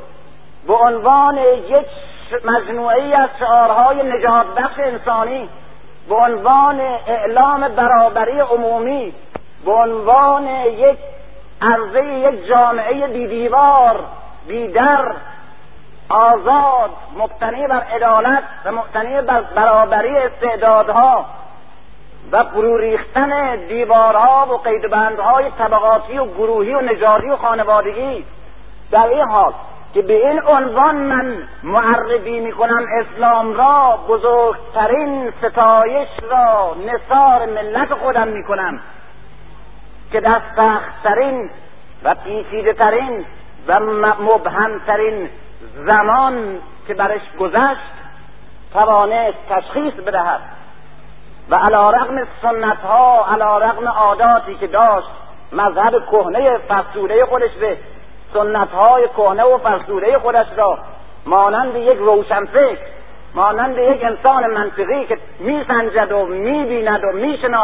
به 0.67 0.75
عنوان 0.75 1.39
یک 1.69 1.87
مجموعه 2.45 3.17
از 3.19 3.29
شعارهای 3.39 4.03
نجات 4.03 4.47
بخش 4.47 4.79
انسانی 4.79 5.49
به 6.09 6.15
عنوان 6.15 6.81
اعلام 7.07 7.69
برابری 7.69 8.41
عمومی 8.41 9.15
به 9.65 9.73
عنوان 9.73 10.47
یک 10.47 10.99
عرضه 11.63 12.05
یک 12.05 12.47
جامعه 12.47 13.07
بیدیوار 13.07 14.01
بیدر 14.49 15.15
آزاد 16.09 16.91
مبتنی 17.17 17.67
بر 17.67 17.81
عدالت 17.81 18.43
و 18.65 18.73
مبتنی 18.73 19.23
بر 19.23 19.41
برابری 19.41 20.17
استعدادها 20.17 21.25
و 22.33 22.45
فرو 22.45 22.79
ریختن 22.79 23.57
دیوارها 23.57 24.47
و 24.55 24.57
قیدبندهای 24.57 25.51
طبقاتی 25.59 26.19
و 26.19 26.27
گروهی 26.27 26.75
و 26.75 26.81
نژادی 26.81 27.29
و 27.29 27.37
خانوادگی 27.37 28.25
در 28.91 29.07
این 29.07 29.23
حال 29.23 29.53
که 29.95 30.03
به 30.03 30.29
این 30.29 30.43
عنوان 30.47 30.97
من 30.97 31.49
معربی 31.63 32.41
می‌کنم 32.41 32.87
اسلام 33.01 33.55
را 33.55 33.99
بزرگترین 34.09 35.33
ستایش 35.43 36.09
را 36.31 36.77
نصار 36.87 37.47
ملت 37.47 37.95
خودم 37.95 38.29
می‌کنم 38.29 38.81
که 40.13 40.21
در 40.21 40.41
سختترین 40.57 41.51
و 42.05 42.15
پیچیده 42.15 42.73
ترین 42.73 43.25
و 43.69 43.81
مبهمترین 44.21 45.31
زمان 45.87 46.59
که 46.87 46.95
برش 46.95 47.21
گذشت 47.41 47.93
توانست 48.73 49.39
تشخیص 49.49 49.95
بدهد. 49.95 50.56
و 51.51 51.55
علا 51.55 51.91
رغم 51.91 52.29
سنت 52.43 52.81
ها 52.81 53.27
علا 53.33 53.59
رغم 53.59 53.89
عاداتی 53.89 54.55
که 54.55 54.67
داشت 54.67 55.09
مذهب 55.53 56.07
کهنه 56.13 56.59
فرسوده 56.59 57.27
خودش 57.27 57.51
به 57.61 57.77
سنت 58.35 58.69
های 58.69 59.09
کهنه 59.09 59.45
و 59.45 59.59
فرسوده 59.59 60.19
خودش 60.19 60.47
را 60.57 60.79
مانند 61.27 61.77
یک 61.77 61.99
روشنفکر 61.99 62.79
مانند 63.35 63.79
یک 63.79 64.05
انسان 64.05 64.47
منطقی 64.47 65.07
که 65.07 65.19
میسنجد 65.39 66.13
و 66.13 66.27
می‌بیند 66.27 67.05
و 67.05 67.13
می‌شناسد. 67.13 67.57